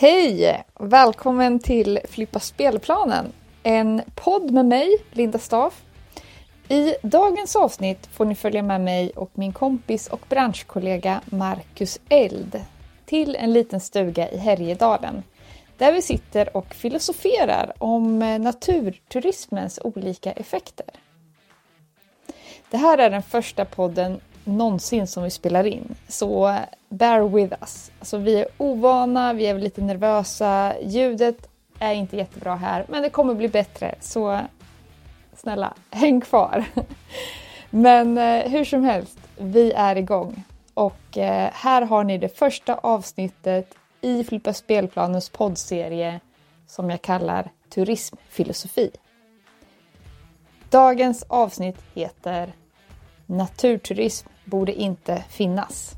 Hej! 0.00 0.64
Välkommen 0.78 1.58
till 1.58 1.98
Flippa 2.08 2.40
spelplanen. 2.40 3.32
En 3.62 4.02
podd 4.14 4.50
med 4.50 4.66
mig, 4.66 4.96
Linda 5.10 5.38
Staff. 5.38 5.82
I 6.68 6.94
dagens 7.02 7.56
avsnitt 7.56 8.06
får 8.06 8.24
ni 8.24 8.34
följa 8.34 8.62
med 8.62 8.80
mig 8.80 9.10
och 9.10 9.30
min 9.34 9.52
kompis 9.52 10.06
och 10.06 10.20
branschkollega 10.28 11.20
Marcus 11.24 12.00
Eld 12.08 12.60
till 13.06 13.36
en 13.36 13.52
liten 13.52 13.80
stuga 13.80 14.30
i 14.30 14.36
Härjedalen 14.36 15.22
där 15.78 15.92
vi 15.92 16.02
sitter 16.02 16.56
och 16.56 16.74
filosoferar 16.74 17.72
om 17.78 18.18
naturturismens 18.18 19.78
olika 19.84 20.32
effekter. 20.32 20.86
Det 22.70 22.76
här 22.76 22.98
är 22.98 23.10
den 23.10 23.22
första 23.22 23.64
podden 23.64 24.20
någonsin 24.44 25.06
som 25.06 25.22
vi 25.22 25.30
spelar 25.30 25.66
in. 25.66 25.94
Så 26.08 26.56
bear 26.88 27.28
with 27.28 27.54
us. 27.60 27.90
Alltså, 27.98 28.18
vi 28.18 28.36
är 28.36 28.46
ovana, 28.58 29.32
vi 29.32 29.46
är 29.46 29.58
lite 29.58 29.80
nervösa, 29.80 30.74
ljudet 30.82 31.48
är 31.78 31.92
inte 31.92 32.16
jättebra 32.16 32.54
här, 32.54 32.84
men 32.88 33.02
det 33.02 33.10
kommer 33.10 33.34
bli 33.34 33.48
bättre. 33.48 33.94
Så 34.00 34.40
snälla, 35.36 35.74
häng 35.90 36.20
kvar. 36.20 36.64
Men 37.70 38.18
eh, 38.18 38.50
hur 38.50 38.64
som 38.64 38.84
helst, 38.84 39.18
vi 39.36 39.72
är 39.72 39.96
igång. 39.96 40.44
Och 40.74 41.18
eh, 41.18 41.50
här 41.52 41.82
har 41.82 42.04
ni 42.04 42.18
det 42.18 42.38
första 42.38 42.74
avsnittet 42.74 43.74
i 44.00 44.24
Flippa 44.24 44.52
spelplanens 44.52 45.28
poddserie 45.28 46.20
som 46.66 46.90
jag 46.90 47.02
kallar 47.02 47.50
Turismfilosofi. 47.68 48.90
Dagens 50.70 51.24
avsnitt 51.28 51.76
heter 51.94 52.52
Naturturism 53.30 54.28
borde 54.44 54.74
inte 54.74 55.24
finnas. 55.28 55.94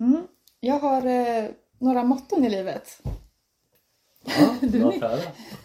Mm. 0.00 0.26
Jag 0.60 0.78
har 0.78 1.06
eh, 1.06 1.50
några 1.78 2.04
motton 2.04 2.44
i 2.44 2.50
livet. 2.50 3.02
Ja, 4.24 4.56
Du 4.60 4.84
nick-. 4.84 5.02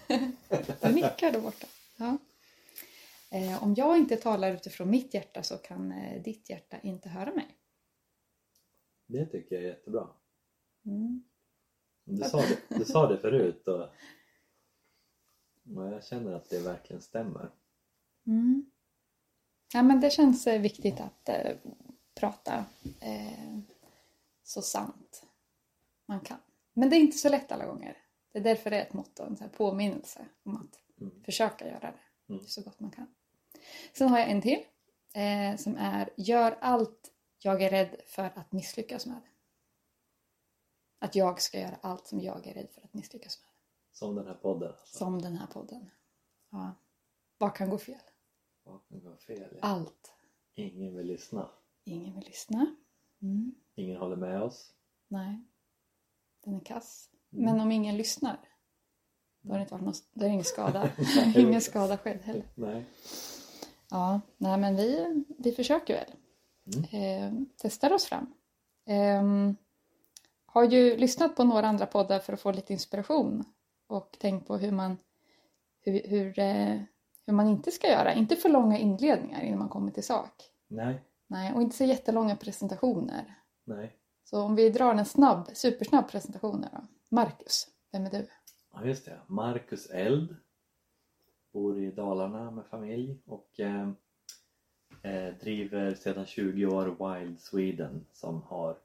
Du 0.81 0.93
nickar 0.93 1.31
där 1.31 1.41
borta. 1.41 1.67
Ja. 1.97 2.17
Eh, 3.31 3.63
om 3.63 3.73
jag 3.73 3.97
inte 3.97 4.15
talar 4.15 4.51
utifrån 4.51 4.89
mitt 4.89 5.13
hjärta 5.13 5.43
så 5.43 5.57
kan 5.57 5.91
eh, 5.91 6.21
ditt 6.21 6.49
hjärta 6.49 6.77
inte 6.83 7.09
höra 7.09 7.31
mig. 7.31 7.47
Det 9.07 9.25
tycker 9.25 9.55
jag 9.55 9.63
är 9.63 9.67
jättebra. 9.67 10.07
Mm. 10.85 11.23
Du 12.03 12.23
sa 12.23 12.37
det, 12.37 12.77
du 12.77 12.85
sa 12.85 13.07
det 13.07 13.17
förut 13.17 13.67
och, 13.67 13.89
och 15.75 15.87
jag 15.93 16.05
känner 16.05 16.33
att 16.33 16.49
det 16.49 16.59
verkligen 16.59 17.01
stämmer. 17.01 17.51
Mm. 18.27 18.71
Ja, 19.73 19.83
men 19.83 19.99
det 20.01 20.09
känns 20.09 20.47
eh, 20.47 20.61
viktigt 20.61 20.99
att 20.99 21.29
eh, 21.29 21.57
prata 22.15 22.65
eh, 23.01 23.59
så 24.43 24.61
sant 24.61 25.23
man 26.05 26.19
kan. 26.21 26.37
Men 26.73 26.89
det 26.89 26.95
är 26.95 26.99
inte 26.99 27.17
så 27.17 27.29
lätt 27.29 27.51
alla 27.51 27.65
gånger. 27.65 27.97
Det 28.33 28.39
är 28.39 28.43
därför 28.43 28.69
det 28.69 28.77
är 28.77 28.81
ett 28.85 28.93
motto, 28.93 29.23
en 29.23 29.37
sån 29.37 29.49
påminnelse 29.49 30.25
om 30.43 30.55
att 30.55 30.79
Mm. 31.01 31.23
försöka 31.23 31.67
göra 31.67 31.79
det 31.79 32.33
Mm. 32.33 32.45
så 32.47 32.61
gott 32.61 32.79
man 32.79 32.91
kan. 32.91 33.15
Sen 33.93 34.09
har 34.09 34.19
jag 34.19 34.29
en 34.29 34.41
till 34.41 34.63
eh, 35.13 35.57
som 35.57 35.75
är 35.77 36.09
Gör 36.17 36.57
allt 36.61 37.11
jag 37.39 37.61
är 37.61 37.69
rädd 37.69 38.01
för 38.05 38.23
att 38.23 38.51
misslyckas 38.51 39.05
med. 39.05 39.21
Att 40.99 41.15
jag 41.15 41.41
ska 41.41 41.59
göra 41.59 41.77
allt 41.81 42.07
som 42.07 42.19
jag 42.21 42.47
är 42.47 42.53
rädd 42.53 42.69
för 42.71 42.81
att 42.81 42.93
misslyckas 42.93 43.39
med. 43.41 43.49
Som 43.97 44.15
den 44.15 44.27
här 44.27 44.33
podden 44.33 44.69
alltså. 44.69 44.97
Som 44.97 45.21
den 45.21 45.37
här 45.37 45.47
podden. 45.47 45.89
Ja. 46.51 46.75
Vad 47.37 47.55
kan 47.55 47.69
gå 47.69 47.77
fel? 47.77 48.01
Vad 48.63 48.87
kan 48.87 49.03
gå 49.03 49.15
fel? 49.15 49.59
Allt. 49.61 50.13
Ingen 50.55 50.95
vill 50.95 51.07
lyssna. 51.07 51.49
Ingen 51.83 52.15
vill 52.15 52.25
lyssna. 52.25 52.75
Mm. 53.21 53.55
Ingen 53.75 53.97
håller 53.97 54.15
med 54.15 54.41
oss. 54.41 54.73
Nej. 55.07 55.43
Den 56.43 56.55
är 56.55 56.59
kass. 56.59 57.09
Mm. 57.31 57.45
Men 57.45 57.59
om 57.59 57.71
ingen 57.71 57.97
lyssnar, 57.97 58.39
då 59.41 59.51
har 59.51 59.57
det 59.57 59.61
inte 59.61 59.73
varit 59.73 59.85
någon, 59.85 59.93
då 60.13 60.25
är 60.25 60.29
det 60.29 60.33
ingen 60.33 60.45
skada. 60.45 60.89
Ingen 61.35 61.61
skada 61.61 61.97
skedd 61.97 62.21
heller. 62.21 62.47
Nej. 62.55 62.85
Ja, 63.89 64.21
nej 64.37 64.57
men 64.57 64.75
vi, 64.75 65.23
vi 65.37 65.51
försöker 65.51 65.93
väl. 65.93 66.13
Eh, 66.91 67.33
testar 67.57 67.93
oss 67.93 68.05
fram. 68.05 68.33
Eh, 68.85 69.53
har 70.45 70.63
ju 70.63 70.97
lyssnat 70.97 71.35
på 71.35 71.43
några 71.43 71.67
andra 71.67 71.85
poddar 71.85 72.19
för 72.19 72.33
att 72.33 72.41
få 72.41 72.51
lite 72.51 72.73
inspiration 72.73 73.45
och 73.87 74.17
tänkt 74.19 74.47
på 74.47 74.57
hur 74.57 74.71
man, 74.71 74.97
hur, 75.81 76.01
hur, 76.07 76.39
eh, 76.39 76.81
hur 77.25 77.33
man 77.33 77.47
inte 77.47 77.71
ska 77.71 77.87
göra. 77.87 78.13
Inte 78.13 78.35
för 78.35 78.49
långa 78.49 78.77
inledningar 78.77 79.41
innan 79.41 79.59
man 79.59 79.69
kommer 79.69 79.91
till 79.91 80.03
sak. 80.03 80.33
Nej. 80.67 81.01
Nej, 81.27 81.53
och 81.53 81.61
inte 81.61 81.75
så 81.75 81.83
jättelånga 81.83 82.35
presentationer. 82.35 83.35
Nej. 83.63 83.95
Så 84.23 84.41
om 84.41 84.55
vi 84.55 84.69
drar 84.69 84.93
en 84.93 85.05
snabb, 85.05 85.49
supersnabb 85.53 86.09
presentation 86.09 86.61
då. 86.61 86.87
Marcus, 87.09 87.67
vem 87.91 88.05
är 88.05 88.09
du? 88.09 88.27
Ja 88.73 88.85
just 88.85 89.05
det. 89.05 89.19
Marcus 89.27 89.89
Eld. 89.89 90.35
Bor 91.53 91.79
i 91.79 91.91
Dalarna 91.91 92.51
med 92.51 92.65
familj 92.65 93.21
och 93.25 93.59
eh, 93.59 93.89
eh, 95.01 95.33
driver 95.33 95.95
sedan 95.95 96.25
20 96.25 96.65
år 96.65 97.15
Wild 97.15 97.39
Sweden 97.39 98.05
som 98.11 98.41
har 98.41 98.77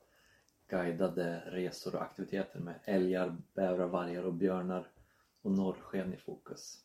guidade 0.73 1.43
resor 1.47 1.95
och 1.95 2.03
aktiviteter 2.03 2.61
med 2.61 2.75
älgar, 2.85 3.37
bävrar, 3.55 3.87
vargar 3.87 4.23
och 4.23 4.35
björnar 4.35 4.89
och 5.43 5.51
norrsken 5.51 6.15
i 6.15 6.17
fokus. 6.17 6.81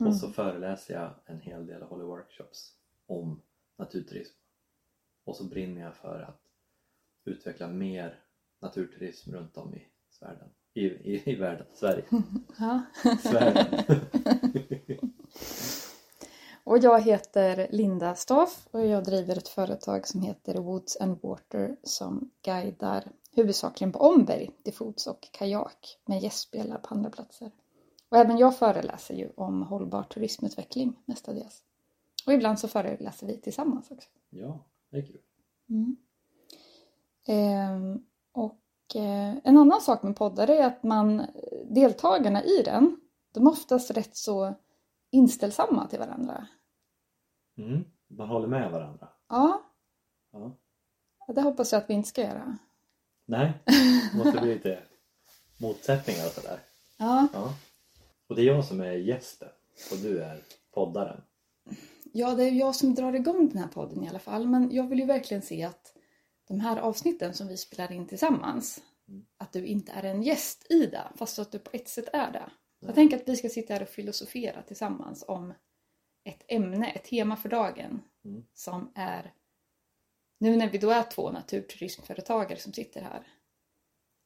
Mm. 0.00 0.12
Och 0.12 0.18
så 0.18 0.30
föreläser 0.30 0.94
jag 0.94 1.14
en 1.24 1.40
hel 1.40 1.66
del 1.66 1.82
och 1.82 1.88
håller 1.88 2.04
workshops 2.04 2.74
om 3.06 3.42
naturturism. 3.78 4.34
Och 5.24 5.36
så 5.36 5.44
brinner 5.44 5.80
jag 5.80 5.94
för 5.94 6.20
att 6.20 6.42
utveckla 7.24 7.68
mer 7.68 8.20
naturturism 8.60 9.32
runt 9.32 9.56
om 9.56 9.74
i 9.74 9.88
världen. 10.20 10.48
I, 10.74 10.86
i, 10.86 11.32
i 11.32 11.34
världen, 11.34 11.66
Sverige. 11.74 12.04
Ja. 12.58 12.82
Sverige. 13.22 13.84
Och 16.70 16.78
jag 16.78 17.00
heter 17.00 17.66
Linda 17.70 18.14
Staff 18.14 18.68
och 18.70 18.86
jag 18.86 19.04
driver 19.04 19.36
ett 19.36 19.48
företag 19.48 20.08
som 20.08 20.22
heter 20.22 20.54
Woods 20.54 20.96
and 21.00 21.18
Water 21.22 21.76
som 21.82 22.30
guidar 22.42 23.12
huvudsakligen 23.32 23.92
på 23.92 23.98
omberg 23.98 24.50
till 24.64 24.74
fots 24.74 25.06
och 25.06 25.28
kajak 25.32 25.98
med 26.04 26.22
gästspelare 26.22 26.78
på 26.78 26.94
andra 26.94 27.10
platser. 27.10 27.50
Och 28.08 28.16
även 28.16 28.38
jag 28.38 28.56
föreläser 28.56 29.14
ju 29.14 29.30
om 29.36 29.62
hållbar 29.62 30.02
turismutveckling 30.02 30.96
mestadels. 31.04 31.62
Och 32.26 32.32
ibland 32.32 32.58
så 32.58 32.68
föreläser 32.68 33.26
vi 33.26 33.40
tillsammans 33.40 33.90
också. 33.90 34.08
ja, 34.30 34.64
det 34.90 34.96
är 34.96 35.06
kul. 35.06 35.20
Mm. 35.68 35.96
Ehm, 37.26 38.04
och 38.32 38.96
eh, 38.96 39.36
en 39.44 39.58
annan 39.58 39.80
sak 39.80 40.02
med 40.02 40.16
poddar 40.16 40.50
är 40.50 40.66
att 40.66 40.82
man, 40.82 41.26
deltagarna 41.70 42.44
i 42.44 42.62
den, 42.64 43.00
de 43.32 43.46
är 43.46 43.50
oftast 43.50 43.90
rätt 43.90 44.16
så 44.16 44.54
inställsamma 45.10 45.86
till 45.86 45.98
varandra. 45.98 46.46
Mm. 47.64 47.84
Man 48.08 48.28
håller 48.28 48.48
med 48.48 48.70
varandra. 48.70 49.08
Ja, 49.28 49.62
Ja. 50.32 50.52
det 51.34 51.40
hoppas 51.40 51.72
jag 51.72 51.82
att 51.82 51.90
vi 51.90 51.94
inte 51.94 52.08
ska 52.08 52.20
göra. 52.22 52.58
Nej, 53.26 53.52
det 54.12 54.18
måste 54.18 54.40
bli 54.40 54.54
lite 54.54 54.82
motsättningar 55.60 56.26
och 56.26 56.32
sådär. 56.32 56.58
Ja, 56.98 57.26
Ja. 57.32 57.54
Och 58.26 58.36
det 58.36 58.42
är 58.42 58.46
jag 58.46 58.64
som 58.64 58.80
är 58.80 58.92
gästen 58.92 59.48
och 59.92 59.98
du 59.98 60.22
är 60.22 60.40
poddaren. 60.74 61.20
ja, 62.12 62.34
det 62.34 62.44
är 62.44 62.50
jag 62.52 62.74
som 62.74 62.94
drar 62.94 63.12
igång 63.12 63.48
den 63.48 63.58
här 63.62 63.68
podden 63.68 64.04
i 64.04 64.08
alla 64.08 64.18
fall. 64.18 64.46
Men 64.46 64.74
jag 64.74 64.88
vill 64.88 64.98
ju 64.98 65.04
verkligen 65.06 65.42
se 65.42 65.62
att 65.62 65.94
de 66.48 66.60
här 66.60 66.76
avsnitten 66.76 67.34
som 67.34 67.48
vi 67.48 67.56
spelar 67.56 67.92
in 67.92 68.06
tillsammans, 68.06 68.80
Mm. 69.08 69.26
att 69.36 69.52
du 69.52 69.66
inte 69.66 69.92
är 69.92 70.02
en 70.02 70.22
gäst 70.22 70.66
i 70.70 70.86
det, 70.86 71.02
fast 71.16 71.38
att 71.38 71.52
du 71.52 71.58
på 71.58 71.70
ett 71.72 71.88
sätt 71.88 72.08
är 72.12 72.32
det. 72.32 72.50
Jag 72.80 72.94
tänker 72.94 73.16
att 73.16 73.28
vi 73.28 73.36
ska 73.36 73.48
sitta 73.48 73.74
här 73.74 73.82
och 73.82 73.88
filosofera 73.88 74.62
tillsammans 74.62 75.24
om 75.28 75.54
ett 76.24 76.44
ämne, 76.48 76.90
ett 76.90 77.04
tema 77.04 77.36
för 77.36 77.48
dagen 77.48 78.02
Mm. 78.24 78.44
som 78.54 78.92
är 78.94 79.34
nu 80.38 80.56
när 80.56 80.70
vi 80.70 80.78
då 80.78 80.90
är 80.90 81.02
två 81.02 81.30
naturturismföretagare 81.30 82.58
som 82.58 82.72
sitter 82.72 83.00
här 83.00 83.26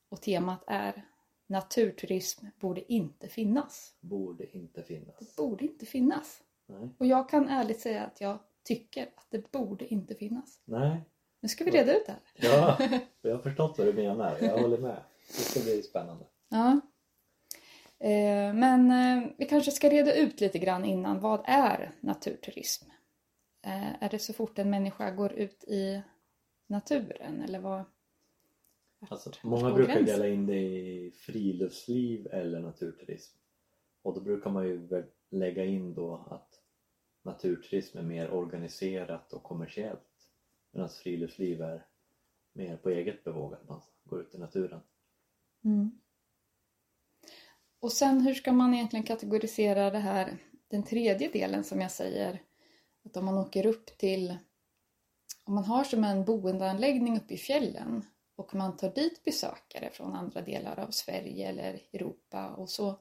och 0.09 0.23
temat 0.23 0.65
är 0.67 1.05
naturturism 1.47 2.47
borde 2.61 2.93
inte 2.93 3.29
finnas. 3.29 3.95
Borde 4.01 4.57
inte 4.57 4.83
finnas. 4.83 5.19
Det 5.19 5.37
borde 5.37 5.65
inte 5.65 5.87
finnas. 5.87 6.43
Nej. 6.67 6.89
Och 6.99 7.07
jag 7.07 7.29
kan 7.29 7.49
ärligt 7.49 7.81
säga 7.81 8.05
att 8.05 8.21
jag 8.21 8.39
tycker 8.65 9.03
att 9.15 9.27
det 9.31 9.51
borde 9.53 9.87
inte 9.87 10.15
finnas. 10.15 10.61
Nej. 10.65 11.01
Nu 11.41 11.49
ska 11.49 11.65
vi 11.65 11.71
reda 11.71 11.97
ut 11.97 12.07
det 12.07 12.13
här. 12.13 12.21
Ja, 12.35 12.79
jag 13.23 13.35
har 13.35 13.43
förstått 13.43 13.79
vad 13.79 13.87
du 13.87 13.93
menar. 13.93 14.39
Jag 14.41 14.59
håller 14.59 14.79
med. 14.79 15.03
Det 15.27 15.33
ska 15.43 15.61
bli 15.61 15.83
spännande. 15.83 16.27
Ja. 16.49 16.81
Eh, 17.99 18.55
men 18.55 18.91
eh, 18.91 19.31
vi 19.39 19.45
kanske 19.45 19.71
ska 19.71 19.91
reda 19.91 20.15
ut 20.15 20.41
lite 20.41 20.59
grann 20.59 20.85
innan. 20.85 21.21
Vad 21.21 21.43
är 21.45 21.93
naturturism? 22.01 22.91
Eh, 23.63 24.03
är 24.03 24.09
det 24.11 24.19
så 24.19 24.33
fort 24.33 24.59
en 24.59 24.71
människa 24.71 25.11
går 25.11 25.33
ut 25.33 25.65
i 25.65 26.03
naturen 26.67 27.43
eller 27.43 27.59
vad? 27.59 27.85
Alltså, 29.09 29.31
många 29.43 29.75
brukar 29.75 29.95
gränsen? 29.95 30.07
dela 30.07 30.29
in 30.29 30.47
det 30.47 30.61
i 30.61 31.11
friluftsliv 31.11 32.27
eller 32.27 32.61
naturturism. 32.61 33.37
Och 34.03 34.15
då 34.15 34.21
brukar 34.21 34.51
man 34.51 34.67
ju 34.67 35.05
lägga 35.31 35.65
in 35.65 35.95
då 35.95 36.27
att 36.31 36.61
naturturism 37.23 37.99
är 37.99 38.03
mer 38.03 38.31
organiserat 38.31 39.33
och 39.33 39.43
kommersiellt. 39.43 40.31
Medan 40.73 40.89
friluftsliv 40.89 41.63
är 41.63 41.87
mer 42.53 42.77
på 42.77 42.91
eget 42.91 43.25
bevåg, 43.25 43.55
att 43.55 43.69
man 43.69 43.81
går 44.05 44.21
ut 44.21 44.35
i 44.35 44.39
naturen. 44.39 44.81
Mm. 45.65 45.91
Och 47.85 47.93
sen 47.93 48.21
hur 48.21 48.35
ska 48.35 48.53
man 48.53 48.75
egentligen 48.75 49.07
kategorisera 49.07 49.91
det 49.91 49.99
här, 49.99 50.39
den 50.69 50.83
tredje 50.83 51.29
delen 51.29 51.65
som 51.65 51.81
jag 51.81 51.91
säger, 51.91 52.43
att 53.05 53.17
om 53.17 53.25
man 53.25 53.39
åker 53.39 53.67
upp 53.67 53.99
till, 53.99 54.37
om 55.45 55.55
man 55.55 55.65
har 55.65 55.85
som 55.85 56.05
en 56.05 56.25
boendeanläggning 56.25 57.17
uppe 57.17 57.35
i 57.35 57.37
fjällen 57.37 58.05
och 58.37 58.55
man 58.55 58.77
tar 58.77 58.91
dit 58.91 59.25
besökare 59.25 59.91
från 59.93 60.15
andra 60.15 60.41
delar 60.41 60.79
av 60.79 60.91
Sverige 60.91 61.49
eller 61.49 61.83
Europa 61.93 62.51
och 62.51 62.71
så 62.71 62.99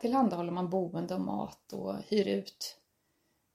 tillhandahåller 0.00 0.52
man 0.52 0.70
boende 0.70 1.14
och 1.14 1.20
mat 1.20 1.72
och 1.72 1.94
hyr 2.08 2.28
ut 2.28 2.76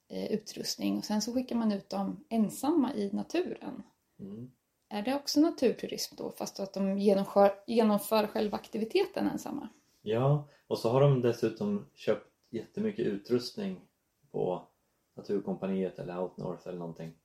eh, 0.09 0.31
utrustning 0.31 0.97
och 0.97 1.05
sen 1.05 1.21
så 1.21 1.33
skickar 1.33 1.55
man 1.55 1.71
ut 1.71 1.89
dem 1.89 2.25
ensamma 2.29 2.93
i 2.93 3.11
naturen. 3.11 3.83
Mm. 4.19 4.51
Är 4.89 5.01
det 5.01 5.15
också 5.15 5.39
naturturism 5.39 6.15
då 6.15 6.31
fast 6.31 6.59
att 6.59 6.73
de 6.73 6.99
genomför, 6.99 7.63
genomför 7.67 8.27
själva 8.27 8.57
aktiviteten 8.57 9.27
ensamma? 9.27 9.69
Ja, 10.07 10.49
och 10.67 10.79
så 10.79 10.89
har 10.89 11.01
de 11.01 11.21
dessutom 11.21 11.85
köpt 11.93 12.33
jättemycket 12.49 13.05
utrustning 13.05 13.87
på 14.31 14.67
Naturkompaniet 15.15 15.99
eller 15.99 16.21
Outnorth 16.21 16.67
eller 16.67 16.79
någonting. 16.79 17.19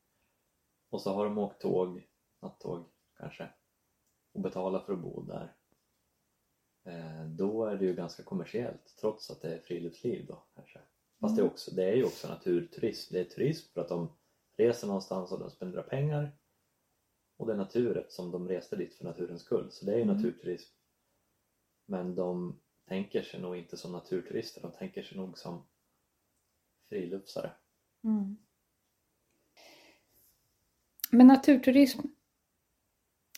Och 0.91 1.03
så 1.03 1.13
har 1.13 1.25
de 1.25 1.39
åkt 1.39 1.61
tåg, 1.61 2.09
nattåg 2.43 2.85
kanske, 3.17 3.49
och 4.33 4.41
betalat 4.41 4.87
för 4.87 4.93
att 4.93 4.99
bo 4.99 5.23
där. 5.23 5.57
Eh, 6.85 7.25
då 7.25 7.65
är 7.65 7.77
det 7.77 7.85
ju 7.85 7.95
ganska 7.95 8.23
kommersiellt 8.23 8.97
trots 9.01 9.31
att 9.31 9.41
det 9.43 9.55
är 9.55 9.61
friluftsliv 9.61 10.27
då 10.27 10.45
kanske. 10.55 10.81
Fast 11.21 11.37
det, 11.37 11.43
är 11.43 11.47
också, 11.47 11.75
det 11.75 11.85
är 11.85 11.95
ju 11.95 12.05
också 12.05 12.29
naturturism. 12.29 13.15
Det 13.15 13.21
är 13.21 13.25
turism 13.25 13.73
för 13.73 13.81
att 13.81 13.89
de 13.89 14.13
reser 14.57 14.87
någonstans 14.87 15.33
och 15.33 15.39
de 15.39 15.51
spenderar 15.51 15.83
pengar. 15.83 16.33
Och 17.37 17.47
det 17.47 17.53
är 17.53 17.57
natur 17.57 17.97
eftersom 17.99 18.31
de 18.31 18.49
reste 18.49 18.77
dit 18.77 18.95
för 18.95 19.05
naturens 19.05 19.43
skull. 19.43 19.71
Så 19.71 19.85
det 19.85 19.93
är 19.93 19.97
ju 19.97 20.03
Mm. 20.03 20.17
naturturism. 20.17 20.75
Men 21.87 22.15
de 22.15 22.61
tänker 22.91 23.23
sig 23.23 23.41
nog 23.41 23.57
inte 23.57 23.77
som 23.77 23.93
naturturister. 23.93 24.63
De 24.63 24.73
tänker 24.73 25.03
sig 25.03 25.19
nog 25.19 25.39
som 25.39 25.63
friluftsare. 26.89 27.51
Mm. 28.05 28.37
Men 31.11 31.27
naturturism 31.27 32.01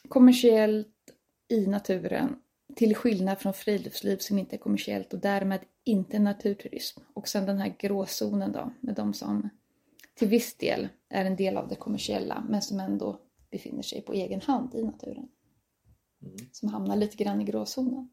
kommersiellt 0.08 0.88
i 1.48 1.66
naturen 1.66 2.42
till 2.76 2.96
skillnad 2.96 3.38
från 3.38 3.54
friluftsliv 3.54 4.16
som 4.16 4.38
inte 4.38 4.56
är 4.56 4.58
kommersiellt 4.58 5.12
och 5.12 5.18
därmed 5.18 5.60
inte 5.84 6.18
naturturism. 6.18 7.00
Och 7.14 7.28
sen 7.28 7.46
den 7.46 7.58
här 7.58 7.74
gråzonen 7.78 8.52
då 8.52 8.72
med 8.80 8.94
de 8.94 9.14
som 9.14 9.48
till 10.14 10.28
viss 10.28 10.54
del 10.54 10.88
är 11.08 11.24
en 11.24 11.36
del 11.36 11.56
av 11.56 11.68
det 11.68 11.76
kommersiella 11.76 12.44
men 12.48 12.62
som 12.62 12.80
ändå 12.80 13.20
befinner 13.50 13.82
sig 13.82 14.02
på 14.02 14.12
egen 14.12 14.40
hand 14.40 14.74
i 14.74 14.82
naturen. 14.82 15.28
Mm. 16.22 16.36
Som 16.52 16.68
hamnar 16.68 16.96
lite 16.96 17.16
grann 17.16 17.40
i 17.40 17.44
gråzonen. 17.44 18.10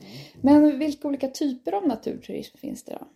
Mm. 0.00 0.10
Men 0.42 0.78
vilka 0.78 1.08
olika 1.08 1.28
typer 1.28 1.72
av 1.72 1.86
naturturism 1.86 2.58
finns 2.58 2.84
det 2.84 2.92
då? 2.92 3.06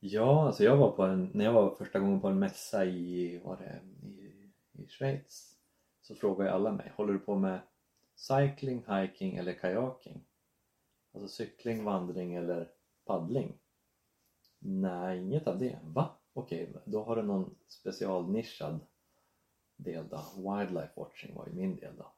Ja, 0.00 0.46
alltså 0.46 0.64
jag 0.64 0.76
var 0.76 0.90
på 0.90 1.02
en, 1.02 1.30
när 1.34 1.44
jag 1.44 1.52
var 1.52 1.74
första 1.74 1.98
gången 1.98 2.20
på 2.20 2.28
en 2.28 2.38
mässa 2.38 2.84
i, 2.84 3.40
var 3.44 3.56
det, 3.56 3.80
i, 4.08 4.50
i 4.82 4.88
Schweiz 4.88 5.56
så 6.02 6.14
frågade 6.14 6.52
alla 6.52 6.72
mig, 6.72 6.92
håller 6.96 7.12
du 7.12 7.18
på 7.18 7.34
med 7.34 7.60
cycling, 8.14 8.84
hiking 8.88 9.36
eller 9.36 9.52
kajaking? 9.52 10.24
Alltså 11.14 11.28
cykling, 11.28 11.84
vandring 11.84 12.34
eller 12.34 12.70
paddling? 13.04 13.58
Nej, 14.58 15.18
inget 15.18 15.46
av 15.46 15.58
det. 15.58 15.78
Va? 15.82 16.10
Okej, 16.32 16.72
då 16.84 17.02
har 17.02 17.16
du 17.16 17.22
någon 17.22 17.54
specialnischad 17.68 18.80
del 19.76 20.08
då. 20.08 20.20
Wildlife 20.36 20.92
watching 20.96 21.34
var 21.34 21.46
ju 21.46 21.52
min 21.52 21.76
del 21.76 21.96
då. 21.96 22.12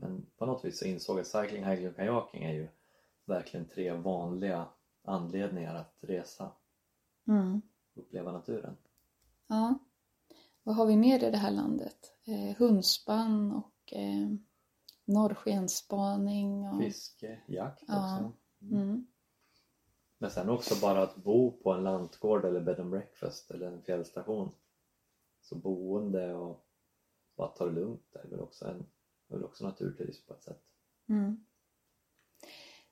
Men 0.00 0.26
på 0.36 0.46
något 0.46 0.64
vis 0.64 0.78
så 0.78 0.84
insåg 0.84 1.16
jag 1.16 1.20
att 1.20 1.26
cycling, 1.26 1.64
hiking 1.64 1.88
och 1.88 1.96
kajaking 1.96 2.42
är 2.44 2.52
ju 2.52 2.68
verkligen 3.24 3.68
tre 3.68 3.92
vanliga 3.92 4.68
anledningar 5.02 5.74
att 5.74 5.94
resa 6.00 6.52
Mm. 7.28 7.62
uppleva 7.94 8.32
naturen. 8.32 8.76
Ja. 9.46 9.78
Vad 10.62 10.76
har 10.76 10.86
vi 10.86 10.96
mer 10.96 11.24
i 11.24 11.30
det 11.30 11.36
här 11.36 11.50
landet? 11.50 12.12
Eh, 12.24 12.56
hundspann 12.56 13.52
och 13.52 13.92
eh, 13.92 14.28
norrskenspaning. 15.04 16.68
Och, 16.68 16.80
Fiske, 16.82 17.40
jakt 17.46 17.84
Ja. 17.88 17.94
också. 18.14 18.32
Mm. 18.62 18.82
mm. 18.82 19.06
Men 20.18 20.30
sen 20.30 20.48
också 20.50 20.74
bara 20.80 21.02
att 21.02 21.16
bo 21.16 21.50
på 21.62 21.72
en 21.72 21.84
lantgård 21.84 22.44
eller 22.44 22.60
bed 22.60 22.80
and 22.80 22.90
breakfast 22.90 23.50
eller 23.50 23.66
en 23.66 23.82
fjällstation. 23.82 24.50
Så 25.40 25.54
boende 25.54 26.34
och 26.34 26.66
bara 27.36 27.48
ta 27.48 27.64
det 27.64 27.72
lugnt 27.72 28.16
är 28.16 28.28
väl 28.28 28.40
också, 28.40 28.66
en, 28.68 28.86
är 29.28 29.36
väl 29.36 29.44
också 29.44 29.64
naturturism 29.64 30.26
på 30.26 30.34
ett 30.34 30.42
sätt. 30.42 30.62
Mm. 31.08 31.44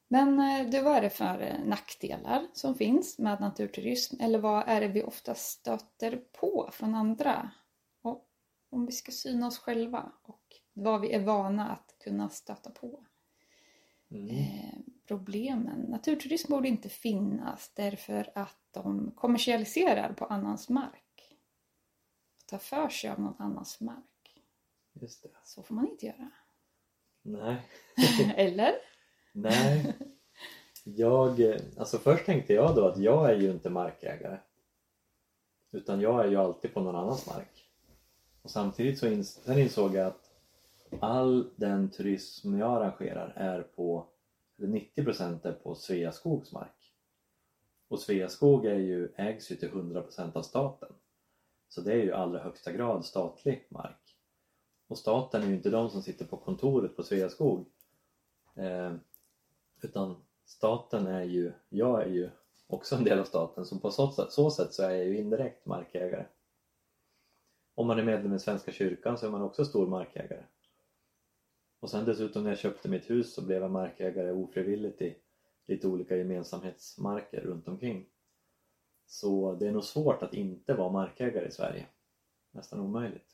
Men 0.09 0.41
eh, 0.41 0.71
du, 0.71 0.83
vad 0.83 0.97
är 0.97 1.01
det 1.01 1.11
för 1.11 1.41
eh, 1.41 1.65
nackdelar 1.65 2.47
som 2.53 2.75
finns 2.75 3.19
med 3.19 3.41
naturturism? 3.41 4.21
Eller 4.21 4.39
vad 4.39 4.65
är 4.67 4.81
det 4.81 4.89
vi 4.89 5.03
ofta 5.03 5.35
stöter 5.35 6.23
på 6.33 6.71
från 6.73 6.95
andra? 6.95 7.51
Och 8.03 8.29
om 8.71 8.87
vi 8.87 8.93
ska 8.93 9.13
syna 9.13 9.47
oss 9.47 9.59
själva 9.59 10.13
och 10.23 10.43
vad 10.73 11.01
vi 11.01 11.13
är 11.13 11.25
vana 11.25 11.71
att 11.71 11.97
kunna 11.99 12.29
stöta 12.29 12.71
på. 12.71 13.05
Mm. 14.11 14.29
Eh, 14.29 14.79
problemen. 15.07 15.81
Naturturism 15.81 16.53
borde 16.53 16.69
inte 16.69 16.89
finnas 16.89 17.73
därför 17.75 18.33
att 18.35 18.59
de 18.71 19.13
kommersialiserar 19.17 20.13
på 20.13 20.25
annans 20.25 20.69
mark. 20.69 21.37
Tar 22.47 22.59
för 22.59 22.89
sig 22.89 23.11
av 23.11 23.21
någon 23.21 23.37
annans 23.39 23.81
mark. 23.81 24.16
Just 25.01 25.23
det. 25.23 25.29
Så 25.45 25.63
får 25.63 25.75
man 25.75 25.89
inte 25.89 26.07
göra. 26.07 26.31
Nej. 27.23 27.57
Eller? 28.37 28.75
Nej. 29.33 29.97
Jag, 30.85 31.41
alltså 31.79 31.99
först 31.99 32.27
tänkte 32.27 32.55
jag 32.55 32.75
då 32.77 32.87
att 32.89 32.99
jag 32.99 33.31
är 33.31 33.37
ju 33.37 33.51
inte 33.51 33.71
markägare. 33.71 34.39
Utan 35.73 36.01
jag 36.01 36.25
är 36.25 36.29
ju 36.29 36.37
alltid 36.37 36.75
på 36.75 36.81
någon 36.81 36.97
annans 36.97 37.27
mark. 37.27 37.69
Och 38.43 38.51
samtidigt 38.51 38.99
så 38.99 39.07
ins- 39.07 39.41
sen 39.45 39.59
insåg 39.59 39.95
jag 39.95 40.07
att 40.07 40.31
all 41.01 41.51
den 41.57 41.91
turism 41.91 42.59
jag 42.59 42.71
arrangerar 42.83 43.33
är 43.37 43.63
på, 43.63 44.07
eller 44.59 44.69
90% 44.69 45.47
är 45.47 45.53
på 45.53 45.75
Sveaskogs 45.75 46.53
mark. 46.53 46.93
Och 47.89 48.01
Sveaskog 48.01 48.67
är 48.67 48.79
ju, 48.79 49.13
ägs 49.17 49.51
ju 49.53 49.57
till 49.57 49.71
100% 49.71 50.37
av 50.37 50.43
staten. 50.43 50.93
Så 51.69 51.81
det 51.81 51.93
är 51.93 51.97
ju 51.97 52.09
i 52.09 52.13
allra 52.13 52.43
högsta 52.43 52.73
grad 52.73 53.05
statlig 53.05 53.67
mark. 53.71 54.06
Och 54.87 54.99
staten 54.99 55.43
är 55.43 55.47
ju 55.47 55.55
inte 55.55 55.71
de 55.71 55.91
som 55.91 56.03
sitter 56.03 56.25
på 56.25 56.37
kontoret 56.37 56.97
på 56.97 57.03
Sveaskog. 57.03 57.67
Eh, 58.55 58.95
utan 59.81 60.17
staten 60.45 61.07
är 61.07 61.23
ju, 61.23 61.53
jag 61.69 62.03
är 62.03 62.09
ju 62.09 62.31
också 62.67 62.97
en 62.97 63.05
del 63.05 63.19
av 63.19 63.25
staten 63.25 63.65
så 63.65 63.79
på 63.79 63.91
så 63.91 64.11
sätt, 64.11 64.33
så 64.33 64.51
sätt 64.51 64.75
så 64.75 64.83
är 64.83 64.91
jag 64.91 65.05
ju 65.05 65.19
indirekt 65.19 65.67
markägare. 65.67 66.27
Om 67.75 67.87
man 67.87 67.99
är 67.99 68.05
medlem 68.05 68.35
i 68.35 68.39
Svenska 68.39 68.73
kyrkan 68.73 69.19
så 69.19 69.27
är 69.27 69.31
man 69.31 69.43
också 69.43 69.65
stor 69.65 69.87
markägare. 69.87 70.45
Och 71.81 71.91
sen 71.91 72.05
dessutom 72.05 72.43
när 72.43 72.51
jag 72.51 72.59
köpte 72.59 72.89
mitt 72.89 73.11
hus 73.11 73.35
så 73.35 73.43
blev 73.45 73.63
jag 73.63 73.71
markägare 73.71 74.33
ofrivilligt 74.33 75.03
i 75.03 75.17
lite 75.67 75.89
olika 75.89 76.17
gemensamhetsmarker 76.17 77.41
runt 77.41 77.69
omkring. 77.69 78.07
Så 79.07 79.55
det 79.55 79.67
är 79.67 79.73
nog 79.73 79.85
svårt 79.85 80.23
att 80.23 80.35
inte 80.35 80.75
vara 80.75 80.93
markägare 80.93 81.49
i 81.49 81.51
Sverige. 81.51 81.87
Nästan 82.51 82.81
omöjligt. 82.81 83.26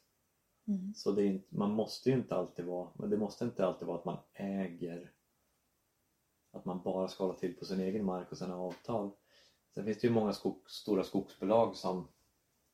Mm. 0.73 0.95
Så 0.95 1.13
det 1.13 1.23
är 1.23 1.41
man 1.49 1.71
måste 1.71 2.11
ju 2.11 2.17
inte 2.17 2.35
alltid 2.35 2.65
vara, 2.65 2.89
men 2.95 3.11
det 3.11 3.17
måste 3.17 3.45
inte 3.45 3.67
alltid 3.67 3.89
vara 3.89 3.99
att 3.99 4.05
man 4.05 4.19
äger 4.35 5.13
att 6.51 6.65
man 6.65 6.83
bara 6.83 7.09
ska 7.09 7.25
hålla 7.25 7.39
till 7.39 7.57
på 7.57 7.65
sin 7.65 7.81
egen 7.81 8.05
mark 8.05 8.33
och 8.33 8.39
sen 8.39 8.51
ha 8.51 8.67
avtal. 8.67 9.11
Sen 9.75 9.85
finns 9.85 9.99
det 10.01 10.07
ju 10.07 10.13
många 10.13 10.33
skog, 10.33 10.71
stora 10.71 11.05
skogsbolag 11.05 11.77
som 11.77 12.09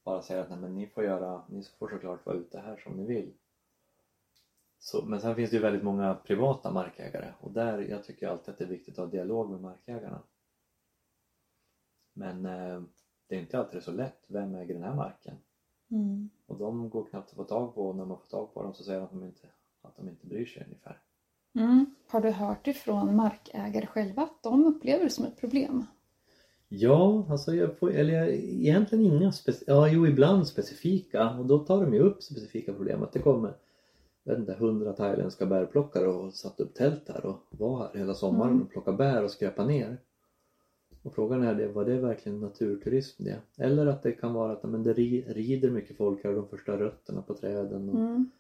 bara 0.05 0.23
säger 0.23 0.43
att 0.43 0.51
Nej, 0.51 0.59
men 0.59 0.75
ni 0.75 0.87
får 0.87 1.05
göra, 1.05 1.43
ni 1.49 1.63
får 1.63 1.89
såklart 1.89 2.27
vara 2.27 2.37
ute 2.37 2.59
här 2.59 2.77
som 2.77 2.93
ni 2.97 3.07
vill. 3.07 3.33
Så, 4.79 5.05
men 5.05 5.21
sen 5.21 5.35
finns 5.35 5.51
det 5.51 5.57
ju 5.57 5.63
väldigt 5.63 5.83
många 5.83 6.15
privata 6.15 6.73
markägare 6.73 7.33
och 7.41 7.53
där, 7.53 7.79
jag 7.79 8.05
tycker 8.05 8.29
alltid 8.29 8.53
att 8.53 8.59
det 8.59 8.65
är 8.65 8.69
viktigt 8.69 8.99
att 8.99 9.05
ha 9.05 9.07
dialog 9.07 9.51
med 9.51 9.61
markägarna. 9.61 10.23
Men 12.13 12.47
eh, 12.47 12.83
det 13.27 13.37
är 13.37 13.41
inte 13.41 13.59
alltid 13.59 13.83
så 13.83 13.93
lätt, 13.93 14.25
vem 14.29 14.55
äger 14.55 14.75
den 14.75 14.83
här 14.83 14.95
marken? 14.95 15.37
Mm. 15.91 16.31
Och 16.47 16.59
de 16.59 16.91
går 16.91 17.05
knappt 17.05 17.31
att 17.31 17.37
få 17.37 17.45
tag 17.45 17.75
på 17.75 17.89
och 17.89 17.97
när 17.97 18.05
man 18.05 18.19
får 18.19 18.27
tag 18.27 18.55
på 18.55 18.63
dem 18.63 18.75
så 18.75 18.85
säger 18.85 18.99
de 18.99 19.05
att 19.05 19.11
de 19.11 19.25
inte, 19.25 19.47
att 19.83 19.97
de 19.97 20.09
inte 20.09 20.27
bryr 20.27 20.47
sig 20.47 20.65
ungefär. 20.67 21.01
Mm. 21.55 21.87
Har 22.09 22.21
du 22.21 22.31
hört 22.31 22.67
ifrån 22.67 23.17
markägare 23.17 23.87
själva 23.87 24.23
att 24.23 24.43
de 24.43 24.65
upplever 24.65 25.05
det 25.05 25.11
som 25.11 25.25
ett 25.25 25.37
problem? 25.41 25.85
Ja, 26.69 27.27
alltså 27.31 27.55
jag 27.55 27.79
får, 27.79 27.91
eller 27.91 28.15
jag, 28.15 28.29
egentligen 28.35 29.05
inga 29.05 29.31
speci- 29.31 29.65
ja 29.67 29.89
jo 29.89 30.07
ibland 30.07 30.47
specifika 30.47 31.31
och 31.31 31.47
då 31.47 31.59
tar 31.59 31.85
de 31.85 31.95
ju 31.95 32.01
upp 32.01 32.23
specifika 32.23 32.73
problem. 32.73 33.03
Att 33.03 33.13
det 33.13 33.19
kommer 33.19 33.57
jag 34.25 34.33
vet 34.33 34.41
inte, 34.41 34.55
hundra 34.55 34.93
thailändska 34.93 35.47
bärplockare 35.47 36.07
och 36.07 36.35
satt 36.35 36.61
upp 36.61 36.75
tält 36.75 37.09
här 37.09 37.27
och 37.27 37.39
var 37.51 37.79
här 37.79 37.99
hela 37.99 38.15
sommaren 38.15 38.51
Mm. 38.53 38.63
och 38.63 38.71
plockade 38.71 38.97
bär 38.97 39.25
och 39.25 39.31
skräpa 39.31 39.67
ner. 39.67 39.99
Och 41.03 41.15
frågan 41.15 41.43
är 41.43 41.55
det, 41.55 41.69
var 41.69 41.85
det 41.85 41.99
verkligen 41.99 42.41
naturturism 42.41 43.25
det? 43.25 43.41
Eller 43.57 43.87
att 43.87 44.03
det 44.03 44.13
kan 44.13 44.33
vara 44.35 44.53
att 44.53 44.63
men 44.63 44.83
det 44.83 44.93
ri- 44.95 45.33
rider 45.33 45.71
mycket 45.71 45.97
folk 45.97 46.25
här, 46.25 46.35
de 46.35 46.49
första 46.49 46.79
rötterna 46.81 47.23
på 47.23 47.35
träden 47.35 47.89
och 47.89 47.99
Mm. 47.99 48.31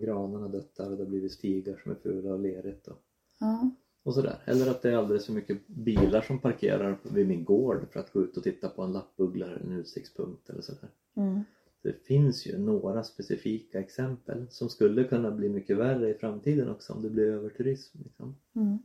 granarna 0.00 0.48
dött 0.48 0.74
där 0.76 0.90
och 0.90 0.96
det 0.96 1.02
har 1.04 1.10
blivit 1.10 1.32
stigar 1.32 1.80
som 1.82 1.90
är 1.92 1.96
fula 1.96 2.32
och 2.32 2.38
lerigt 2.40 2.88
och, 2.88 2.98
Ja. 3.40 3.70
och 4.02 4.14
sådär. 4.14 4.38
Eller 4.44 4.70
att 4.70 4.82
det 4.82 4.90
är 4.90 4.96
alldeles 4.96 5.26
för 5.26 5.32
mycket 5.32 5.66
bilar 5.66 6.20
som 6.22 6.38
parkerar 6.38 6.96
vid 7.14 7.28
min 7.28 7.44
gård 7.44 7.86
för 7.90 8.00
att 8.00 8.12
gå 8.12 8.22
ut 8.22 8.36
och 8.36 8.42
titta 8.42 8.68
på 8.68 8.82
en 8.82 8.92
lappbuggla 8.92 9.46
eller 9.46 9.60
en 9.60 9.72
utsiktspunkt 9.72 10.50
eller 10.50 10.62
sådär. 10.62 10.88
Mm. 11.14 11.40
Det 11.82 11.92
finns 11.92 12.46
ju 12.46 12.58
några 12.58 13.02
specifika 13.04 13.80
exempel 13.80 14.46
som 14.50 14.68
skulle 14.68 15.04
kunna 15.04 15.30
bli 15.30 15.48
mycket 15.48 15.76
värre 15.76 16.10
i 16.10 16.14
framtiden 16.14 16.68
också 16.68 16.92
om 16.92 17.02
det 17.02 17.10
blir 17.10 17.26
överturism. 17.26 17.98
Liksom. 18.04 18.34
Mm. 18.54 18.78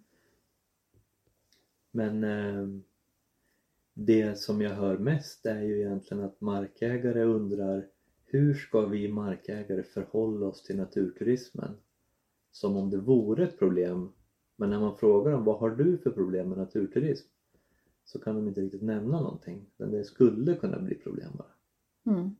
Men 1.92 2.24
eh, 2.24 2.68
det 4.06 4.40
som 4.40 4.62
jag 4.62 4.70
hör 4.70 4.98
mest 4.98 5.46
är 5.46 5.62
ju 5.62 5.80
egentligen 5.80 6.24
att 6.24 6.42
markägare 6.42 7.24
undrar 7.24 7.88
hur 8.26 8.54
ska 8.54 8.86
vi 8.86 9.08
markägare 9.08 9.84
förhålla 9.84 10.46
oss 10.46 10.64
till 10.64 10.78
naturturismen? 10.78 11.72
Som 12.52 12.78
om 12.78 12.90
det 12.90 12.98
vore 12.98 13.44
ett 13.44 13.60
problem. 13.60 14.10
Men 14.56 14.70
när 14.70 14.80
man 14.80 14.98
frågar 14.98 15.32
dem 15.32 15.44
vad 15.44 15.60
har 15.60 15.70
du 15.70 15.98
för 15.98 16.12
problem 16.12 16.50
med 16.50 16.58
naturturism? 16.58 17.28
Så 18.06 18.20
kan 18.20 18.36
de 18.36 18.48
inte 18.48 18.62
riktigt 18.62 18.82
nämna 18.82 19.22
någonting. 19.22 19.66
Men 19.78 19.92
det 19.92 20.04
skulle 20.04 20.56
kunna 20.56 20.80
bli 20.80 20.96
problem 20.96 21.32
bara. 21.38 22.16
Mm. 22.16 22.36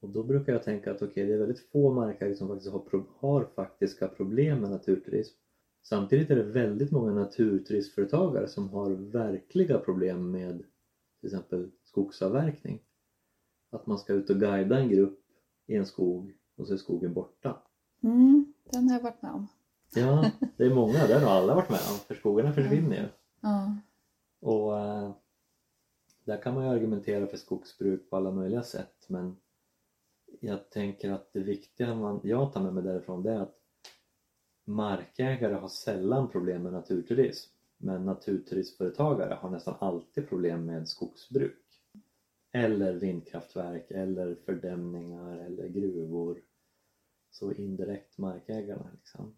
Och 0.00 0.08
då 0.08 0.22
brukar 0.22 0.52
jag 0.52 0.62
tänka 0.62 0.90
att 0.90 1.02
okej, 1.02 1.26
det 1.26 1.34
är 1.34 1.38
väldigt 1.38 1.70
få 1.72 1.92
markägare 1.92 2.34
som 2.34 2.48
faktiskt 2.48 2.72
har, 2.72 3.04
har 3.18 3.44
faktiska 3.44 4.08
problem 4.08 4.60
med 4.60 4.70
naturturism. 4.70 5.36
Samtidigt 5.82 6.30
är 6.30 6.36
det 6.36 6.42
väldigt 6.42 6.90
många 6.90 7.12
naturturistföretagare 7.12 8.48
som 8.48 8.68
har 8.68 8.90
verkliga 8.90 9.78
problem 9.78 10.30
med 10.30 10.62
till 11.24 11.34
exempel 11.34 11.70
skogsavverkning. 11.84 12.80
Att 13.70 13.86
man 13.86 13.98
ska 13.98 14.12
ut 14.12 14.30
och 14.30 14.36
guida 14.36 14.78
en 14.78 14.88
grupp 14.88 15.20
i 15.66 15.76
en 15.76 15.86
skog 15.86 16.34
och 16.56 16.66
så 16.66 16.72
är 16.72 16.76
skogen 16.76 17.14
borta. 17.14 17.62
Mm. 18.02 18.52
Den 18.64 18.88
har 18.88 18.96
jag 18.96 19.02
varit 19.02 19.22
med 19.22 19.32
om. 19.32 19.48
Ja, 19.94 20.30
det 20.56 20.64
är 20.64 20.74
många, 20.74 21.06
det 21.06 21.18
har 21.18 21.30
alla 21.30 21.54
varit 21.54 21.70
med 21.70 21.80
om 21.92 21.98
för 21.98 22.14
skogarna 22.14 22.52
försvinner 22.52 22.96
ju. 22.96 23.08
Ja. 23.40 23.76
Och 24.40 24.78
eh, 24.78 25.12
där 26.24 26.42
kan 26.42 26.54
man 26.54 26.64
ju 26.64 26.70
argumentera 26.70 27.26
för 27.26 27.36
skogsbruk 27.36 28.10
på 28.10 28.16
alla 28.16 28.30
möjliga 28.30 28.62
sätt 28.62 29.06
men 29.08 29.36
jag 30.40 30.70
tänker 30.70 31.10
att 31.10 31.32
det 31.32 31.40
viktiga 31.40 31.94
man, 31.94 32.20
jag 32.22 32.52
tar 32.52 32.62
med 32.62 32.74
mig 32.74 32.82
därifrån 32.82 33.22
det 33.22 33.32
är 33.32 33.40
att 33.40 33.58
markägare 34.64 35.54
har 35.54 35.68
sällan 35.68 36.28
problem 36.28 36.62
med 36.62 36.72
naturturism 36.72 37.53
men 37.84 38.04
naturturistföretagare 38.04 39.34
har 39.34 39.50
nästan 39.50 39.74
alltid 39.78 40.28
problem 40.28 40.66
med 40.66 40.88
skogsbruk. 40.88 41.82
Eller 42.52 42.94
vindkraftverk 42.94 43.90
eller 43.90 44.34
fördämningar 44.34 45.36
eller 45.36 45.68
gruvor. 45.68 46.42
Så 47.30 47.52
indirekt 47.52 48.18
markägarna 48.18 48.90
liksom. 48.92 49.36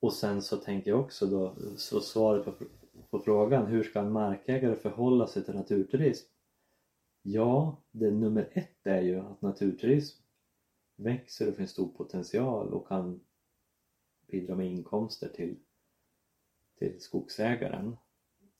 Och 0.00 0.12
sen 0.12 0.42
så 0.42 0.56
tänker 0.56 0.90
jag 0.90 1.00
också 1.00 1.26
då, 1.26 1.56
så 1.76 2.00
svaret 2.00 2.44
på, 2.44 2.52
på 3.10 3.18
frågan 3.18 3.66
hur 3.66 3.82
ska 3.82 4.00
en 4.00 4.12
markägare 4.12 4.76
förhålla 4.76 5.26
sig 5.26 5.44
till 5.44 5.54
naturturism? 5.54 6.28
Ja, 7.22 7.82
det 7.90 8.10
nummer 8.10 8.50
ett 8.52 8.86
är 8.86 9.02
ju 9.02 9.18
att 9.20 9.42
naturturism 9.42 10.22
växer 10.96 11.48
och 11.48 11.54
finns 11.54 11.70
stor 11.70 11.88
potential 11.88 12.74
och 12.74 12.88
kan 12.88 13.20
bidra 14.26 14.54
med 14.54 14.66
inkomster 14.66 15.28
till, 15.28 15.56
till 16.80 17.00
skogsägaren 17.00 17.96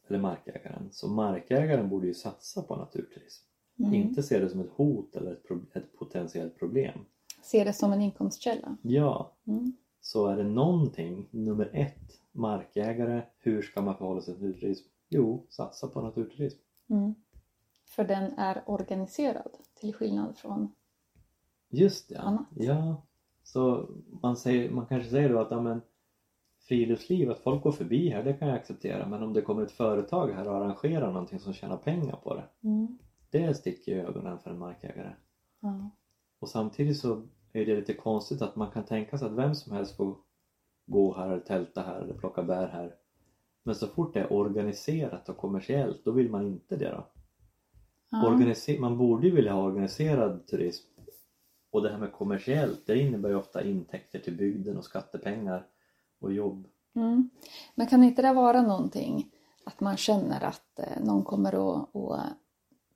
eller 0.08 0.18
markägaren. 0.18 0.88
Så 0.92 1.08
markägaren 1.08 1.88
borde 1.88 2.06
ju 2.06 2.14
satsa 2.14 2.62
på 2.62 2.76
naturturism. 2.76 3.44
Mm. 3.78 3.94
Inte 3.94 4.22
se 4.22 4.38
det 4.38 4.48
som 4.48 4.60
ett 4.60 4.70
hot 4.70 5.16
eller 5.16 5.32
ett, 5.32 5.44
pro- 5.48 5.66
ett 5.74 5.96
potentiellt 5.98 6.58
problem. 6.58 6.98
Ser 7.42 7.64
det 7.64 7.72
som 7.72 7.92
en 7.92 8.00
inkomstkälla. 8.02 8.76
Ja, 8.82 9.32
Mm. 9.46 9.72
så 10.00 10.26
är 10.26 10.36
det 10.36 10.44
någonting, 10.44 11.28
nummer 11.30 11.70
ett, 11.72 12.20
markägare, 12.32 13.22
hur 13.38 13.62
ska 13.62 13.82
man 13.82 13.96
förhålla 13.96 14.20
sig 14.20 14.34
till 14.34 14.44
naturturism? 14.46 14.88
Jo, 15.08 15.46
satsa 15.48 15.88
på 15.88 16.00
naturturism. 16.02 16.58
Mm. 16.90 17.14
För 17.84 18.04
den 18.04 18.32
är 18.38 18.62
organiserad 18.66 19.50
till 19.80 19.94
skillnad 19.94 20.36
från... 20.38 20.72
Just 21.68 22.08
det, 22.08 22.18
Annat. 22.18 22.46
ja. 22.56 23.02
Så 23.42 23.88
man, 24.22 24.36
säger, 24.36 24.70
man 24.70 24.86
kanske 24.86 25.10
säger 25.10 25.28
då 25.28 25.38
att 25.40 25.50
ja, 25.50 25.60
men, 25.60 25.80
friluftsliv, 26.70 27.30
att 27.30 27.38
folk 27.38 27.62
går 27.62 27.72
förbi 27.72 28.08
här, 28.08 28.22
det 28.24 28.32
kan 28.32 28.48
jag 28.48 28.56
acceptera. 28.56 29.08
Men 29.08 29.22
om 29.22 29.32
det 29.32 29.42
kommer 29.42 29.62
ett 29.62 29.72
företag 29.72 30.28
här 30.32 30.48
och 30.48 30.56
arrangerar 30.56 31.12
någonting 31.12 31.38
som 31.38 31.52
tjänar 31.52 31.76
pengar 31.76 32.16
på 32.22 32.34
det, 32.34 32.44
Mm. 32.68 32.98
det 33.30 33.54
sticker 33.54 33.92
i 33.92 34.00
ögonen 34.00 34.38
för 34.38 34.50
en 34.50 34.58
markägare. 34.58 35.12
Ja. 35.60 35.90
Och 36.38 36.48
samtidigt 36.48 36.98
så 36.98 37.22
är 37.52 37.66
det 37.66 37.76
lite 37.76 37.94
konstigt 37.94 38.42
att 38.42 38.56
man 38.56 38.70
kan 38.70 38.84
tänka 38.84 39.18
sig 39.18 39.28
att 39.28 39.34
vem 39.34 39.54
som 39.54 39.72
helst 39.72 39.96
får 39.96 40.16
gå 40.86 41.14
här 41.16 41.26
eller 41.30 41.40
tälta 41.40 41.82
här 41.82 42.00
eller 42.00 42.14
plocka 42.14 42.42
bär 42.42 42.68
här. 42.68 42.94
Men 43.62 43.74
så 43.74 43.86
fort 43.86 44.14
det 44.14 44.20
är 44.20 44.32
organiserat 44.32 45.28
och 45.28 45.36
kommersiellt, 45.36 46.04
då 46.04 46.10
vill 46.10 46.30
man 46.30 46.46
inte 46.46 46.76
det 46.76 46.90
då. 46.90 47.06
Ja. 48.10 48.22
Organise- 48.30 48.80
man 48.80 48.98
borde 48.98 49.26
ju 49.26 49.34
vilja 49.34 49.52
ha 49.52 49.62
organiserad 49.62 50.46
turism. 50.46 50.86
Och 51.70 51.82
det 51.82 51.90
här 51.90 51.98
med 51.98 52.12
kommersiellt, 52.12 52.86
det 52.86 52.98
innebär 52.98 53.28
ju 53.28 53.34
ofta 53.34 53.62
intäkter 53.64 54.18
till 54.18 54.36
bygden 54.36 54.76
och 54.76 54.84
skattepengar 54.84 55.66
och 56.20 56.32
jobb. 56.32 56.66
Mm. 56.94 57.30
Men 57.74 57.86
kan 57.86 58.04
inte 58.04 58.22
det 58.22 58.32
vara 58.32 58.62
någonting 58.62 59.30
att 59.64 59.80
man 59.80 59.96
känner 59.96 60.44
att 60.44 60.78
eh, 60.78 61.04
någon 61.04 61.24
kommer 61.24 61.52
att, 61.82 61.96
att 61.96 62.26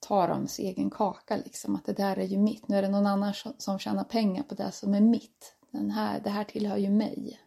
ta 0.01 0.27
dems 0.27 0.59
egen 0.59 0.91
kaka 0.91 1.37
liksom? 1.37 1.75
Att 1.77 1.85
det 1.85 1.93
där 1.93 2.17
är 2.19 2.25
ju 2.25 2.39
mitt. 2.39 2.69
Nu 2.69 2.77
är 2.77 2.83
det 2.83 2.89
någon 2.89 3.07
annan 3.07 3.35
som- 3.35 3.53
som 3.59 3.79
tjänar 3.79 4.05
pengar 4.05 4.43
på 4.43 4.55
det 4.55 4.71
som 4.73 4.95
är 4.95 5.01
mitt. 5.01 5.57
Den 5.71 5.91
här, 5.91 6.21
det 6.21 6.31
här 6.31 6.45
tillhör 6.45 6.77
ju 6.77 6.91
mig. 6.91 7.41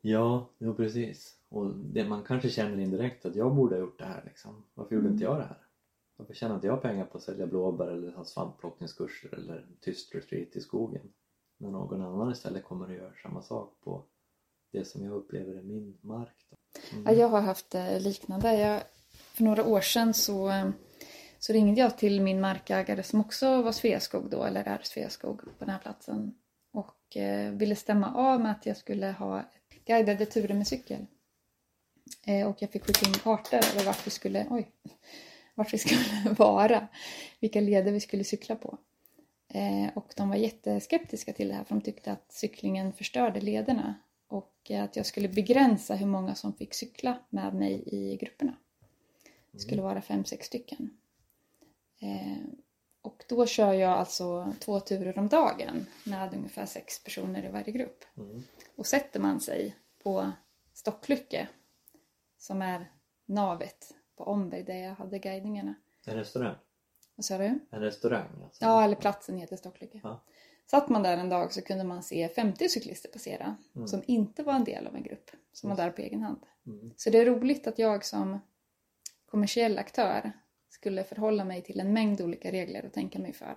Ja, 0.00 0.46
jo 0.58 0.74
precis. 0.74 1.36
Och 1.48 1.74
det, 1.74 2.04
man 2.08 2.22
kanske 2.22 2.48
känner 2.50 2.78
indirekt 2.80 3.26
att 3.26 3.34
jag 3.36 3.54
borde 3.54 3.74
ha 3.74 3.80
gjort 3.80 3.98
det 3.98 4.04
här 4.04 4.22
liksom. 4.26 4.64
Varför 4.74 4.94
gjorde 4.94 5.06
Mm. 5.06 5.12
inte 5.14 5.24
jag 5.24 5.36
det 5.38 5.44
här? 5.44 5.66
Varför 6.16 6.34
tjänar 6.34 6.54
inte 6.54 6.66
jag 6.66 6.82
pengar 6.82 7.04
på 7.04 7.16
att 7.18 7.22
sälja 7.24 7.46
blåbär 7.46 7.86
eller 7.86 8.12
ha 8.12 8.24
svampplockningskurser 8.24 9.34
eller 9.34 9.66
tyst 9.80 10.14
retreat 10.14 10.56
i 10.56 10.60
skogen? 10.60 11.12
När 11.58 11.70
någon 11.70 12.02
annan 12.02 12.32
istället 12.32 12.64
kommer 12.64 12.86
och 12.88 12.94
gör 12.94 13.20
samma 13.22 13.42
sak 13.42 13.72
på 13.84 14.02
det 14.72 14.84
som 14.84 15.04
jag 15.04 15.12
upplever 15.12 15.54
är 15.54 15.62
min 15.62 15.98
mark. 16.00 16.46
Då. 16.50 16.56
Mm. 16.92 17.04
Ja, 17.06 17.20
jag 17.20 17.28
har 17.28 17.40
haft 17.40 17.74
eh, 17.74 18.00
liknande. 18.00 18.54
Jag, 18.54 18.82
för 19.12 19.42
några 19.44 19.64
år 19.64 19.80
sedan 19.80 20.14
så, 20.14 20.50
eh, 20.50 20.70
så 21.38 21.52
ringde 21.52 21.80
jag 21.80 21.98
till 21.98 22.20
min 22.20 22.40
markägare 22.40 23.02
som 23.02 23.20
också 23.20 23.62
var 23.62 23.72
Sveaskog 23.72 24.30
då, 24.30 24.44
eller 24.44 24.64
är 24.64 24.80
Sveaskog 24.82 25.40
på 25.40 25.64
den 25.64 25.70
här 25.70 25.78
platsen. 25.78 26.34
Och 26.72 27.16
eh, 27.16 27.52
ville 27.52 27.76
stämma 27.76 28.14
av 28.14 28.40
med 28.40 28.52
att 28.52 28.66
jag 28.66 28.76
skulle 28.76 29.06
ha 29.06 29.44
guidade 29.86 30.26
turer 30.26 30.54
med 30.54 30.66
cykel. 30.66 31.06
Eh, 32.26 32.46
och 32.46 32.56
jag 32.58 32.70
fick 32.70 32.86
skicka 32.86 33.06
in 33.06 33.14
kartor 33.14 33.58
över 33.58 33.84
vart 33.84 34.06
vi 34.06 34.10
skulle, 34.10 34.46
oj, 34.50 34.72
vart 35.54 35.74
vi 35.74 35.78
skulle 35.78 36.34
vara. 36.38 36.88
Vilka 37.40 37.60
leder 37.60 37.92
vi 37.92 38.00
skulle 38.00 38.24
cykla 38.24 38.56
på. 38.56 38.78
Eh, 39.48 39.96
och 39.96 40.12
de 40.16 40.28
var 40.28 40.36
jätteskeptiska 40.36 41.32
till 41.32 41.48
det 41.48 41.54
här 41.54 41.64
för 41.64 41.74
de 41.74 41.80
tyckte 41.80 42.12
att 42.12 42.32
cyklingen 42.32 42.92
förstörde 42.92 43.40
lederna. 43.40 43.94
Att 44.76 44.96
jag 44.96 45.06
skulle 45.06 45.28
begränsa 45.28 45.94
hur 45.94 46.06
många 46.06 46.34
som 46.34 46.52
fick 46.52 46.74
cykla 46.74 47.18
med 47.30 47.54
mig 47.54 47.82
i 47.86 48.16
grupperna. 48.16 48.56
Det 49.50 49.58
skulle 49.58 49.82
vara 49.82 50.02
fem, 50.02 50.24
sex 50.24 50.46
stycken. 50.46 50.90
Eh, 52.00 52.44
och 53.02 53.24
då 53.28 53.46
kör 53.46 53.72
jag 53.72 53.90
alltså 53.90 54.54
två 54.60 54.80
turer 54.80 55.18
om 55.18 55.28
dagen 55.28 55.86
med 56.04 56.34
ungefär 56.34 56.66
sex 56.66 57.04
personer 57.04 57.44
i 57.44 57.48
varje 57.48 57.72
grupp. 57.72 58.04
Mm. 58.16 58.42
Och 58.76 58.86
sätter 58.86 59.20
man 59.20 59.40
sig 59.40 59.76
på 60.02 60.32
Stocklycke, 60.72 61.48
som 62.38 62.62
är 62.62 62.92
navet 63.26 63.94
på 64.16 64.24
Omberg 64.24 64.62
där 64.62 64.74
jag 64.74 64.94
hade 64.94 65.18
guidningarna. 65.18 65.74
En 66.06 66.14
restaurang? 66.14 66.56
Vad 67.14 67.24
sa 67.24 67.38
du? 67.38 67.58
En 67.70 67.80
restaurang 67.80 68.42
alltså? 68.44 68.64
Ja, 68.64 68.84
eller 68.84 68.96
platsen 68.96 69.36
heter 69.36 69.56
Stocklycke. 69.56 70.00
Ja. 70.02 70.20
Satt 70.70 70.88
man 70.88 71.02
där 71.02 71.16
en 71.16 71.28
dag 71.28 71.52
så 71.52 71.62
kunde 71.62 71.84
man 71.84 72.02
se 72.02 72.28
50 72.28 72.68
cyklister 72.68 73.08
passera 73.08 73.56
Mm. 73.76 73.88
som 73.88 74.02
inte 74.06 74.42
var 74.42 74.52
en 74.54 74.64
del 74.64 74.86
av 74.86 74.96
en 74.96 75.02
grupp, 75.02 75.30
som 75.52 75.70
var 75.70 75.76
där 75.76 75.90
på 75.90 76.02
egen 76.02 76.22
hand. 76.22 76.38
Mm. 76.66 76.90
Så 76.96 77.10
det 77.10 77.18
är 77.18 77.26
roligt 77.26 77.66
att 77.66 77.78
jag 77.78 78.04
som 78.04 78.38
kommersiell 79.26 79.78
aktör 79.78 80.32
skulle 80.68 81.04
förhålla 81.04 81.44
mig 81.44 81.62
till 81.62 81.80
en 81.80 81.92
mängd 81.92 82.20
olika 82.20 82.52
regler 82.52 82.84
och 82.86 82.92
tänka 82.92 83.18
mig 83.18 83.32
för. 83.32 83.54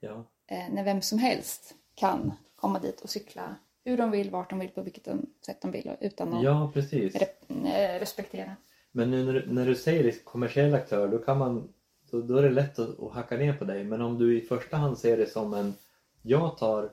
Ja. 0.00 0.24
Eh, 0.46 0.72
när 0.72 0.84
vem 0.84 1.02
som 1.02 1.18
helst 1.18 1.74
kan 1.94 2.32
komma 2.56 2.78
dit 2.78 3.00
och 3.00 3.10
cykla 3.10 3.56
hur 3.84 3.96
de 3.96 4.10
vill, 4.10 4.30
vart 4.30 4.50
de 4.50 4.58
vill, 4.58 4.68
på 4.68 4.82
vilket 4.82 5.06
sätt 5.46 5.60
de 5.62 5.70
vill 5.70 5.90
utan 6.00 6.34
att 6.34 6.44
ja, 6.44 6.72
re- 6.74 7.66
eh, 7.66 8.00
respektera. 8.00 8.56
Men 8.92 9.10
nu 9.10 9.24
när 9.24 9.32
du, 9.32 9.52
när 9.52 9.66
du 9.66 9.74
säger 9.74 10.04
det, 10.04 10.24
kommersiell 10.24 10.74
aktör, 10.74 11.08
då, 11.08 11.18
kan 11.18 11.38
man, 11.38 11.72
då, 12.10 12.20
då 12.20 12.36
är 12.36 12.42
det 12.42 12.50
lätt 12.50 12.78
att, 12.78 13.00
att 13.00 13.12
hacka 13.12 13.36
ner 13.36 13.52
på 13.52 13.64
dig. 13.64 13.84
Men 13.84 14.00
om 14.00 14.18
du 14.18 14.38
i 14.38 14.40
första 14.40 14.76
hand 14.76 14.98
ser 14.98 15.16
det 15.16 15.26
som 15.30 15.54
en, 15.54 15.74
jag 16.22 16.58
tar 16.58 16.90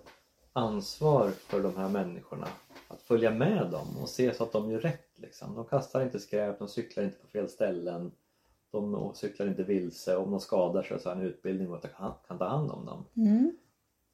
ansvar 0.53 1.29
för 1.29 1.63
de 1.63 1.75
här 1.75 1.89
människorna. 1.89 2.47
Att 2.87 3.01
följa 3.01 3.31
med 3.31 3.71
dem 3.71 3.87
och 4.01 4.09
se 4.09 4.33
så 4.33 4.43
att 4.43 4.51
de 4.51 4.71
gör 4.71 4.79
rätt. 4.79 5.09
Liksom. 5.15 5.55
De 5.55 5.65
kastar 5.65 6.01
inte 6.03 6.19
skräp, 6.19 6.59
de 6.59 6.67
cyklar 6.67 7.03
inte 7.03 7.17
på 7.17 7.27
fel 7.27 7.49
ställen. 7.49 8.11
De 8.71 9.11
cyklar 9.15 9.47
inte 9.47 9.63
vilse. 9.63 10.17
Om 10.17 10.31
de 10.31 10.39
skadar 10.39 10.83
sig 10.83 10.99
så 10.99 11.09
har 11.09 11.15
en 11.15 11.21
utbildning 11.21 11.69
och 11.71 11.85
att 11.85 12.27
kan 12.27 12.37
ta 12.37 12.45
hand 12.47 12.71
om 12.71 12.85
dem. 12.85 13.05
Mm. 13.15 13.57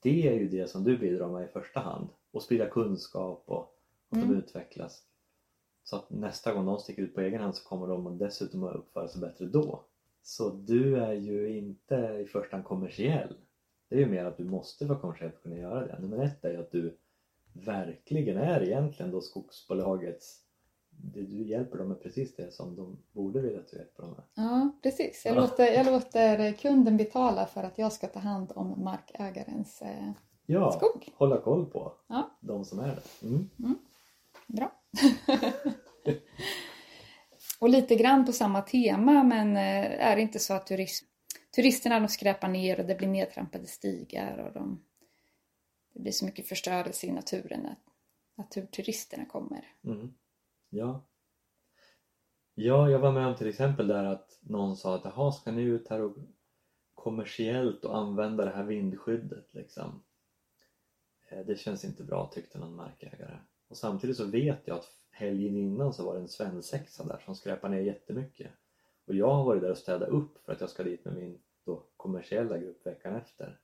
Det 0.01 0.27
är 0.27 0.33
ju 0.33 0.47
det 0.49 0.67
som 0.67 0.83
du 0.83 0.97
bidrar 0.97 1.27
med 1.27 1.43
i 1.43 1.47
första 1.47 1.79
hand. 1.79 2.07
Och 2.31 2.41
sprida 2.41 2.65
kunskap 2.65 3.43
och 3.45 3.61
att 4.09 4.17
Mm. 4.17 4.29
de 4.29 4.35
utvecklas. 4.37 5.03
Så 5.83 5.95
att 5.95 6.09
nästa 6.09 6.53
gång 6.53 6.65
de 6.65 6.79
sticker 6.79 7.01
ut 7.01 7.15
på 7.15 7.21
egen 7.21 7.41
hand 7.41 7.55
så 7.55 7.63
kommer 7.69 7.87
de 7.87 8.17
dessutom 8.17 8.63
att 8.63 8.75
uppföra 8.75 9.07
sig 9.07 9.21
bättre 9.21 9.45
då. 9.45 9.83
Så 10.21 10.49
du 10.49 10.97
är 10.97 11.13
ju 11.13 11.57
inte 11.57 11.95
i 11.95 12.25
första 12.25 12.55
hand 12.55 12.65
kommersiell. 12.65 13.35
Det 13.93 13.97
är 13.99 14.01
ju 14.01 14.09
mer 14.09 14.25
att 14.25 14.37
du 14.37 14.43
måste 14.43 14.85
vara 14.85 14.99
kommersiell 14.99 15.29
för 15.29 15.37
att 15.37 15.43
kunna 15.43 15.55
göra 15.57 15.87
det. 15.87 15.99
Nummer 15.99 16.23
ett 16.25 16.45
är 16.45 16.51
ju 16.51 16.57
att 16.59 16.71
du 16.71 16.97
verkligen 17.53 18.37
är 18.37 18.63
egentligen 18.63 19.11
då 19.11 19.21
skogsbolagets 19.21 20.39
du 21.13 21.43
hjälper 21.43 21.77
dem 21.77 21.87
med 21.87 22.01
precis 22.03 22.35
det 22.35 22.51
som 22.53 22.75
de 22.75 23.03
borde 23.11 23.41
vilja 23.41 23.59
att 23.59 23.67
du 23.71 23.77
hjälper 23.77 24.03
dem 24.03 24.11
med. 24.11 24.23
Ja, 24.35 24.71
precis. 24.83 25.21
Jag 25.25 25.35
Ja. 25.35 25.41
låter, 25.41 25.65
jag 25.73 25.85
låter 25.85 26.51
kunden 26.51 26.97
betala 26.97 27.45
för 27.45 27.63
att 27.63 27.77
jag 27.77 27.93
ska 27.93 28.07
ta 28.07 28.19
hand 28.19 28.51
om 28.55 28.83
markägarens 28.83 29.81
eh, 29.81 30.11
Ja, 30.45 30.71
skog. 30.71 31.09
hålla 31.15 31.41
koll 31.41 31.65
på 31.65 31.93
Ja. 32.07 32.37
de 32.41 32.65
som 32.65 32.79
är 32.79 32.87
där. 32.87 33.03
Mm. 33.23 33.49
Bra. 34.47 34.71
och 37.59 37.69
lite 37.69 37.95
grann 37.95 38.25
på 38.25 38.31
samma 38.31 38.61
tema, 38.61 39.23
men 39.23 39.47
eh, 39.57 40.07
är 40.07 40.15
det 40.15 40.21
inte 40.21 40.39
så 40.39 40.53
att 40.53 40.67
turism, 40.67 41.05
turisterna 41.55 41.99
de 41.99 42.07
skräpar 42.07 42.47
ner 42.47 42.79
och 42.79 42.85
det 42.85 42.95
blir 42.95 43.07
nedtrampade 43.07 43.67
stigar 43.67 44.37
och 44.37 44.53
de, 44.53 44.83
det 45.93 45.99
blir 45.99 46.11
så 46.11 46.25
mycket 46.25 46.47
förstörelse 46.47 47.07
i 47.07 47.11
naturen 47.11 47.65
att 47.65 47.79
naturturisterna 48.35 49.25
kommer. 49.25 49.65
Mm. 49.83 50.13
Ja. 50.69 51.05
Ja, 52.55 52.89
jag 52.89 52.99
var 52.99 53.11
med 53.11 53.27
om 53.27 53.35
till 53.35 53.49
exempel 53.49 53.87
där 53.87 54.03
att 54.03 54.39
någon 54.41 54.77
sa 54.77 54.95
att 54.95 55.05
jaha, 55.05 55.31
ska 55.31 55.51
ni 55.51 55.61
ut 55.61 55.89
här 55.89 56.01
och 56.01 56.17
kommersiellt 56.93 57.85
och 57.85 57.97
använda 57.97 58.45
det 58.45 58.51
här 58.51 58.63
vindskyddet 58.63 59.53
liksom. 59.53 60.03
Eh, 61.29 61.45
det 61.45 61.55
känns 61.55 61.85
inte 61.85 62.03
bra 62.03 62.31
tyckte 62.33 62.59
någon 62.59 62.75
markägare. 62.75 63.37
Och 63.67 63.77
samtidigt 63.77 64.17
så 64.17 64.25
vet 64.25 64.61
jag 64.65 64.77
att 64.77 64.91
helgen 65.09 65.57
innan 65.57 65.93
så 65.93 66.05
var 66.05 66.13
det 66.13 66.19
en 66.19 66.27
svensexa 66.27 67.03
där 67.03 67.21
som 67.25 67.35
skräpade 67.35 67.75
ner 67.75 67.81
jättemycket. 67.81 68.51
Och 69.05 69.15
jag 69.15 69.33
har 69.33 69.45
varit 69.45 69.61
där 69.61 69.71
och 69.71 69.77
städat 69.77 70.09
upp 70.09 70.45
för 70.45 70.53
att 70.53 70.61
jag 70.61 70.69
ska 70.69 70.83
dit 70.83 71.05
med 71.05 71.15
min 71.15 71.39
då 71.65 71.83
kommersiella 71.97 72.57
grupp 72.57 72.85
veckan 72.85 73.15
efter. 73.15 73.59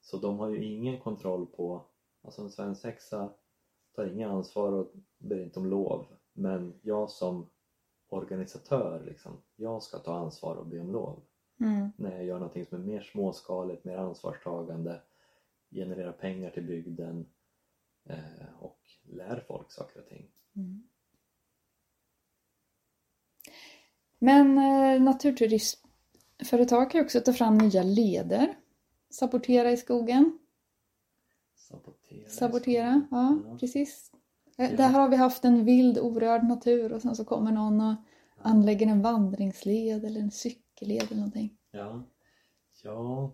Så 0.00 0.16
de 0.16 0.38
har 0.38 0.48
ju 0.48 0.64
ingen 0.64 1.00
kontroll 1.00 1.46
på, 1.46 1.84
alltså 2.22 2.42
en 2.42 2.50
svensexa 2.50 3.32
tar 3.92 4.06
inget 4.06 4.28
ansvar 4.28 4.72
och 4.72 4.92
ber 5.18 5.38
inte 5.38 5.58
om 5.58 5.66
lov. 5.66 6.06
Men 6.32 6.80
jag 6.82 7.10
som 7.10 7.50
organisatör, 8.08 9.04
liksom, 9.04 9.42
jag 9.56 9.82
ska 9.82 9.98
ta 9.98 10.14
ansvar 10.14 10.56
och 10.56 10.66
be 10.66 10.80
om 10.80 10.92
lov. 10.92 11.22
Mm. 11.60 11.90
När 11.96 12.16
jag 12.16 12.24
gör 12.24 12.38
någonting 12.38 12.66
som 12.66 12.80
är 12.80 12.84
mer 12.84 13.00
småskaligt, 13.00 13.84
mer 13.84 13.96
ansvarstagande, 13.96 15.02
genererar 15.70 16.12
pengar 16.12 16.50
till 16.50 16.66
bygden 16.66 17.26
eh, 18.04 18.54
och 18.58 18.80
lär 19.02 19.44
folk 19.48 19.72
saker 19.72 20.00
och 20.00 20.06
ting. 20.06 20.30
Mm. 20.56 20.88
Men 24.22 24.58
eh, 24.58 25.02
naturturismföretag 25.02 26.90
kan 26.90 26.98
ju 26.98 27.04
också 27.04 27.20
ta 27.20 27.32
fram 27.32 27.58
nya 27.58 27.82
leder. 27.82 28.54
Sabotera 29.10 29.70
i 29.70 29.76
skogen. 29.76 30.38
Sabotera. 31.56 32.28
Sabotera, 32.28 33.02
skogen. 33.06 33.44
ja, 33.48 33.56
precis. 33.60 34.12
Eh, 34.58 34.70
Ja. 34.70 34.76
Där 34.76 34.88
har 34.88 35.08
vi 35.08 35.16
haft 35.16 35.44
en 35.44 35.64
vild 35.64 35.98
orörd 35.98 36.44
natur 36.44 36.92
och 36.92 37.02
sen 37.02 37.16
så 37.16 37.24
kommer 37.24 37.52
någon 37.52 37.80
och 37.80 37.94
anlägger 38.42 38.86
en 38.86 39.02
vandringsled 39.02 40.04
eller 40.04 40.20
en 40.20 40.30
cykelled 40.30 41.02
eller 41.02 41.16
någonting. 41.16 41.56
Ja. 41.70 42.02
Ja. 42.82 43.32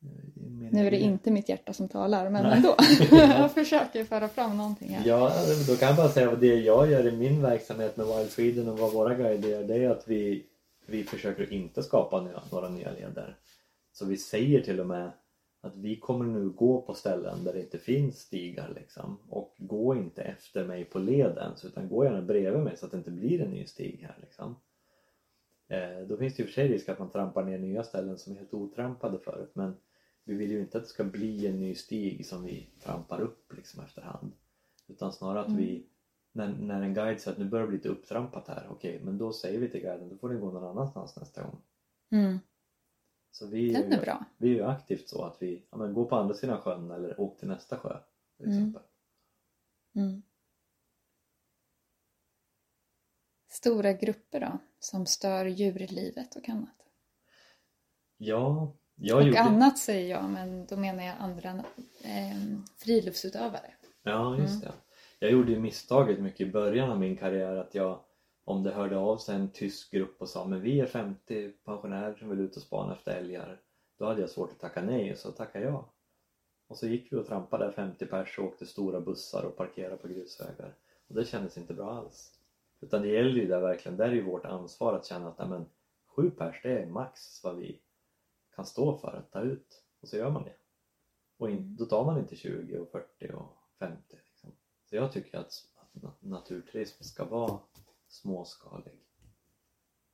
Men- 0.00 0.68
Nu 0.72 0.86
är 0.86 0.90
det 0.90 0.98
inte 0.98 1.30
mitt 1.30 1.48
hjärta 1.48 1.72
som 1.72 1.88
talar 1.88 2.30
men 2.30 2.42
Nej. 2.42 2.56
ändå. 2.56 2.74
Ja. 3.10 3.38
jag 3.40 3.52
försöker 3.52 4.04
föra 4.04 4.28
fram 4.28 4.56
någonting 4.56 4.88
här. 4.88 5.08
Ja, 5.08 5.32
då 5.68 5.76
kan 5.76 5.88
jag 5.88 5.96
bara 5.96 6.08
säga 6.08 6.30
vad 6.30 6.40
det 6.40 6.54
jag 6.54 6.90
gör 6.90 7.06
i 7.06 7.16
min 7.16 7.42
verksamhet 7.42 7.96
med 7.96 8.06
Wild 8.06 8.30
Sweden 8.30 8.68
och 8.68 8.78
vad 8.78 8.92
våra 8.92 9.14
guider 9.14 9.48
gör, 9.48 9.64
det 9.64 9.74
är 9.74 9.90
att 9.90 10.08
vi, 10.08 10.46
vi 10.86 11.04
försöker 11.04 11.52
inte 11.52 11.82
skapa 11.82 12.22
nya, 12.22 12.42
några 12.52 12.68
nya 12.68 12.90
leder. 12.92 13.36
Så 13.92 14.06
vi 14.06 14.16
säger 14.16 14.60
till 14.60 14.80
och 14.80 14.86
med 14.86 15.10
att 15.60 15.76
vi 15.76 15.96
kommer 15.96 16.24
nu 16.24 16.48
gå 16.48 16.82
på 16.82 16.94
ställen 16.94 17.44
där 17.44 17.52
det 17.52 17.60
inte 17.60 17.78
finns 17.78 18.20
stigar 18.20 18.72
liksom. 18.76 19.18
Och 19.28 19.54
gå 19.58 19.94
inte 19.96 20.22
efter 20.22 20.64
mig 20.64 20.84
på 20.84 20.98
leden 20.98 21.52
utan 21.64 21.88
gå 21.88 22.04
gärna 22.04 22.22
bredvid 22.22 22.62
mig 22.62 22.76
så 22.76 22.86
att 22.86 22.92
det 22.92 22.98
inte 22.98 23.10
blir 23.10 23.42
en 23.42 23.50
ny 23.50 23.66
stig 23.66 24.06
här 24.08 24.16
liksom. 24.20 24.56
Eh, 25.68 26.06
då 26.08 26.16
finns 26.16 26.36
det 26.36 26.42
i 26.42 26.44
och 26.44 26.48
för 26.48 26.54
sig 26.54 26.68
risk 26.68 26.88
att 26.88 26.98
man 26.98 27.10
trampar 27.10 27.44
ner 27.44 27.58
nya 27.58 27.82
ställen 27.82 28.18
som 28.18 28.32
är 28.32 28.36
helt 28.36 28.54
otrampade 28.54 29.18
förut 29.18 29.50
men 29.54 29.76
vi 30.26 30.34
vill 30.34 30.50
ju 30.50 30.60
inte 30.60 30.78
att 30.78 30.84
det 30.84 30.90
ska 30.90 31.04
bli 31.04 31.46
en 31.46 31.60
ny 31.60 31.74
stig 31.74 32.26
som 32.26 32.44
vi 32.44 32.68
trampar 32.80 33.20
upp 33.20 33.52
liksom 33.52 33.82
efterhand. 33.84 34.32
Utan 34.86 35.12
snarare 35.12 35.40
att 35.40 35.46
Mm. 35.48 35.58
vi, 35.60 35.86
när, 36.32 36.48
när 36.52 36.82
en 36.82 36.94
guide 36.94 37.20
säger 37.20 37.32
att 37.32 37.38
nu 37.38 37.48
börjar 37.48 37.64
det 37.64 37.68
bli 37.68 37.76
lite 37.76 37.88
upptrampat 37.88 38.48
här, 38.48 38.66
okej 38.70 39.00
men 39.04 39.18
då 39.18 39.32
säger 39.32 39.60
vi 39.60 39.68
till 39.70 39.80
guiden 39.80 40.08
då 40.08 40.16
får 40.16 40.28
ni 40.28 40.40
gå 40.40 40.52
någon 40.52 40.64
annanstans 40.70 41.16
nästa 41.16 41.42
gång. 41.42 41.62
Mm, 42.10 42.38
Så 43.30 43.46
vi 43.46 43.72
den 43.72 43.82
är, 43.82 43.86
är 43.86 43.98
ju, 43.98 44.04
bra. 44.04 44.24
vi 44.38 44.48
är 44.50 44.54
ju 44.54 44.62
aktivt 44.62 45.08
så 45.08 45.24
att 45.24 45.42
vi 45.42 45.66
ja, 45.70 45.76
men 45.76 45.94
går 45.94 46.04
på 46.04 46.16
andra 46.16 46.34
sidan 46.34 46.60
sjön 46.60 46.90
eller 46.90 47.20
åk 47.20 47.38
till 47.38 47.48
nästa 47.48 47.78
sjö 47.78 47.98
till 48.36 48.46
Mm. 48.46 48.58
exempel. 48.58 48.82
Mm. 49.94 50.22
Stora 53.48 53.92
grupper 53.92 54.40
då, 54.40 54.58
som 54.78 55.06
stör 55.06 55.44
djurlivet 55.46 56.36
och 56.36 56.48
annat. 56.48 56.76
Ja, 58.16 58.72
jag 58.96 59.18
och 59.18 59.24
gjorde... 59.26 59.40
annat 59.40 59.78
säger 59.78 60.10
jag, 60.10 60.30
men 60.30 60.66
då 60.66 60.76
menar 60.76 61.04
jag 61.04 61.14
andra 61.18 61.50
eh, 62.04 62.58
friluftsutövare. 62.76 63.70
Ja, 64.02 64.36
just 64.38 64.54
Mm. 64.54 64.60
det. 64.60 64.72
Jag 65.18 65.30
gjorde 65.30 65.52
ju 65.52 65.58
misstaget 65.60 66.20
mycket 66.20 66.48
i 66.48 66.50
början 66.50 66.90
av 66.90 66.98
min 66.98 67.16
karriär 67.16 67.56
att 67.56 67.74
jag 67.74 68.00
om 68.44 68.62
det 68.62 68.70
hörde 68.72 68.96
av 68.98 69.16
sig 69.18 69.34
en 69.36 69.50
tysk 69.50 69.90
grupp 69.90 70.20
och 70.20 70.28
sa 70.28 70.44
men 70.44 70.60
vi 70.60 70.80
är 70.80 70.86
50 70.86 71.52
pensionärer 71.64 72.14
som 72.14 72.28
vill 72.30 72.40
ut 72.40 72.56
och 72.56 72.62
spana 72.62 72.92
efter 72.92 73.16
älgar 73.16 73.60
då 73.98 74.06
hade 74.06 74.20
jag 74.20 74.30
svårt 74.30 74.50
att 74.52 74.60
tacka 74.60 74.82
nej 74.82 75.16
så 75.16 75.30
tackade 75.32 75.64
jag. 75.64 75.84
Och 76.68 76.76
så 76.78 76.86
gick 76.86 77.12
vi 77.12 77.16
och 77.16 77.26
trampade 77.26 77.72
50 77.72 78.06
pers 78.06 78.38
och 78.38 78.44
åkte 78.44 78.66
stora 78.66 79.00
bussar 79.00 79.42
och 79.42 79.56
parkerade 79.56 79.96
på 79.96 80.08
grusvägar 80.08 80.74
och 81.08 81.14
det 81.14 81.24
kändes 81.24 81.58
inte 81.58 81.74
bra 81.74 81.90
alls. 81.92 82.32
Utan 82.80 83.02
det 83.02 83.08
gäller 83.08 83.40
ju 83.40 83.46
där 83.46 83.60
verkligen, 83.60 83.96
där 83.96 84.08
är 84.08 84.12
ju 84.12 84.22
vårt 84.24 84.44
ansvar 84.44 84.94
att 84.94 85.06
känna 85.06 85.28
att 85.28 85.38
nej, 85.38 85.48
men, 85.48 85.66
sju 86.16 86.30
pers 86.30 86.60
det 86.62 86.78
är 86.82 86.86
max 86.86 87.44
vad 87.44 87.56
vi 87.56 87.80
kan 88.56 88.66
stå 88.66 88.98
för 88.98 89.16
att 89.16 89.32
ta 89.32 89.40
ut 89.40 89.82
och 90.00 90.08
så 90.08 90.16
gör 90.16 90.30
man 90.30 90.44
det. 90.44 90.54
Och 91.38 91.50
in, 91.50 91.76
då 91.76 91.84
tar 91.84 92.04
man 92.04 92.18
inte 92.18 92.36
20 92.36 92.78
och 92.78 92.90
40 92.90 93.32
och 93.32 93.56
50 93.78 94.16
liksom. 94.26 94.52
Så 94.84 94.96
jag 94.96 95.12
tycker 95.12 95.38
att, 95.38 95.52
att 95.76 96.02
na- 96.02 96.12
naturturism 96.20 97.02
ska 97.04 97.24
vara 97.24 97.58
småskalig. 98.08 99.02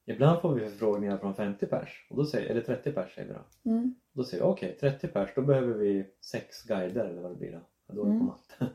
Ibland 0.05 0.41
får 0.41 0.55
vi 0.55 0.61
förfrågningar 0.71 1.19
från 1.19 1.35
50 1.35 1.67
pers, 1.67 2.07
och 2.11 2.17
då 2.17 2.25
säger, 2.25 2.51
eller 2.51 2.61
30 2.61 2.93
pers 2.93 3.15
säger 3.15 3.29
vi 3.29 3.35
då. 3.35 3.71
Mm. 3.71 3.95
Då 4.13 4.25
säger 4.25 4.43
jag 4.43 4.51
okej, 4.51 4.77
30 4.81 5.09
pers, 5.09 5.31
då 5.35 5.43
behöver 5.43 5.75
vi 5.75 6.15
sex 6.21 6.63
guider 6.63 7.05
eller 7.05 7.23
vad 7.23 7.31
det 7.31 7.37
blir 7.37 7.53
då. 7.53 7.61
Jag 7.87 7.95
är 7.95 7.97
dålig 7.97 8.11
på 8.11 8.15
Mm. 8.15 8.27
matte. 8.27 8.67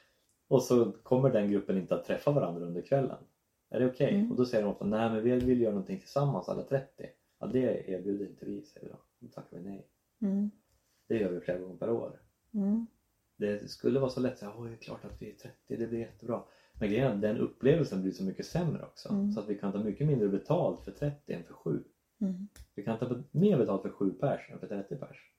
Och 0.48 0.62
så 0.62 0.92
kommer 0.92 1.30
den 1.30 1.50
gruppen 1.50 1.76
inte 1.76 1.94
att 1.94 2.04
träffa 2.04 2.30
varandra 2.30 2.66
under 2.66 2.82
kvällen. 2.82 3.24
Är 3.70 3.80
det 3.80 3.86
okej? 3.86 4.14
Mm. 4.14 4.30
Och 4.30 4.36
då 4.36 4.44
säger 4.46 4.64
de 4.64 4.70
ofta 4.72 4.84
nej 4.84 5.10
men 5.10 5.22
vi 5.22 5.30
vill 5.30 5.60
göra 5.60 5.72
någonting 5.72 5.98
tillsammans 6.00 6.48
alla 6.48 6.62
30. 6.62 7.06
Ja 7.38 7.46
det 7.46 7.90
erbjuder 7.90 8.26
inte 8.26 8.44
vi 8.44 8.62
säger 8.62 8.86
vi 8.86 8.92
då. 8.92 8.98
Då 9.18 9.28
tackar 9.28 9.56
vi 9.56 9.62
nej. 9.62 9.88
Mm. 10.22 10.50
Det 11.06 11.18
gör 11.18 11.32
vi 11.32 11.40
flera 11.40 11.58
gånger 11.58 11.76
per 11.76 11.90
år. 11.90 12.20
Mm. 12.54 12.86
Det 13.36 13.70
skulle 13.70 14.00
vara 14.00 14.10
så 14.10 14.20
lätt 14.20 14.32
att 14.32 14.38
säga, 14.38 14.52
"Åh, 14.56 14.64
det 14.66 14.72
är 14.72 14.76
klart 14.76 15.04
att 15.04 15.22
vi 15.22 15.30
är 15.30 15.34
30, 15.34 15.76
det 15.76 15.86
blir 15.86 15.98
jättebra. 15.98 16.42
Men 16.80 16.88
grejen 16.88 17.12
är 17.12 17.16
den 17.16 17.38
upplevelsen 17.38 18.02
blir 18.02 18.12
så 18.12 18.22
mycket 18.24 18.46
sämre 18.46 18.84
också. 18.84 19.08
Mm. 19.08 19.32
Så 19.32 19.40
att 19.40 19.48
vi 19.48 19.58
kan 19.58 19.72
ta 19.72 19.78
mycket 19.78 20.06
mindre 20.06 20.28
betalt 20.28 20.84
för 20.84 20.92
30 20.92 21.32
än 21.32 21.44
för 21.44 21.54
7. 21.54 21.84
Mm. 22.20 22.48
Vi 22.74 22.82
kan 22.82 22.98
ta 22.98 23.22
mer 23.30 23.58
betalt 23.58 23.82
för 23.82 23.90
7 23.90 24.10
pers 24.10 24.50
än 24.50 24.58
för 24.58 24.66
30 24.66 24.96
pers. 24.96 25.32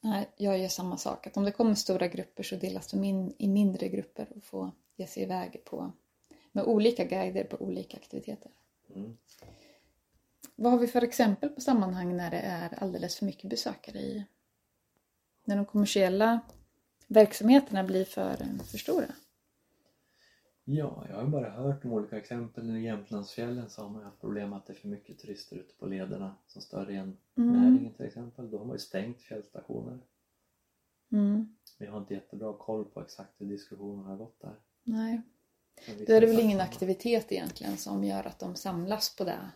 Nej, 0.00 0.28
jag 0.36 0.58
gör 0.58 0.68
samma 0.68 0.96
sak. 0.96 1.26
Att 1.26 1.36
om 1.36 1.44
det 1.44 1.52
kommer 1.52 1.74
stora 1.74 2.08
grupper 2.08 2.42
så 2.42 2.56
delas 2.56 2.90
de 2.90 3.04
in 3.04 3.34
i 3.38 3.48
mindre 3.48 3.88
grupper 3.88 4.28
och 4.36 4.44
får 4.44 4.70
ge 4.96 5.06
sig 5.06 5.22
iväg 5.22 5.62
på, 5.64 5.92
med 6.52 6.64
olika 6.64 7.04
guider 7.04 7.44
på 7.44 7.56
olika 7.56 7.96
aktiviteter. 7.96 8.50
Mm. 8.94 9.16
Vad 10.56 10.72
har 10.72 10.78
vi 10.78 10.86
för 10.86 11.02
exempel 11.02 11.48
på 11.48 11.60
sammanhang 11.60 12.16
när 12.16 12.30
det 12.30 12.40
är 12.40 12.82
alldeles 12.82 13.16
för 13.16 13.26
mycket 13.26 13.50
besökare 13.50 13.98
i? 13.98 14.26
När 15.44 15.56
de 15.56 15.64
kommersiella 15.66 16.40
verksamheterna 17.06 17.84
blir 17.84 18.04
för, 18.04 18.36
för 18.70 18.78
stora? 18.78 19.06
Ja, 20.64 21.06
jag 21.08 21.16
har 21.16 21.26
bara 21.26 21.50
hört 21.50 21.84
om 21.84 21.92
olika 21.92 22.16
exempel. 22.18 22.76
I 22.76 22.82
Jämtlandsfjällen 22.82 23.70
så 23.70 23.82
har 23.82 23.88
man 23.90 24.02
haft 24.04 24.20
problem 24.20 24.52
att 24.52 24.66
det 24.66 24.72
är 24.72 24.74
för 24.74 24.88
mycket 24.88 25.18
turister 25.18 25.56
ute 25.56 25.74
på 25.74 25.86
lederna 25.86 26.34
som 26.46 26.62
stör 26.62 26.90
igen 26.90 27.16
Mm. 27.38 27.92
till 27.96 28.06
exempel. 28.06 28.50
Då 28.50 28.58
har 28.58 28.64
man 28.64 28.74
ju 28.74 28.80
stängt 28.80 29.22
fjällstationer. 29.22 29.98
Mm. 31.12 31.56
Vi 31.78 31.86
har 31.86 31.98
inte 31.98 32.14
jättebra 32.14 32.52
koll 32.58 32.84
på 32.84 33.00
exakt 33.00 33.40
hur 33.40 33.46
diskussionen 33.46 34.04
har 34.04 34.16
gått 34.16 34.40
där. 34.40 34.54
Nej. 34.82 35.22
Då 36.06 36.12
är 36.12 36.20
det 36.20 36.26
väl 36.26 36.40
ingen 36.40 36.60
aktivitet 36.60 37.32
egentligen 37.32 37.76
som 37.76 38.04
gör 38.04 38.24
att 38.26 38.38
de 38.38 38.56
samlas 38.56 39.16
på 39.16 39.24
det 39.24 39.30
eh, 39.32 39.46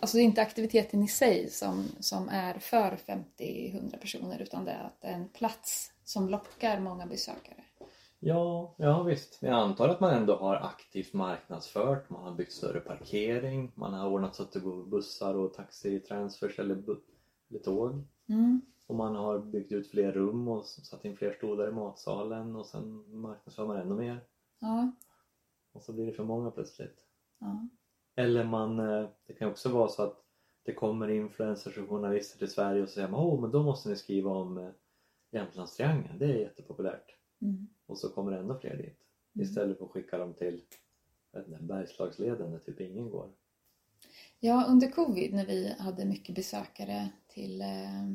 alltså 0.00 0.16
det 0.16 0.22
är 0.22 0.24
inte 0.24 0.42
aktiviteten 0.42 1.02
i 1.02 1.08
sig 1.08 1.50
som, 1.50 1.84
som 2.00 2.28
är 2.28 2.58
för 2.58 2.98
50-100 3.38 3.98
personer 3.98 4.42
utan 4.42 4.64
det 4.64 4.70
är 4.70 4.84
att 4.84 5.00
det 5.00 5.08
är 5.08 5.14
en 5.14 5.28
plats 5.28 5.92
som 6.04 6.28
lockar 6.28 6.80
många 6.80 7.06
besökare. 7.06 7.64
Ja, 8.22 8.74
ja 8.78 9.02
visst. 9.02 9.42
Men 9.42 9.50
jag 9.50 9.60
antar 9.60 9.88
att 9.88 10.00
man 10.00 10.14
ändå 10.14 10.36
har 10.36 10.56
aktivt 10.56 11.12
marknadsfört. 11.12 12.10
Man 12.10 12.24
har 12.24 12.34
byggt 12.34 12.52
större 12.52 12.80
parkering. 12.80 13.72
Man 13.74 13.94
har 13.94 14.08
ordnat 14.08 14.34
så 14.34 14.42
att 14.42 14.52
det 14.52 14.60
går 14.60 14.86
bussar 14.86 15.34
och 15.34 15.54
taxitransfers 15.54 16.58
eller, 16.58 16.82
eller 17.50 17.60
tåg. 17.64 18.04
Mm. 18.28 18.60
Och 18.86 18.96
man 18.96 19.16
har 19.16 19.38
byggt 19.38 19.72
ut 19.72 19.90
fler 19.90 20.12
rum 20.12 20.48
och 20.48 20.66
satt 20.66 21.04
in 21.04 21.16
fler 21.16 21.32
stolar 21.32 21.68
i 21.68 21.72
matsalen 21.72 22.56
och 22.56 22.66
sen 22.66 23.20
marknadsför 23.20 23.66
man 23.66 23.76
ännu 23.76 23.94
mer. 23.94 24.24
Ja, 24.60 24.92
Och 25.72 25.82
så 25.82 25.92
blir 25.92 26.06
det 26.06 26.12
för 26.12 26.24
många 26.24 26.50
plötsligt. 26.50 27.04
ja. 27.38 27.68
Eller 28.20 28.44
man, 28.44 28.78
eh, 28.78 29.08
det 29.26 29.32
kan 29.32 29.50
också 29.50 29.68
vara 29.68 29.88
så 29.88 30.02
att 30.02 30.16
det 30.62 30.72
kommer 30.72 31.08
influencers 31.08 31.78
och 31.78 31.88
journalister 31.88 32.38
till 32.38 32.50
Sverige 32.50 32.82
och 32.82 32.88
säger 32.88 33.08
man 33.08 33.20
åh 33.20 33.40
men 33.40 33.50
då 33.50 33.62
måste 33.62 33.88
ni 33.88 33.96
skriva 33.96 34.30
om 34.30 34.58
eh, 34.58 34.70
Jämtlandstriangeln, 35.30 36.18
det 36.18 36.24
är 36.24 36.38
jättepopulärt. 36.38 37.16
Mm. 37.42 37.68
Och 37.86 37.98
så 37.98 38.08
kommer 38.08 38.32
det 38.32 38.38
ändå 38.38 38.58
fler 38.58 38.76
dit. 38.76 38.98
Mm. 39.34 39.46
Istället 39.46 39.78
för 39.78 39.84
att 39.84 39.90
skicka 39.90 40.18
dem 40.18 40.34
till 40.34 40.62
inte, 41.36 41.58
Bergslagsleden 41.60 42.50
där 42.50 42.58
typ 42.58 42.80
ingen 42.80 43.10
går. 43.10 43.30
Ja, 44.40 44.64
under 44.68 44.90
covid 44.90 45.34
när 45.34 45.46
vi 45.46 45.74
hade 45.78 46.04
mycket 46.04 46.34
besökare 46.34 47.08
till, 47.28 47.60
eh, 47.60 48.06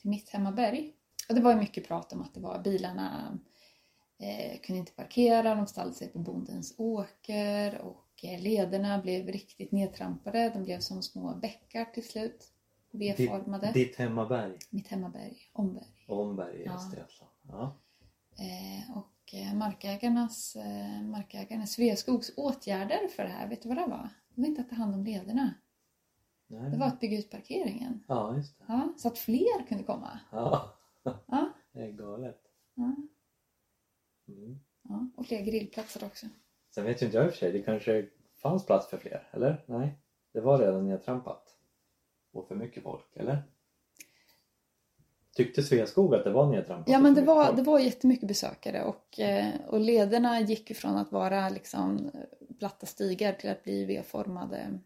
till 0.00 0.10
mitt 0.10 0.28
hemmaberg. 0.28 0.92
Och 1.28 1.34
det 1.34 1.40
var 1.40 1.52
ju 1.52 1.58
mycket 1.58 1.88
prat 1.88 2.12
om 2.12 2.22
att 2.22 2.34
det 2.34 2.40
var 2.40 2.62
bilarna 2.62 3.38
eh, 4.18 4.60
kunde 4.60 4.78
inte 4.78 4.92
parkera, 4.92 5.54
de 5.54 5.66
ställde 5.66 5.94
sig 5.94 6.08
på 6.08 6.18
bondens 6.18 6.74
åker 6.78 7.78
och 7.78 8.01
lederna 8.22 8.98
blev 9.02 9.26
riktigt 9.26 9.72
nedtrampade. 9.72 10.50
De 10.54 10.62
blev 10.62 10.78
som 10.78 11.02
små 11.02 11.34
bäckar 11.34 11.84
till 11.84 12.08
slut. 12.08 12.48
V-formade. 12.90 13.66
Ditt, 13.66 13.74
ditt 13.74 13.96
hemmaberg, 13.96 14.58
Mitt 14.70 14.88
hemmaberg, 14.88 15.36
Omberg. 15.52 16.04
Omberg 16.08 16.56
i. 16.62 16.68
Östergötland. 16.68 17.32
Ja. 17.48 17.76
Eh, 18.38 18.96
och 18.98 19.34
eh, 19.34 19.54
markägarnas, 19.54 20.56
eh, 20.56 21.02
markägarnas 21.02 21.72
Sveaskogs 21.72 22.32
åtgärder 22.36 23.08
för 23.08 23.22
det 23.22 23.28
här, 23.28 23.48
vet 23.48 23.62
du 23.62 23.68
vad 23.68 23.78
det 23.78 23.86
var? 23.86 24.08
Det 24.34 24.40
var 24.40 24.48
inte 24.48 24.60
att 24.60 24.68
ta 24.68 24.74
hand 24.74 24.94
om 24.94 25.04
lederna. 25.04 25.54
Nej. 26.46 26.70
Det 26.70 26.76
var 26.76 26.86
att 26.86 27.00
bygga 27.00 27.18
ut 27.18 27.30
parkeringen. 27.30 28.04
Ja, 28.08 28.36
just 28.36 28.58
det. 28.58 28.64
Ja, 28.68 28.94
så 28.98 29.08
att 29.08 29.18
fler 29.18 29.66
kunde 29.68 29.84
komma. 29.84 30.20
Ja, 30.32 30.74
Ja, 31.26 31.52
det 31.72 31.80
är 31.82 31.90
galet. 31.92 32.40
ja, 32.74 32.96
Mm. 34.28 34.60
ja. 34.82 35.06
Och 35.16 35.26
fler 35.26 35.40
grillplatser 35.42 36.04
också. 36.04 36.26
Sen 36.74 36.84
vet 36.84 37.02
ju 37.02 37.06
inte 37.06 37.18
jag 37.18 37.26
i 37.26 37.28
och 37.28 37.32
för 37.32 37.38
sig, 37.38 37.52
det 37.52 37.62
kanske 37.62 38.06
fanns 38.34 38.66
plats 38.66 38.90
för 38.90 38.96
fler, 38.98 39.28
eller? 39.30 39.64
Nej, 39.66 39.98
det 40.32 40.40
var 40.40 40.58
redan 40.58 40.86
nedtrampat. 40.88 41.56
Och 42.32 42.48
för 42.48 42.54
mycket 42.54 42.82
folk, 42.82 43.16
eller? 43.16 43.42
Tyckte 45.34 45.62
Sveaskog 45.62 46.14
att 46.14 46.24
det 46.24 46.30
var 46.30 46.46
nedtrampat? 46.50 46.88
Ja 46.88 46.98
men 47.00 47.14
det 47.14 47.22
var, 47.22 47.44
folk? 47.46 47.56
det 47.56 47.62
var 47.62 47.78
jättemycket 47.78 48.28
besökare 48.28 48.84
och, 48.84 49.20
eh, 49.20 49.50
och 49.68 49.80
lederna 49.80 50.40
gick 50.40 50.70
ju 50.70 50.74
från 50.76 50.96
att 50.96 51.12
vara 51.12 51.48
liksom 51.48 52.10
platta 52.58 52.86
stigar 52.86 53.32
till 53.32 53.50
att 53.50 53.62
bli 53.64 53.84
V-formade 53.84 54.78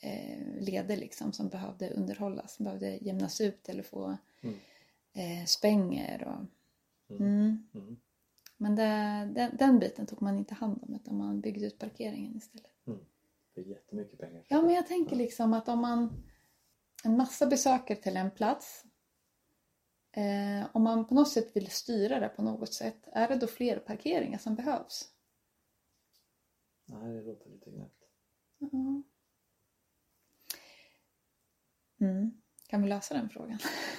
eh, 0.00 0.60
leder 0.60 0.96
liksom 0.96 1.32
som 1.32 1.48
behövde 1.48 1.90
underhållas, 1.90 2.54
som 2.54 2.64
behövde 2.64 2.96
jämnas 2.96 3.40
ut 3.40 3.68
eller 3.68 3.82
få 3.82 4.16
Mm. 4.40 4.56
eh, 5.12 5.44
spänger 5.46 6.24
och 6.28 6.44
Mm. 7.20 7.68
mm. 7.74 7.96
Mm. 8.60 8.74
Men 8.74 8.76
det, 8.76 9.40
den, 9.40 9.56
den 9.56 9.78
biten 9.78 10.06
tog 10.06 10.22
man 10.22 10.38
inte 10.38 10.54
hand 10.54 10.82
om 10.82 10.94
utan 10.94 11.16
man 11.16 11.40
byggde 11.40 11.66
ut 11.66 11.78
parkeringen 11.78 12.36
istället. 12.36 12.70
Det 13.54 13.60
är 13.60 13.64
jättemycket 13.64 14.18
pengar. 14.18 14.44
Ja 14.48 14.62
men 14.62 14.74
jag 14.74 14.86
tänker 14.86 15.16
liksom 15.16 15.52
att 15.52 15.68
om 15.68 15.78
man 15.78 16.24
en 17.04 17.16
massa 17.16 17.46
besökare 17.46 17.98
till 17.98 18.16
en 18.16 18.30
plats 18.30 18.84
eh, 20.12 20.66
om 20.72 20.82
man 20.82 21.08
på 21.08 21.14
något 21.14 21.28
sätt 21.28 21.56
vill 21.56 21.70
styra 21.70 22.20
det 22.20 22.28
på 22.28 22.42
något 22.42 22.72
sätt 22.72 23.08
är 23.12 23.28
det 23.28 23.36
då 23.36 23.46
fler 23.46 23.78
parkeringar 23.78 24.38
som 24.38 24.54
behövs? 24.54 25.08
Nej, 26.84 27.12
det 27.12 27.22
låter 27.22 27.50
lite 27.50 27.70
knäppt. 27.70 28.04
Ja. 28.58 29.02
Mm. 32.00 32.40
Kan 32.68 32.82
vi 32.82 32.88
lösa 32.88 33.14
den 33.14 33.28
frågan? 33.28 33.58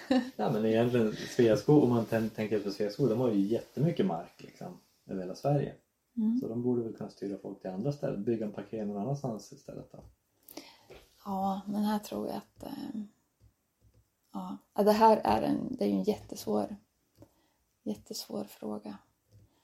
Ja, 0.35 0.51
men 0.51 0.65
egentligen 0.65 1.15
Sveaskog, 1.15 1.83
om 1.83 1.89
man 1.89 2.05
tän- 2.05 2.29
tänker 2.29 2.59
på 2.59 2.71
Sveaskog, 2.71 3.09
de 3.09 3.19
har 3.19 3.31
ju 3.31 3.39
jättemycket 3.39 4.05
mark 4.05 4.33
liksom 4.43 4.77
över 5.05 5.21
hela 5.21 5.35
Sverige. 5.35 5.75
Mm. 6.17 6.39
Så 6.39 6.47
de 6.47 6.61
borde 6.63 6.83
väl 6.83 6.93
kunna 6.95 7.09
styra 7.09 7.37
folk 7.37 7.61
till 7.61 7.69
andra 7.69 7.91
ställen, 7.91 8.23
bygga 8.23 8.45
en 8.45 8.51
parkering 8.51 8.87
någon 8.87 9.01
annanstans 9.01 9.51
istället 9.53 9.91
då. 9.91 9.99
Ja, 11.25 11.61
men 11.67 11.83
här 11.83 11.99
tror 11.99 12.27
jag 12.27 12.35
att 12.37 12.63
eh, 12.63 13.01
ja, 14.33 14.57
det 14.83 14.91
här 14.91 15.21
är 15.23 15.41
en, 15.41 15.75
det 15.75 15.83
är 15.83 15.87
ju 15.87 15.93
en 15.93 16.03
jättesvår, 16.03 16.75
jättesvår 17.83 18.43
fråga. 18.43 18.97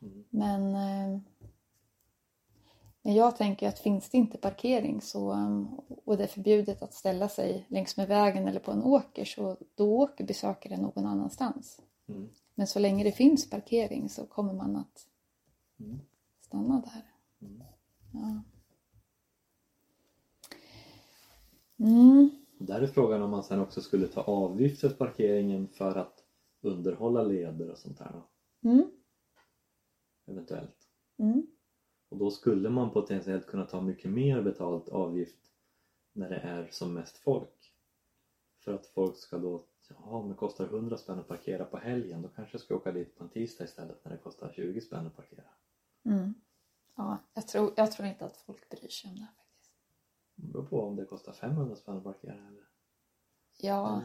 Mm. 0.01 0.23
Men, 0.29 0.75
eh, 0.75 1.19
men 3.05 3.13
jag 3.15 3.35
tänker 3.35 3.67
att 3.67 3.79
finns 3.79 4.09
det 4.09 4.17
inte 4.17 4.37
parkering 4.37 5.01
så, 5.01 5.31
eh, 5.31 5.63
och 6.05 6.17
det 6.17 6.23
är 6.23 6.27
förbjudet 6.27 6.81
att 6.81 6.93
ställa 6.93 7.29
sig 7.29 7.65
längs 7.69 7.97
med 7.97 8.07
vägen 8.07 8.47
eller 8.47 8.59
på 8.59 8.71
en 8.71 8.83
åker 8.83 9.25
så 9.25 9.57
då 9.75 10.01
åker 10.01 10.23
besökaren 10.25 10.81
någon 10.81 11.05
annanstans. 11.05 11.81
Mm. 12.07 12.29
Men 12.55 12.67
så 12.67 12.79
länge 12.79 13.03
det 13.03 13.11
finns 13.11 13.49
parkering 13.49 14.09
så 14.09 14.25
kommer 14.25 14.53
man 14.53 14.75
att 14.75 15.07
Mm. 15.79 15.99
stanna 16.39 16.81
där. 16.81 17.11
Mm. 17.47 17.63
Ja. 18.13 18.41
Mm. 21.85 22.29
Där 22.59 22.81
är 22.81 22.87
frågan 22.87 23.21
om 23.21 23.29
man 23.31 23.43
sen 23.43 23.59
också 23.59 23.81
skulle 23.81 24.07
ta 24.07 24.21
avgifter 24.21 24.89
för 24.89 24.95
parkeringen 24.95 25.67
för 25.67 25.95
att 25.95 26.23
underhålla 26.61 27.23
leder 27.23 27.71
och 27.71 27.77
sånt 27.77 27.99
här 27.99 28.11
då, 28.13 28.69
Mm. 28.69 28.91
eventuellt. 30.25 30.87
Mm. 32.15 32.21
Och 32.21 32.25
då 32.25 32.31
skulle 32.31 32.69
man 32.69 32.91
potentiellt 32.91 33.47
kunna 33.47 33.65
ta 33.65 33.81
mycket 33.81 34.11
mer 34.11 34.41
betalt 34.41 34.89
avgift 34.89 35.51
när 36.13 36.29
det 36.29 36.39
är 36.39 36.67
som 36.71 36.93
mest 36.93 37.17
folk. 37.17 37.73
För 38.63 38.73
att 38.73 38.85
folk 38.85 39.17
ska 39.17 39.37
då, 39.37 39.63
ja 39.89 40.23
men 40.27 40.35
kostar 40.35 40.65
100 40.65 40.97
spänn 40.97 41.19
att 41.19 41.27
parkera 41.27 41.65
på 41.65 41.77
helgen 41.77 42.21
då 42.21 42.29
kanske 42.29 42.53
jag 42.53 42.61
ska 42.61 42.75
åka 42.75 42.91
dit 42.91 43.15
på 43.15 43.23
en 43.23 43.29
tisdag 43.29 43.65
istället 43.65 44.05
när 44.05 44.11
det 44.11 44.17
kostar 44.17 44.53
20 44.55 44.81
spänn 44.81 45.07
att 45.07 45.15
parkera. 45.15 45.49
Mm. 46.05 46.33
Ja, 46.95 47.17
jag 47.33 47.47
tror, 47.47 47.73
jag 47.75 47.91
tror 47.91 48.07
inte 48.07 48.25
att 48.25 48.37
folk 48.37 48.69
bryr 48.69 48.89
sig 48.89 49.09
om 49.09 49.15
det 49.15 49.27
faktiskt. 49.37 49.71
Det 50.35 50.47
beror 50.47 50.65
på 50.65 50.81
om 50.81 50.95
det 50.95 51.05
kostar 51.05 51.33
500 51.33 51.75
spänn 51.75 51.97
att 51.97 52.03
parkera 52.03 52.47
eller... 52.47 52.67
Ja, 53.57 54.03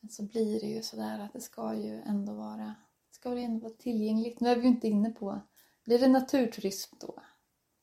men 0.00 0.10
så 0.10 0.22
blir 0.22 0.60
det 0.60 0.66
ju 0.66 0.82
sådär 0.82 1.18
att 1.18 1.32
det 1.32 1.40
ska 1.40 1.74
ju 1.74 2.00
ändå 2.00 2.32
vara, 2.32 2.74
det 3.08 3.14
ska 3.14 3.34
ju 3.34 3.42
ändå 3.42 3.60
vara 3.60 3.76
tillgängligt. 3.76 4.40
Nu 4.40 4.48
är 4.48 4.56
vi 4.56 4.62
ju 4.62 4.68
inte 4.68 4.88
inne 4.88 5.10
på, 5.10 5.40
blir 5.84 5.98
det 5.98 6.08
naturturism 6.08 6.96
då? 7.00 7.22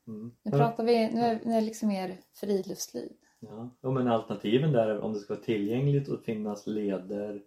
Mm. 0.07 0.31
Nu 0.43 0.51
pratar 0.51 0.83
vi, 0.83 1.13
nu 1.13 1.21
är, 1.21 1.41
nu 1.45 1.51
är 1.51 1.59
det 1.59 1.65
liksom 1.65 1.87
mer 1.87 2.17
friluftsliv. 2.33 3.11
Ja. 3.39 3.69
ja, 3.81 3.91
men 3.91 4.07
alternativen 4.07 4.71
där 4.71 4.99
om 4.99 5.13
det 5.13 5.19
ska 5.19 5.33
vara 5.33 5.43
tillgängligt 5.43 6.09
och 6.09 6.23
finnas 6.23 6.67
leder, 6.67 7.43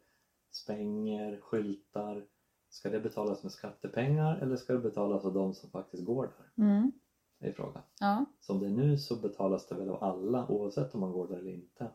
spänger, 0.52 1.40
skyltar. 1.40 2.26
Ska 2.68 2.90
det 2.90 3.00
betalas 3.00 3.42
med 3.42 3.52
skattepengar 3.52 4.36
eller 4.36 4.56
ska 4.56 4.72
det 4.72 4.78
betalas 4.78 5.24
av 5.24 5.34
de 5.34 5.54
som 5.54 5.70
faktiskt 5.70 6.04
går 6.04 6.32
där? 6.38 6.64
Mm. 6.64 6.92
Det 7.38 7.46
är 7.46 7.52
frågan. 7.52 7.82
Ja. 8.00 8.24
Som 8.40 8.60
det 8.60 8.66
är 8.66 8.70
nu 8.70 8.98
så 8.98 9.16
betalas 9.16 9.66
det 9.66 9.74
väl 9.74 9.90
av 9.90 10.04
alla 10.04 10.48
oavsett 10.48 10.94
om 10.94 11.00
man 11.00 11.12
går 11.12 11.28
där 11.28 11.36
eller 11.36 11.52
inte. 11.52 11.90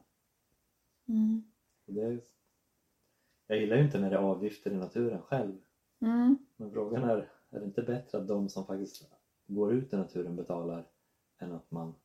Mm. 1.07 1.43
Det 1.85 2.01
är... 2.01 2.21
Jag 3.47 3.59
gillar 3.59 3.77
ju 3.77 3.83
inte 3.83 3.99
när 3.99 4.09
det 4.09 4.15
är 4.15 4.21
avgifter 4.21 4.71
i 4.71 4.75
naturen 4.75 5.21
själv. 5.21 5.57
Mm. 6.01 6.37
Men 6.57 6.71
frågan 6.71 7.03
är, 7.03 7.31
är 7.49 7.59
det 7.59 7.65
inte 7.65 7.81
bättre 7.81 8.17
att 8.17 8.27
de 8.27 8.49
som 8.49 8.65
faktiskt 8.65 9.09
går 9.47 9.73
ut 9.73 9.93
i 9.93 9.97
naturen 9.97 10.35
betalar 10.35 10.87
än 11.37 11.51
att 11.51 11.71
man 11.71 11.95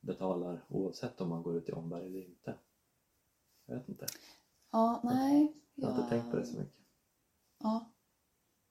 betalar 0.00 0.64
oavsett 0.68 1.20
om 1.20 1.28
man 1.28 1.42
går 1.42 1.56
ut 1.56 1.68
i 1.68 1.72
omberg 1.72 2.06
eller 2.06 2.24
inte? 2.24 2.54
Jag 3.66 3.74
vet 3.74 3.88
inte. 3.88 4.06
Ja, 4.70 5.00
nej. 5.04 5.56
Jag 5.74 5.88
har 5.88 5.96
inte 5.96 6.10
tänkt 6.10 6.30
på 6.30 6.36
det 6.36 6.46
så 6.46 6.58
mycket. 6.58 6.80
Ja. 7.58 7.92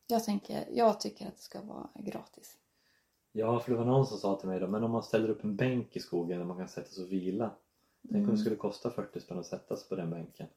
Jag, 0.08 0.24
tänker, 0.24 0.68
jag 0.72 1.00
tycker 1.00 1.28
att 1.28 1.36
det 1.36 1.42
ska 1.42 1.62
vara 1.62 1.90
gratis. 1.96 2.58
Ja, 3.32 3.60
för 3.60 3.72
det 3.72 3.78
var 3.78 3.86
någon 3.86 4.08
som 4.08 4.18
sa 4.18 4.40
till 4.40 4.50
mig 4.50 4.60
då, 4.60 4.68
men 4.68 4.84
om 4.84 4.92
man 4.92 5.04
ställer 5.04 5.30
upp 5.30 5.44
en 5.44 5.56
bänk 5.56 5.96
i 5.96 6.00
skogen 6.00 6.40
där 6.40 6.46
man 6.46 6.58
kan 6.58 6.68
sätta 6.68 6.90
sig 6.90 7.04
och 7.04 7.12
vila. 7.12 7.52
Tänk 8.12 8.28
om 8.30 8.36
det 8.36 8.42
skulle 8.42 8.56
kosta 8.56 8.92
40 8.92 9.20
spänn 9.20 9.40
att 9.40 9.46
sätta 9.46 9.76
sig 9.76 9.90
på 9.90 9.96
den 9.96 10.10
bänken 10.10 10.48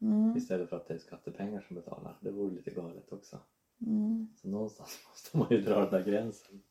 Mm. 0.00 0.36
istället 0.36 0.68
för 0.68 0.76
att 0.76 0.88
det 0.88 0.94
är 0.94 0.98
skattepengar 0.98 1.60
som 1.60 1.76
betalar. 1.76 2.18
Det 2.20 2.30
vore 2.30 2.54
lite 2.54 2.70
galet 2.70 3.12
också. 3.12 3.38
Mm. 3.80 4.28
Så 4.36 4.48
någonstans 4.48 4.98
måste 5.08 5.36
man 5.38 5.46
ju 5.50 5.60
dra 5.60 5.80
den 5.80 5.90
där 5.90 6.04
gränsen. 6.04 6.62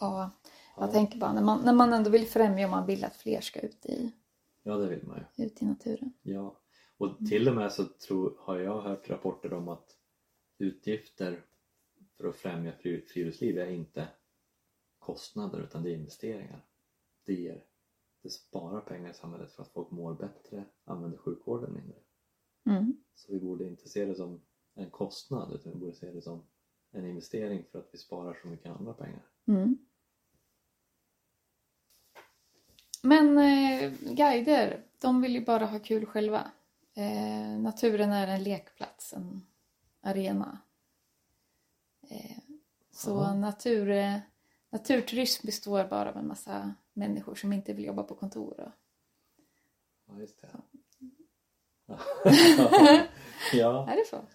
Ja, 0.00 0.30
jag 0.76 0.88
Ja. 0.88 0.92
tänker 0.92 1.18
bara 1.18 1.32
när 1.32 1.42
man, 1.42 1.64
när 1.64 1.72
man 1.72 1.92
ändå 1.92 2.10
vill 2.10 2.26
främja 2.26 2.64
och 2.66 2.70
man 2.70 2.86
vill 2.86 3.04
att 3.04 3.16
fler 3.16 3.40
ska 3.40 3.60
ut 3.60 3.86
i, 3.86 4.12
Ja, 4.62 4.76
det 4.76 4.88
vill 4.88 5.06
man 5.06 5.24
ju. 5.36 5.44
ut 5.44 5.62
i 5.62 5.64
naturen. 5.64 6.12
Ja, 6.22 6.60
och 6.98 7.18
till 7.28 7.48
och 7.48 7.54
med 7.54 7.72
så 7.72 7.84
tror, 7.84 8.36
har 8.40 8.58
jag 8.58 8.80
hört 8.82 9.10
rapporter 9.10 9.52
om 9.52 9.68
att 9.68 9.96
utgifter 10.58 11.44
för 12.16 12.28
att 12.28 12.36
främja 12.36 12.72
fri- 12.72 13.06
friluftsliv 13.06 13.58
är 13.58 13.70
inte 13.70 14.08
kostnader 14.98 15.58
utan 15.60 15.82
det 15.82 15.90
är 15.90 15.94
investeringar. 15.94 16.64
Det 17.26 17.34
ger 17.34 17.64
det 18.22 18.30
sparar 18.30 18.80
pengar 18.80 19.10
i 19.10 19.14
samhället 19.14 19.52
för 19.52 19.62
att 19.62 19.68
folk 19.72 19.90
mår 19.90 20.14
bättre, 20.14 20.64
använder 20.84 21.18
sjukvården 21.18 21.72
mindre. 21.74 21.98
Mm. 22.66 22.96
Så 23.14 23.32
vi 23.32 23.40
borde 23.40 23.64
inte 23.68 23.88
se 23.88 24.04
det 24.04 24.14
som 24.14 24.40
en 24.78 24.90
kostnad 24.90 25.52
utan 25.52 25.72
vi 25.72 25.78
borde 25.78 25.94
se 25.94 26.10
det 26.10 26.22
som 26.22 26.42
en 26.90 27.06
investering 27.06 27.64
för 27.72 27.78
att 27.78 27.88
vi 27.92 27.98
sparar 27.98 28.38
så 28.42 28.48
mycket 28.48 28.66
andra 28.66 28.92
pengar. 28.92 29.22
Mm. 29.46 29.78
Men 33.02 33.38
eh, 33.38 33.92
guider, 34.00 34.84
de 35.00 35.22
vill 35.22 35.34
ju 35.34 35.44
bara 35.44 35.66
ha 35.66 35.78
kul 35.78 36.06
själva. 36.06 36.50
Eh, 36.94 37.58
naturen 37.58 38.12
är 38.12 38.28
en 38.28 38.42
lekplats, 38.42 39.12
en 39.12 39.46
arena. 40.00 40.58
Eh, 42.10 42.38
så 42.90 43.34
natur, 43.34 43.90
eh, 43.90 44.18
naturturism 44.70 45.46
består 45.46 45.84
bara 45.84 46.10
av 46.10 46.16
en 46.16 46.28
massa 46.28 46.74
människor 46.92 47.34
som 47.34 47.52
inte 47.52 47.72
vill 47.72 47.84
jobba 47.84 48.02
på 48.02 48.14
kontor. 48.14 48.60
Och, 48.60 48.72
Ja, 50.08 50.20
just 50.20 50.40
det. 50.40 50.48
ja, 53.52 53.88
är 53.90 53.96
det 53.96 54.06
så? 54.10 54.26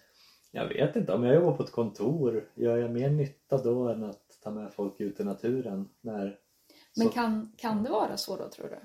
Jag 0.54 0.68
vet 0.68 0.96
inte. 0.96 1.12
Om 1.12 1.24
jag 1.24 1.34
jobbar 1.34 1.56
på 1.56 1.62
ett 1.62 1.72
kontor, 1.72 2.48
gör 2.54 2.76
jag 2.76 2.90
mer 2.90 3.10
nytta 3.10 3.62
då 3.62 3.88
än 3.88 4.04
att 4.04 4.38
ta 4.42 4.50
med 4.50 4.72
folk 4.72 5.00
ut 5.00 5.20
i 5.20 5.24
naturen? 5.24 5.88
När, 6.00 6.38
Men 6.96 7.06
så- 7.06 7.12
kan, 7.12 7.52
kan 7.56 7.82
det 7.82 7.90
vara 7.90 8.16
så 8.16 8.36
då 8.36 8.48
tror 8.48 8.68
du? 8.68 8.78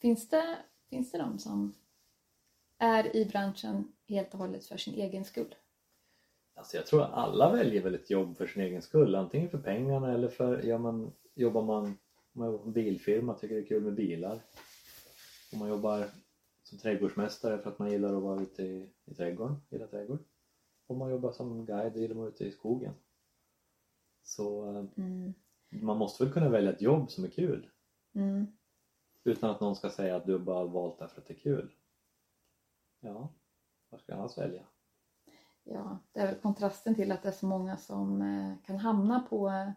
Finns 0.00 0.28
det, 0.28 0.56
finns 0.90 1.12
det 1.12 1.18
de 1.18 1.38
som 1.38 1.74
är 2.78 3.16
i 3.16 3.24
branschen 3.24 3.92
helt 4.08 4.32
och 4.32 4.38
hållet 4.38 4.66
för 4.66 4.76
sin 4.76 4.94
egen 4.94 5.24
skull? 5.24 5.54
Alltså 6.54 6.76
jag 6.76 6.86
tror 6.86 7.02
att 7.02 7.12
alla 7.12 7.52
väljer 7.52 7.82
väl 7.82 7.94
ett 7.94 8.10
jobb 8.10 8.36
för 8.36 8.46
sin 8.46 8.62
egen 8.62 8.82
skull. 8.82 9.14
Antingen 9.14 9.50
för 9.50 9.58
pengarna 9.58 10.12
eller 10.14 10.28
för, 10.28 10.62
ja, 10.62 10.78
man, 10.78 11.12
jobbar 11.34 11.62
man 11.62 11.98
man 12.32 12.46
jobbar 12.46 12.58
på 12.58 12.66
en 12.66 12.72
bilfirma 12.72 13.34
tycker 13.34 13.54
det 13.54 13.60
är 13.60 13.66
kul 13.66 13.82
med 13.82 13.94
bilar. 13.94 14.40
Om 15.52 15.58
man 15.58 15.68
jobbar 15.68 16.04
som 16.62 16.78
trädgårdsmästare 16.78 17.58
för 17.58 17.70
att 17.70 17.78
man 17.78 17.90
gillar 17.90 18.16
att 18.16 18.22
vara 18.22 18.42
ute 18.42 18.62
i, 18.62 18.88
i 19.04 19.14
trädgården, 19.14 19.56
gillar 19.70 19.86
trädgård. 19.86 20.18
Om 20.92 20.98
man 20.98 21.10
jobbar 21.10 21.32
som 21.32 21.66
guide 21.66 21.96
gillar 21.96 22.14
man 22.14 22.28
ute 22.28 22.44
i 22.44 22.50
skogen. 22.52 22.94
Så 24.22 24.64
Mm. 24.96 25.34
man 25.70 25.98
måste 25.98 26.24
väl 26.24 26.32
kunna 26.32 26.48
välja 26.48 26.72
ett 26.72 26.82
jobb 26.82 27.10
som 27.10 27.24
är 27.24 27.28
kul. 27.28 27.70
Mm. 28.14 28.46
Utan 29.24 29.50
att 29.50 29.60
någon 29.60 29.76
ska 29.76 29.90
säga 29.90 30.16
att 30.16 30.26
du 30.26 30.32
har 30.32 30.38
bara 30.38 30.64
valt 30.64 30.98
det 30.98 31.08
för 31.08 31.20
att 31.20 31.26
det 31.26 31.34
är 31.34 31.38
kul. 31.38 31.72
Ja, 33.00 33.28
vad 33.90 34.00
ska 34.00 34.12
jag 34.12 34.18
annars 34.18 34.38
välja? 34.38 34.66
Ja, 35.64 35.98
det 36.12 36.20
är 36.20 36.26
väl 36.26 36.40
kontrasten 36.40 36.94
till 36.94 37.12
att 37.12 37.22
det 37.22 37.28
är 37.28 37.32
så 37.32 37.46
många 37.46 37.76
som 37.76 38.22
eh, 38.22 38.54
kan 38.66 38.76
hamna 38.76 39.20
på 39.20 39.72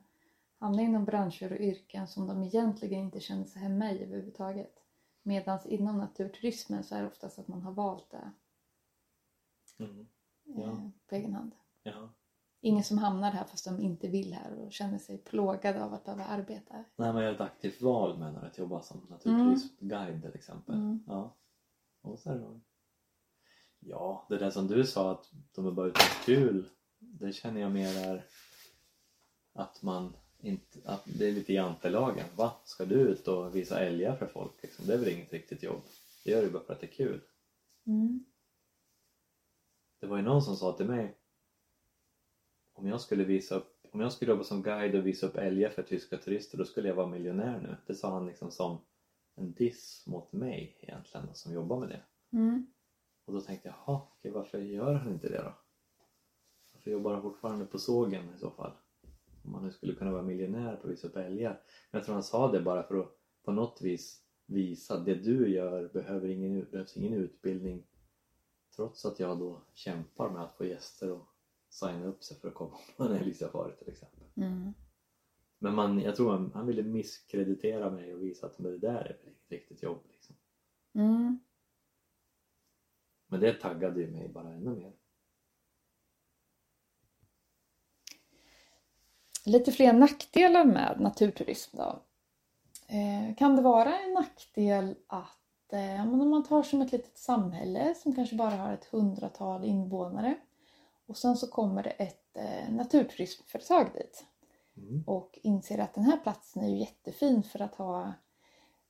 hamna 0.57 0.81
inom 0.81 1.05
branscher 1.05 1.51
och 1.51 1.59
yrken 1.59 2.07
som 2.07 2.27
de 2.27 2.43
egentligen 2.43 2.99
inte 2.99 3.19
känner 3.19 3.45
sig 3.45 3.61
hemma 3.61 3.91
i 3.91 4.03
överhuvudtaget. 4.03 4.83
Medan 5.23 5.59
inom 5.65 5.97
naturturismen 5.97 6.83
så 6.83 6.95
är 6.95 7.01
det 7.01 7.07
oftast 7.07 7.39
att 7.39 7.47
man 7.47 7.61
har 7.61 7.71
valt 7.71 8.09
det 8.09 8.31
Mm. 9.77 10.07
Eh, 10.45 10.53
Ja. 10.61 10.91
på 11.09 11.15
egen 11.15 11.33
hand. 11.33 11.51
Ja. 11.83 12.09
Ingen 12.61 12.83
som 12.83 12.97
hamnar 12.97 13.31
här 13.31 13.43
fast 13.45 13.65
de 13.65 13.79
inte 13.79 14.07
vill 14.07 14.33
här 14.33 14.53
och 14.53 14.73
känner 14.73 14.97
sig 14.97 15.17
plågade 15.17 15.83
av 15.83 15.93
att 15.93 16.05
behöva 16.05 16.25
arbeta 16.25 16.73
här. 16.73 16.85
Nej, 16.95 17.13
man 17.13 17.23
gör 17.23 17.33
ett 17.33 17.41
aktivt 17.41 17.81
val 17.81 18.17
menar 18.19 18.41
du, 18.41 18.47
att 18.47 18.57
jobba 18.57 18.81
som 18.81 19.05
naturturismguide 19.09 20.21
till 20.21 20.35
exempel. 20.35 20.75
Mm. 20.75 21.03
Ja. 21.07 21.35
Och 22.01 22.19
så 22.19 22.29
är 22.29 22.35
det. 22.35 22.59
Ja, 23.79 24.25
det 24.29 24.37
där 24.37 24.49
som 24.49 24.67
du 24.67 24.85
sa 24.85 25.11
att 25.11 25.31
de 25.55 25.67
är 25.67 25.71
bara 25.71 25.87
ute 25.87 25.99
kul. 26.25 26.69
Det 26.99 27.33
känner 27.33 27.61
jag 27.61 27.71
mer 27.71 27.97
är 28.07 28.25
att 29.53 29.81
man 29.81 30.13
inte, 30.39 30.79
att 30.85 31.03
det 31.05 31.27
är 31.27 31.31
lite 31.31 31.53
jantelagen. 31.53 32.25
Va? 32.35 32.53
Ska 32.63 32.85
du 32.85 32.95
ut 32.95 33.27
och 33.27 33.55
visa 33.55 33.79
älgar 33.79 34.15
för 34.15 34.27
folk? 34.27 34.51
Liksom? 34.61 34.85
Det 34.87 34.93
är 34.93 34.97
väl 34.97 35.09
inget 35.09 35.33
riktigt 35.33 35.63
jobb. 35.63 35.81
Det 36.23 36.31
gör 36.31 36.41
du 36.41 36.49
bara 36.51 36.63
för 36.63 36.73
att 36.73 36.79
det 36.81 36.87
är 36.87 36.91
kul. 36.91 37.21
Mm. 37.87 38.25
Det 40.05 40.09
var 40.09 40.17
ju 40.17 40.23
någon 40.23 40.41
som 40.41 40.55
sa 40.55 40.77
till 40.77 40.85
mig 40.85 41.17
om 42.73 42.87
jag 42.87 43.01
skulle 43.01 43.23
visa 43.23 43.55
upp 43.55 43.87
om 43.91 44.01
jag 44.01 44.11
skulle 44.11 44.31
jobba 44.31 44.43
som 44.43 44.63
guide 44.63 44.95
och 44.95 45.07
visa 45.07 45.27
upp 45.27 45.37
älgar 45.37 45.69
för 45.69 45.83
tyska 45.83 46.17
turister 46.17 46.57
då 46.57 46.65
skulle 46.65 46.87
jag 46.87 46.95
vara 46.95 47.07
miljonär 47.07 47.59
nu. 47.59 47.75
Det 47.87 47.95
sa 47.95 48.13
han 48.13 48.27
liksom 48.27 48.51
som 48.51 48.77
en 49.35 49.53
diss 49.53 50.03
mot 50.07 50.31
mig 50.31 50.77
egentligen 50.81 51.27
som 51.33 51.53
jobbar 51.53 51.79
med 51.79 51.89
det. 51.89 52.01
Mm. 52.37 52.67
Och 53.25 53.33
då 53.33 53.41
tänkte 53.41 53.67
jag, 53.67 53.75
jaha, 53.85 54.01
okej, 54.17 54.31
varför 54.31 54.57
gör 54.57 54.93
han 54.93 55.13
inte 55.13 55.29
det 55.29 55.37
då? 55.37 55.53
Varför 56.73 56.91
jobbar 56.91 57.13
han 57.13 57.21
fortfarande 57.21 57.65
på 57.65 57.77
sågen 57.77 58.23
i 58.35 58.39
så 58.39 58.49
fall? 58.49 58.71
Om 59.43 59.53
han 59.53 59.63
nu 59.63 59.71
skulle 59.71 59.95
kunna 59.95 60.11
vara 60.11 60.23
miljonär 60.23 60.75
på 60.75 60.87
att 60.87 60.93
visa 60.93 61.07
upp 61.07 61.15
älgar. 61.15 61.61
Men 61.91 61.99
jag 61.99 62.03
tror 62.05 62.13
han 62.13 62.23
sa 62.23 62.51
det 62.51 62.61
bara 62.61 62.83
för 62.83 62.99
att 62.99 63.17
på 63.43 63.51
något 63.51 63.81
vis 63.81 64.21
visa 64.45 64.93
att 64.93 65.05
det 65.05 65.15
du 65.15 65.53
gör 65.53 65.89
behöver 65.93 66.27
ingen, 66.29 66.67
behövs 66.71 66.97
ingen 66.97 67.13
utbildning 67.13 67.83
trots 68.75 69.05
att 69.05 69.19
jag 69.19 69.39
då 69.39 69.61
kämpar 69.73 70.29
med 70.29 70.41
att 70.41 70.57
få 70.57 70.65
gäster 70.65 71.11
och 71.11 71.27
signa 71.69 72.05
upp 72.05 72.23
sig 72.23 72.37
för 72.37 72.47
att 72.47 72.53
komma 72.53 72.77
på 72.97 73.03
en 73.03 73.11
älgsafari 73.11 73.75
till 73.75 73.89
exempel. 73.89 74.23
Mm. 74.35 74.73
Men 75.57 75.75
man, 75.75 75.99
jag 75.99 76.15
tror 76.15 76.31
han, 76.31 76.51
han 76.53 76.67
ville 76.67 76.83
misskreditera 76.83 77.89
mig 77.89 78.13
och 78.13 78.23
visa 78.23 78.45
att 78.45 78.59
men 78.59 78.71
det 78.71 78.77
där 78.77 79.05
är 79.05 79.17
väl 79.17 79.27
inget 79.27 79.51
riktigt 79.51 79.83
jobb 79.83 80.03
liksom. 80.11 80.35
Mm. 80.93 81.39
Men 83.27 83.39
det 83.39 83.53
taggade 83.53 84.01
ju 84.01 84.11
mig 84.11 84.29
bara 84.29 84.53
ännu 84.53 84.69
mer. 84.69 84.93
Lite 89.45 89.71
fler 89.71 89.93
nackdelar 89.93 90.65
med 90.65 90.97
naturturism 90.99 91.77
då. 91.77 92.03
Eh, 92.87 93.35
kan 93.35 93.55
det 93.55 93.61
vara 93.61 93.99
en 93.99 94.13
nackdel 94.13 94.95
att 95.07 95.44
eh, 95.73 96.01
om 96.01 96.29
man 96.29 96.43
tar 96.43 96.63
som 96.63 96.81
ett 96.81 96.91
litet 96.91 97.17
samhälle 97.17 97.95
som 97.95 98.15
kanske 98.15 98.35
bara 98.35 98.55
har 98.55 98.73
ett 98.73 98.85
hundratal 98.85 99.65
invånare 99.65 100.35
och 101.05 101.17
sen 101.17 101.37
så 101.37 101.47
kommer 101.47 101.83
det 101.83 101.89
ett 101.89 102.37
eh, 102.37 102.73
naturturismföretag 102.73 103.87
dit 103.93 104.25
Mm. 104.77 105.03
och 105.07 105.39
inser 105.43 105.77
att 105.77 105.93
den 105.93 106.03
här 106.03 106.17
platsen 106.17 106.63
är 106.63 106.69
ju 106.69 106.79
jättefin 106.79 107.43
för 107.43 107.61
att 107.61 107.75
ha 107.75 108.13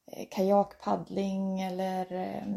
eh, 0.05 0.27
kajakpaddling 0.31 1.61
eller 1.61 2.13
eh, 2.13 2.47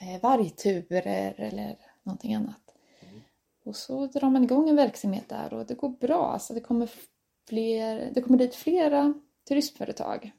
eh, 0.00 0.20
vargturer 0.22 1.34
eller 1.40 1.78
någonting 2.02 2.34
annat. 2.34 2.74
Mm. 3.00 3.20
Och 3.64 3.76
så 3.76 4.06
drar 4.06 4.30
man 4.30 4.44
igång 4.44 4.68
en 4.68 4.76
verksamhet 4.76 5.28
där 5.28 5.54
och 5.54 5.66
det 5.66 5.74
går 5.74 5.88
bra. 5.88 6.26
Alltså 6.26 6.54
det, 6.54 6.60
kommer 6.60 6.90
fler, 7.48 8.10
det 8.14 8.22
kommer 8.22 8.38
dit 8.38 8.54
flera 8.54 9.14
turistföretag. 9.48 10.32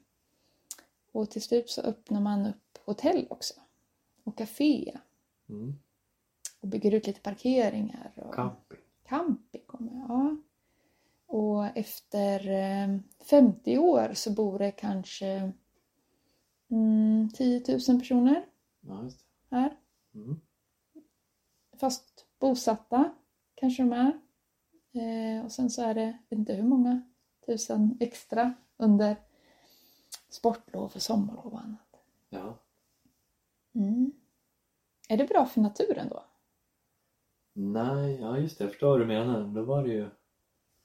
Och 1.16 1.30
till 1.30 1.42
slut 1.42 1.70
så 1.70 1.80
öppnar 1.80 2.20
man 2.20 2.46
upp 2.46 2.78
hotell 2.84 3.26
också. 3.30 3.54
Och 4.24 4.38
café. 4.38 4.98
Mm. 5.48 5.74
Och 6.60 6.68
bygger 6.68 6.94
ut 6.94 7.06
lite 7.06 7.20
parkeringar. 7.20 8.12
Och 8.16 8.34
Camping. 8.34 8.78
camping 9.04 9.62
kommer, 9.66 9.92
ja. 10.08 10.36
Och 11.26 11.66
efter 11.66 12.50
eh, 12.50 12.98
50 13.24 13.78
år 13.78 14.10
så 14.14 14.32
bor 14.32 14.58
det 14.58 14.70
kanske 14.70 15.52
mm, 16.70 17.30
10 17.34 17.64
000 17.88 17.98
personer 17.98 18.46
just 19.02 19.26
här. 19.50 19.76
Mm. 20.14 20.40
Fast 21.80 22.26
bosatta 22.38 23.14
kanske 23.54 23.82
de 23.82 23.92
är. 23.92 24.20
Eh, 24.92 25.44
och 25.44 25.52
sen 25.52 25.70
så 25.70 25.82
är 25.82 25.94
det, 25.94 26.18
inte 26.28 26.54
hur 26.54 26.62
många 26.62 27.02
tusen 27.46 27.96
extra 28.00 28.54
under 28.76 29.16
sportlov 30.36 30.92
och 30.94 31.02
sommarlov 31.02 31.52
och 31.52 31.60
annat. 31.60 31.96
Ja. 32.28 32.58
Mm. 33.72 34.12
Är 35.08 35.16
det 35.16 35.24
bra 35.24 35.46
för 35.46 35.60
naturen 35.60 36.08
då? 36.08 36.24
Nej, 37.52 38.20
ja 38.20 38.38
just 38.38 38.58
det, 38.58 38.64
jag 38.64 38.70
förstår 38.70 38.88
vad 38.88 39.00
du 39.00 39.06
menar. 39.06 39.54
Då 39.54 39.62
var 39.62 39.82
det 39.82 39.92
ju 39.92 40.08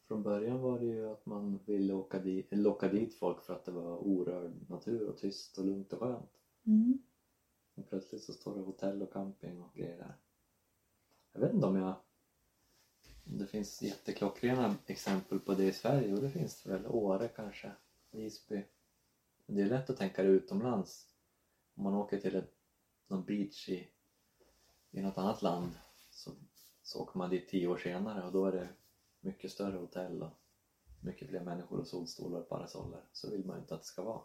från 0.07 0.23
början 0.23 0.61
var 0.61 0.79
det 0.79 0.85
ju 0.85 1.11
att 1.11 1.25
man 1.25 1.59
ville 1.65 1.93
åka 1.93 2.19
dit, 2.19 2.47
locka 2.51 2.87
dit 2.87 3.15
folk 3.15 3.43
för 3.43 3.53
att 3.53 3.65
det 3.65 3.71
var 3.71 3.97
orörd 3.97 4.51
natur 4.69 5.09
och 5.09 5.17
tyst 5.17 5.57
och 5.57 5.65
lugnt 5.65 5.93
och 5.93 5.99
skönt. 5.99 6.31
Mm. 6.65 7.01
Och 7.75 7.89
plötsligt 7.89 8.23
så 8.23 8.33
står 8.33 8.55
det 8.55 8.61
hotell 8.61 9.01
och 9.01 9.13
camping 9.13 9.61
och 9.61 9.73
grejer 9.73 9.97
där. 9.97 10.15
Jag 11.33 11.41
vet 11.41 11.53
inte 11.53 11.67
om 11.67 11.75
jag... 11.75 11.93
Det 13.23 13.45
finns 13.45 13.81
jätteklockrena 13.81 14.75
exempel 14.85 15.39
på 15.39 15.53
det 15.53 15.65
i 15.65 15.73
Sverige 15.73 16.13
och 16.13 16.21
det 16.21 16.29
finns 16.29 16.63
det 16.63 16.69
väl. 16.69 16.87
Åre 16.87 17.27
kanske, 17.27 17.71
Visby. 18.11 18.63
Det 19.53 19.61
är 19.61 19.65
lätt 19.65 19.89
att 19.89 19.97
tänka 19.97 20.23
det 20.23 20.29
utomlands. 20.29 21.07
Om 21.75 21.83
man 21.83 21.93
åker 21.93 22.19
till 22.19 22.35
ett, 22.35 22.53
någon 23.07 23.25
beach 23.25 23.69
i, 23.69 23.87
i 24.91 25.01
något 25.01 25.17
annat 25.17 25.41
land 25.41 25.71
så, 26.09 26.31
så 26.81 26.99
åker 26.99 27.17
man 27.17 27.29
dit 27.29 27.49
tio 27.49 27.67
år 27.67 27.77
senare 27.77 28.25
och 28.25 28.31
då 28.31 28.45
är 28.45 28.51
det 28.51 28.69
mycket 29.19 29.51
större 29.51 29.77
hotell 29.77 30.23
och 30.23 30.29
mycket 31.01 31.29
fler 31.29 31.41
människor 31.41 31.79
och 31.79 31.87
solstolar 31.87 32.39
och 32.39 32.49
parasoller. 32.49 33.01
Så 33.11 33.29
vill 33.29 33.45
man 33.45 33.55
ju 33.55 33.61
inte 33.61 33.75
att 33.75 33.81
det 33.81 33.87
ska 33.87 34.03
vara. 34.03 34.21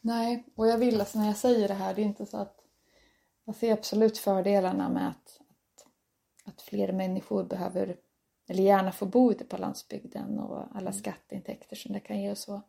Nej, 0.00 0.44
och 0.54 0.66
jag 0.66 0.78
vill 0.78 1.00
alltså 1.00 1.18
när 1.18 1.26
jag 1.26 1.36
säger 1.36 1.68
det 1.68 1.74
här, 1.74 1.94
det 1.94 2.02
är 2.02 2.06
inte 2.06 2.26
så 2.26 2.36
att 2.36 2.64
jag 3.44 3.56
ser 3.56 3.72
absolut 3.72 4.18
fördelarna 4.18 4.88
med 4.88 5.08
att, 5.08 5.40
att, 5.48 5.86
att 6.44 6.62
fler 6.62 6.92
människor 6.92 7.44
behöver, 7.44 7.96
eller 8.46 8.62
gärna 8.62 8.92
får 8.92 9.06
bo 9.06 9.32
ute 9.32 9.44
på 9.44 9.56
landsbygden 9.56 10.38
och 10.38 10.76
alla 10.76 10.92
skatteintäkter 10.92 11.76
som 11.76 11.92
det 11.92 12.00
kan 12.00 12.22
ge 12.22 12.30
och 12.30 12.38
så 12.38 12.62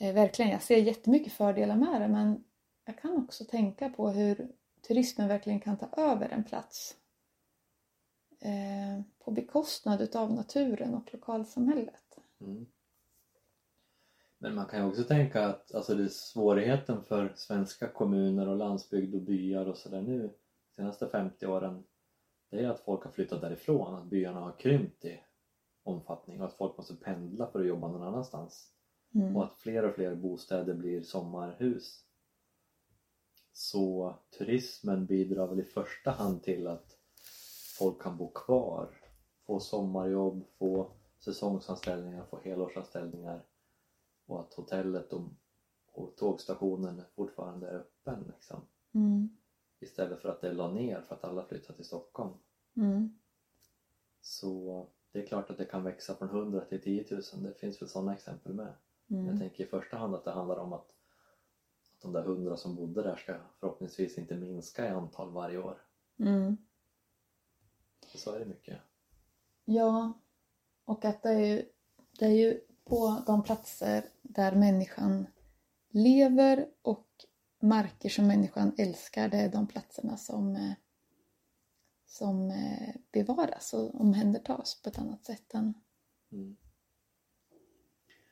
eh, 0.00 0.14
verkligen, 0.14 0.50
jag 0.50 0.62
ser 0.62 0.76
jättemycket 0.76 1.32
fördelar 1.32 1.76
med 1.76 2.00
det 2.00 2.08
men 2.08 2.44
jag 2.84 2.98
kan 2.98 3.24
också 3.24 3.44
tänka 3.44 3.88
på 3.88 4.10
hur 4.10 4.52
turismen 4.88 5.28
verkligen 5.28 5.60
kan 5.60 5.78
ta 5.78 5.88
över 5.96 6.28
en 6.28 6.44
plats 6.44 6.96
eh, 8.40 9.04
på 9.18 9.30
bekostnad 9.30 10.00
utav 10.00 10.32
naturen 10.32 10.94
och 10.94 11.14
lokalsamhället. 11.14 12.18
Mm. 12.40 12.66
Men 14.38 14.54
man 14.54 14.66
kan 14.66 14.80
ju 14.80 14.86
också 14.86 15.04
tänka 15.04 15.46
att 15.46 15.74
alltså 15.74 15.94
det 15.94 16.02
är 16.02 16.08
svårigheten 16.08 17.02
för 17.02 17.32
svenska 17.36 17.88
kommuner 17.88 18.48
och 18.48 18.56
landsbygd 18.56 19.14
och 19.14 19.22
byar 19.22 19.66
och 19.66 19.76
sådär 19.76 20.02
nu 20.02 20.22
de 20.22 20.74
senaste 20.74 21.08
50 21.08 21.46
åren 21.46 21.84
det 22.50 22.64
är 22.64 22.68
att 22.68 22.80
folk 22.80 23.04
har 23.04 23.10
flyttat 23.10 23.40
därifrån, 23.40 23.94
att 23.94 24.06
byarna 24.06 24.40
har 24.40 24.58
krympt 24.58 25.04
i 25.04 25.20
omfattning 25.82 26.40
och 26.40 26.46
att 26.46 26.56
folk 26.56 26.76
måste 26.76 26.96
pendla 26.96 27.46
för 27.46 27.60
att 27.60 27.66
jobba 27.66 27.88
någon 27.88 28.02
annanstans 28.02 28.72
Mm. 29.14 29.36
och 29.36 29.44
att 29.44 29.54
fler 29.54 29.84
och 29.84 29.94
fler 29.94 30.14
bostäder 30.14 30.74
blir 30.74 31.02
sommarhus. 31.02 32.04
Så 33.52 34.14
turismen 34.38 35.06
bidrar 35.06 35.46
väl 35.46 35.60
i 35.60 35.64
första 35.64 36.10
hand 36.10 36.42
till 36.42 36.66
att 36.66 36.98
folk 37.78 38.02
kan 38.02 38.16
bo 38.16 38.32
kvar, 38.32 38.88
få 39.46 39.60
sommarjobb, 39.60 40.44
få 40.58 40.92
säsongsanställningar, 41.18 42.24
få 42.24 42.38
helårsanställningar 42.38 43.42
och 44.26 44.40
att 44.40 44.54
hotellet 44.54 45.12
och, 45.12 45.22
och 45.92 46.16
tågstationen 46.16 47.02
fortfarande 47.14 47.68
är 47.68 47.74
öppen 47.74 48.32
liksom. 48.34 48.60
Mm. 48.94 49.36
Istället 49.80 50.22
för 50.22 50.28
att 50.28 50.40
det 50.40 50.52
la 50.52 50.72
ner 50.72 51.00
för 51.00 51.14
att 51.14 51.24
alla 51.24 51.44
flyttade 51.44 51.76
till 51.76 51.84
Stockholm. 51.84 52.34
Mm. 52.76 53.18
Så 54.20 54.86
det 55.12 55.22
är 55.22 55.26
klart 55.26 55.50
att 55.50 55.58
det 55.58 55.64
kan 55.64 55.84
växa 55.84 56.14
från 56.14 56.28
100 56.28 56.64
till 56.64 56.82
10 56.82 57.06
000, 57.10 57.22
det 57.42 57.54
finns 57.60 57.82
väl 57.82 57.88
sådana 57.88 58.14
exempel 58.14 58.54
med. 58.54 58.74
Jag 59.12 59.18
Mm. 59.20 59.38
tänker 59.38 59.64
i 59.64 59.66
första 59.66 59.96
hand 59.96 60.14
att 60.14 60.24
det 60.24 60.30
handlar 60.30 60.56
om 60.56 60.72
att, 60.72 60.86
att 61.94 62.00
de 62.02 62.12
där 62.12 62.22
100 62.22 62.56
som 62.56 62.74
bodde 62.76 63.02
där 63.02 63.16
ska 63.16 63.36
förhoppningsvis 63.60 64.18
inte 64.18 64.34
minska 64.36 64.86
i 64.86 64.88
antal 64.88 65.30
varje 65.32 65.58
år. 65.58 65.82
Mm. 66.18 66.56
Så 68.14 68.32
är 68.32 68.38
det 68.38 68.46
mycket. 68.46 68.78
Ja, 69.64 70.12
och 70.84 71.04
att 71.04 71.22
det 71.22 71.30
är, 71.30 71.46
ju, 71.46 71.68
det 72.18 72.24
är 72.24 72.30
ju 72.30 72.60
på 72.84 73.22
de 73.26 73.42
platser 73.42 74.04
där 74.22 74.56
människan 74.56 75.26
lever 75.88 76.68
och 76.82 77.06
marker 77.60 78.08
som 78.08 78.26
människan 78.26 78.72
älskar, 78.78 79.28
det 79.28 79.36
är 79.36 79.48
de 79.52 79.66
platserna 79.66 80.16
som, 80.16 80.56
eh, 80.56 80.72
som 82.06 82.50
eh, 82.50 82.94
bevaras 83.12 83.74
och 83.74 84.00
omhändertas 84.00 84.82
på 84.82 84.88
ett 84.88 84.98
annat 84.98 85.24
sätt 85.24 85.54
än 85.54 85.74
Mm. 86.32 86.56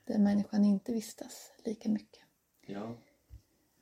Där 0.08 0.18
människan 0.18 0.64
inte 0.64 0.92
vistas 0.92 1.52
lika 1.64 1.88
mycket. 1.88 2.22
Ja. 2.66 2.96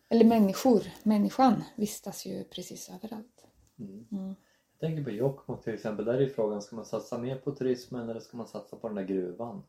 Eller 0.09 0.25
människor, 0.25 0.83
människan 1.03 1.65
vistas 1.77 2.27
ju 2.27 2.45
precis 2.45 2.91
överallt. 2.91 3.47
Mm. 3.79 4.07
Mm. 4.13 4.35
Jag 4.79 4.81
tänker 4.81 5.05
på 5.05 5.11
Jokkmokk 5.11 5.65
till 5.65 5.75
exempel, 5.75 6.05
där 6.05 6.21
är 6.21 6.29
frågan 6.29 6.63
ska 6.63 6.77
man 6.77 6.85
satsa 6.85 7.19
mer 7.19 7.37
på 7.37 7.55
turismen 7.55 8.09
eller 8.09 8.21
ska 8.21 8.37
man 8.37 8.47
satsa 8.47 8.77
på 8.77 8.89
den 8.89 8.97
där 8.97 9.05
gruvan? 9.05 9.63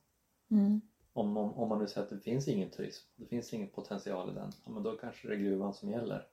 Mm. 0.52 0.82
Om, 1.14 1.38
om, 1.38 1.54
om 1.54 1.70
man 1.70 1.80
nu 1.80 1.88
säger 1.88 2.04
att 2.04 2.10
det 2.10 2.20
finns 2.20 2.48
ingen 2.48 2.70
turism, 2.70 3.08
det 3.16 3.26
finns 3.26 3.54
ingen 3.54 3.70
potential 3.70 4.32
i 4.32 4.34
den, 4.34 4.52
ja, 4.66 4.72
men 4.72 4.84
då 4.84 4.98
kanske 4.98 5.28
det 5.28 5.34
är 5.34 5.40
gruvan 5.40 5.74
som 5.74 5.90
gäller. 5.90 6.28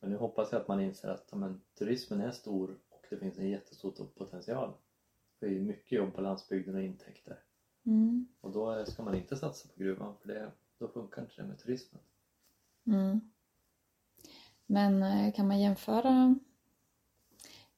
Men 0.00 0.10
nu 0.10 0.16
hoppas 0.16 0.52
jag 0.52 0.60
att 0.60 0.68
man 0.68 0.80
inser 0.80 1.08
att 1.08 1.28
ja, 1.30 1.36
men, 1.36 1.60
turismen 1.78 2.20
är 2.20 2.30
stor 2.30 2.78
och 2.88 3.06
det 3.10 3.16
finns 3.16 3.38
en 3.38 3.48
jättestor 3.48 4.06
potential. 4.14 4.72
Det 5.38 5.46
är 5.46 5.60
mycket 5.60 5.92
jobb 5.92 6.14
på 6.14 6.20
landsbygden 6.20 6.74
och 6.74 6.82
intäkter. 6.82 7.38
Mm. 7.90 8.26
Och 8.40 8.52
då 8.52 8.84
ska 8.86 9.02
man 9.02 9.14
inte 9.14 9.36
satsa 9.36 9.68
på 9.68 9.74
gruvan 9.80 10.14
för 10.20 10.28
det, 10.28 10.52
då 10.78 10.88
funkar 10.88 11.22
inte 11.22 11.34
det 11.36 11.48
med 11.48 11.58
turismen. 11.58 12.02
Mm. 12.86 13.20
Men 14.66 15.02
eh, 15.02 15.32
kan 15.34 15.48
man 15.48 15.60
jämföra 15.60 16.34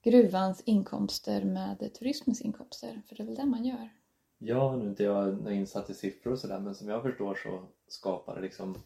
gruvans 0.02 0.62
inkomster 0.64 1.44
med 1.44 1.94
turismens 1.94 2.40
inkomster? 2.40 3.02
För 3.06 3.16
det 3.16 3.22
är 3.22 3.26
väl 3.26 3.34
det 3.34 3.44
man 3.46 3.64
gör? 3.64 3.88
Ja, 4.38 4.76
nu 4.76 4.84
är 4.84 4.88
inte 4.88 5.02
jag 5.04 5.54
insatt 5.54 5.90
i 5.90 5.94
siffror 5.94 6.32
och 6.32 6.38
sådär 6.38 6.60
men 6.60 6.74
som 6.74 6.88
jag 6.88 7.02
förstår 7.02 7.34
så 7.34 7.66
skapar 7.86 8.34
det 8.34 8.40
liksom 8.42 8.76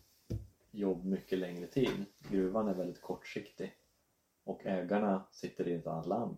jobb 0.70 1.04
mycket 1.04 1.38
längre 1.38 1.66
tid. 1.66 2.04
Gruvan 2.30 2.68
är 2.68 2.74
väldigt 2.74 3.00
kortsiktig 3.00 3.72
och 4.44 4.66
ägarna 4.66 5.26
sitter 5.32 5.68
i 5.68 5.74
ett 5.74 5.86
annat 5.86 6.06
land 6.06 6.36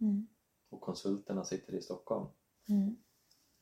Mm. 0.00 0.26
och 0.68 0.80
konsulterna 0.80 1.44
sitter 1.44 1.74
i 1.74 1.82
Stockholm. 1.82 2.26
Mm. 2.68 2.96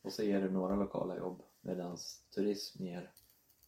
Och 0.03 0.13
så 0.13 0.23
ger 0.23 0.41
det 0.41 0.51
några 0.51 0.77
lokala 0.77 1.17
jobb 1.17 1.43
medan 1.61 1.97
turism 2.35 2.85
ger 2.85 3.11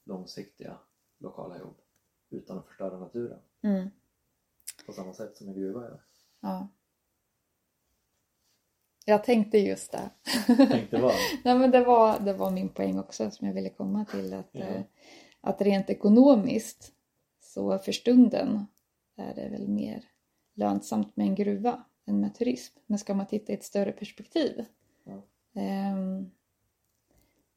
långsiktiga 0.05 0.79
lokala 1.19 1.59
jobb 1.59 1.77
utan 2.31 2.59
att 2.59 2.67
förstöra 2.67 2.99
naturen 2.99 3.39
Mm. 3.63 3.89
på 4.87 4.93
samma 4.93 5.15
sätt 5.15 5.37
som 5.37 5.49
en 5.49 5.55
gruva 5.55 5.81
gör. 5.83 6.03
Ja. 6.41 6.69
Jag 9.05 9.25
tänkte 9.25 9.59
just 9.59 9.93
det. 9.93 10.11
Tänkte 10.57 11.01
vad? 11.01 11.15
Nej, 11.45 11.59
men 11.59 11.71
det, 11.71 11.85
var, 11.85 12.21
det 12.21 12.33
var 12.33 12.51
min 12.51 12.69
poäng 12.69 12.99
också 12.99 13.31
som 13.31 13.47
jag 13.47 13.55
ville 13.55 13.69
komma 13.71 14.05
till. 14.05 14.35
Att, 14.35 14.49
Ja. 14.53 14.61
eh, 14.65 14.83
att 15.41 15.61
rent 15.63 15.91
ekonomiskt 15.91 16.93
så 17.41 17.79
för 17.79 17.93
stunden 17.93 18.67
är 19.17 19.35
det 19.35 19.49
väl 19.49 19.69
mer 19.69 20.05
lönsamt 20.55 21.17
med 21.17 21.27
en 21.27 21.35
gruva 21.35 21.85
än 22.07 22.21
med 22.21 22.35
turism. 22.35 22.79
Men 22.87 22.99
ska 22.99 23.15
man 23.15 23.27
titta 23.27 23.53
i 23.53 23.55
ett 23.55 23.65
större 23.65 23.93
perspektiv 23.93 24.65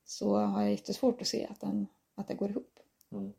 så 0.05 0.35
har 0.37 0.61
jag 0.61 0.71
jättesvårt 0.71 1.21
att 1.21 1.27
se 1.27 1.47
att, 1.47 1.61
den, 1.61 1.87
att 2.15 2.27
det 2.27 2.33
går 2.33 2.49
ihop. 2.49 2.79
Mm. 3.11 3.33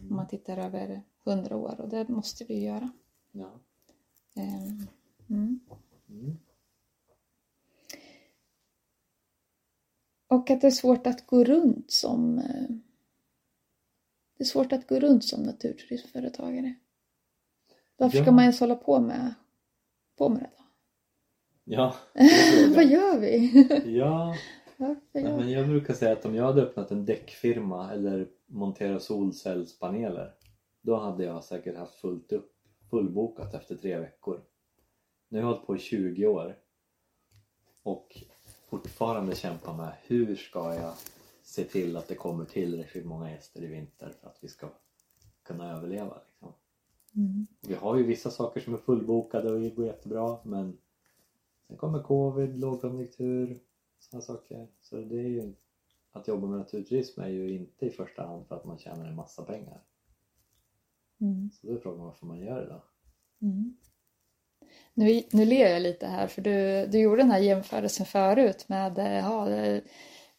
Om 0.00 0.16
man 0.16 0.28
tittar 0.28 0.56
över 0.56 1.02
hundra 1.24 1.56
år 1.56 1.80
och 1.80 1.88
det 1.88 2.08
måste 2.08 2.44
vi 2.44 2.64
göra. 2.64 2.90
Ja. 3.32 3.50
Ehm, 4.34 4.86
mm. 5.28 5.60
Mm. 6.08 6.38
Och 10.26 10.50
att 10.50 10.60
det 10.60 10.66
är 10.66 10.70
svårt 10.70 11.06
att 11.06 11.26
gå 11.26 11.44
runt 11.44 11.90
som 11.90 12.38
eh, 12.38 12.68
det 14.36 14.44
är 14.44 14.48
svårt 14.48 14.72
att 14.72 14.86
gå 14.88 15.00
runt 15.00 15.24
som 15.24 15.42
naturturismföretagare. 15.42 16.74
Varför 17.96 18.18
ska 18.18 18.26
Ja. 18.26 18.32
man 18.32 18.42
ens 18.42 18.60
hålla 18.60 18.74
på 18.74 19.00
med, 19.00 19.34
på 20.16 20.28
med 20.28 20.42
det? 20.42 20.59
Ja, 21.72 21.94
Vad 22.74 22.84
gör 22.84 23.20
vi? 23.20 23.66
Ja, 23.98 24.36
Nej, 24.76 24.96
men 25.12 25.50
jag 25.50 25.68
brukar 25.68 25.94
säga 25.94 26.12
att 26.12 26.24
om 26.24 26.34
jag 26.34 26.44
hade 26.44 26.62
öppnat 26.62 26.90
en 26.90 27.04
däckfirma 27.04 27.92
eller 27.92 28.28
monterat 28.46 29.02
solcellspaneler 29.02 30.34
då 30.80 30.96
hade 30.96 31.24
jag 31.24 31.44
säkert 31.44 31.76
haft 31.76 31.94
fullt 31.94 32.32
upp, 32.32 32.52
fullbokat 32.90 33.54
efter 33.54 33.76
tre 33.76 33.98
veckor. 33.98 34.40
Nu 35.28 35.38
har 35.38 35.48
jag 35.48 35.54
hållit 35.54 35.66
på 35.66 35.76
i 35.76 35.78
20 35.78 36.26
år 36.26 36.56
och 37.82 38.22
fortfarande 38.68 39.34
kämpar 39.34 39.76
med 39.76 39.92
hur 40.02 40.36
ska 40.36 40.74
jag 40.74 40.94
se 41.42 41.64
till 41.64 41.96
att 41.96 42.08
det 42.08 42.14
kommer 42.14 42.44
tillräckligt 42.44 43.06
många 43.06 43.30
gäster 43.30 43.62
i 43.62 43.66
vinter 43.66 44.12
för 44.20 44.28
att 44.28 44.38
vi 44.40 44.48
ska 44.48 44.68
kunna 45.42 45.76
överleva. 45.76 46.18
Liksom. 46.26 46.52
Mm. 47.14 47.46
Vi 47.60 47.74
har 47.74 47.96
ju 47.96 48.02
vissa 48.02 48.30
saker 48.30 48.60
som 48.60 48.74
är 48.74 48.78
fullbokade 48.78 49.52
och 49.52 49.60
det 49.60 49.70
går 49.70 49.86
jättebra 49.86 50.38
men 50.44 50.78
sen 51.70 51.78
kommer 51.78 52.02
covid, 52.02 52.58
lågkonjunktur, 52.58 53.60
sådana 53.98 54.22
saker. 54.22 54.68
Så 54.80 54.96
det 54.96 55.20
är 55.20 55.28
ju 55.28 55.54
att 56.12 56.28
jobba 56.28 56.46
med 56.46 56.58
naturturism 56.58 57.20
är 57.20 57.28
ju 57.28 57.54
inte 57.54 57.86
i 57.86 57.90
första 57.90 58.22
hand 58.22 58.46
för 58.46 58.56
att 58.56 58.64
man 58.64 58.78
tjänar 58.78 59.06
en 59.06 59.16
massa 59.16 59.42
pengar. 59.42 59.82
Mm. 61.20 61.50
Så 61.50 61.66
då 61.66 61.72
är 61.72 61.78
frågan 61.78 62.04
varför 62.04 62.26
man 62.26 62.38
gör 62.38 62.60
det 62.60 62.68
då. 62.68 62.82
Mm. 63.46 63.76
Nu, 64.94 65.22
nu 65.32 65.44
ler 65.44 65.70
jag 65.70 65.82
lite 65.82 66.06
här 66.06 66.26
för 66.26 66.42
du, 66.42 66.86
du 66.86 67.00
gjorde 67.00 67.22
den 67.22 67.30
här 67.30 67.38
jämförelsen 67.38 68.06
förut 68.06 68.68
med 68.68 68.98
eh, 68.98 69.18
ja, 69.18 69.48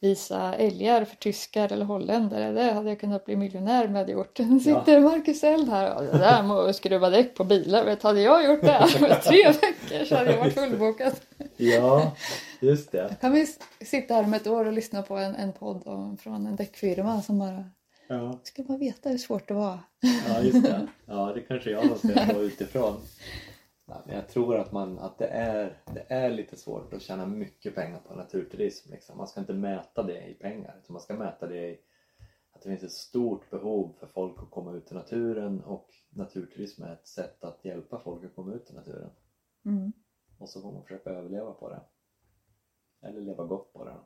visa 0.01 0.53
älgar 0.55 1.05
för 1.05 1.15
tyskar 1.15 1.71
eller 1.73 1.85
holländare. 1.85 2.51
Det 2.51 2.71
hade 2.71 2.89
jag 2.89 2.99
kunnat 2.99 3.25
bli 3.25 3.35
miljonär 3.35 3.87
med 3.87 3.97
hade 4.01 4.11
gjort. 4.11 4.39
Nu 4.39 4.59
sitter 4.59 4.99
Marcus 4.99 5.43
Eld 5.43 5.69
här 5.69 5.95
och 5.95 6.03
det 6.03 6.17
där 6.17 6.43
med 6.43 6.57
att 6.57 6.75
skruva 6.75 7.09
däck 7.09 7.35
på 7.35 7.43
bilar. 7.43 7.85
Vet, 7.85 8.03
hade 8.03 8.21
jag 8.21 8.45
gjort 8.45 8.61
det 8.61 8.87
med 9.01 9.21
tre 9.21 9.43
veckor 9.47 10.05
så 10.05 10.15
hade 10.15 10.31
jag 10.31 10.39
varit 10.39 10.53
fullbokad. 10.53 11.13
Ja, 11.57 12.11
just 12.59 12.91
det. 12.91 13.15
Kan 13.21 13.31
vi 13.31 13.47
sitta 13.85 14.13
här 14.13 14.23
om 14.23 14.33
ett 14.33 14.47
år 14.47 14.65
och 14.65 14.73
lyssna 14.73 15.01
på 15.01 15.17
en, 15.17 15.35
en 15.35 15.53
podd 15.53 15.81
om, 15.85 16.17
från 16.17 16.47
en 16.47 16.55
däckfirma 16.55 17.21
som 17.21 17.39
bara 17.39 17.63
Ja, 18.07 18.39
ska 18.43 18.63
man 18.67 18.79
veta 18.79 19.09
hur 19.09 19.17
svårt 19.17 19.47
det 19.47 19.53
var. 19.53 19.77
ja 20.27 20.41
just 20.41 20.63
det. 20.63 20.87
Ja, 21.05 21.31
det 21.35 21.41
kanske 21.41 21.69
jag 21.71 21.85
måste 21.85 22.27
gå 22.33 22.41
utifrån. 22.41 22.97
Men 24.05 24.15
jag 24.15 24.27
tror 24.27 24.57
att, 24.57 24.71
man, 24.71 24.99
att 24.99 25.17
det, 25.17 25.27
är, 25.27 25.81
det 25.93 26.05
är 26.07 26.29
lite 26.29 26.55
svårt 26.55 26.93
att 26.93 27.01
tjäna 27.01 27.25
mycket 27.25 27.75
pengar 27.75 27.99
på 27.99 28.15
naturturism. 28.15 28.91
Liksom. 28.91 29.17
Man 29.17 29.27
ska 29.27 29.39
inte 29.39 29.53
mäta 29.53 30.03
det 30.03 30.27
i 30.27 30.33
pengar 30.33 30.79
utan 30.83 30.93
man 30.93 31.01
ska 31.01 31.13
mäta 31.13 31.47
det 31.47 31.69
i 31.69 31.79
att 32.51 32.61
det 32.61 32.69
finns 32.69 32.83
ett 32.83 32.91
stort 32.91 33.49
behov 33.49 33.95
för 33.99 34.07
folk 34.07 34.43
att 34.43 34.51
komma 34.51 34.73
ut 34.73 34.91
i 34.91 34.95
naturen 34.95 35.63
och 35.63 35.89
naturturism 36.09 36.83
är 36.83 36.93
ett 36.93 37.07
sätt 37.07 37.43
att 37.43 37.65
hjälpa 37.65 37.99
folk 37.99 38.25
att 38.25 38.35
komma 38.35 38.53
ut 38.53 38.69
i 38.69 38.73
naturen. 38.73 39.09
Mm. 39.65 39.93
Och 40.37 40.49
så 40.49 40.61
får 40.61 40.71
man 40.71 40.83
försöka 40.83 41.09
överleva 41.09 41.51
på 41.51 41.69
det. 41.69 41.81
Eller 43.07 43.21
leva 43.21 43.43
gott 43.43 43.73
på 43.73 43.85
det. 43.85 43.97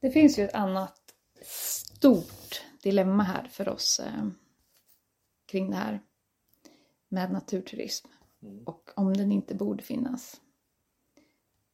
Det 0.00 0.10
finns 0.10 0.38
ju 0.38 0.44
ett 0.44 0.54
annat 0.54 1.14
stort 1.42 2.62
dilemma 2.82 3.22
här 3.22 3.48
för 3.48 3.68
oss 3.68 4.00
eh, 4.00 4.26
kring 5.46 5.70
det 5.70 5.76
här 5.76 6.00
med 7.10 7.32
naturturism 7.32 8.08
Mm. 8.42 8.64
och 8.64 8.90
om 8.96 9.14
den 9.14 9.32
inte 9.32 9.54
borde 9.54 9.82
finnas. 9.82 10.40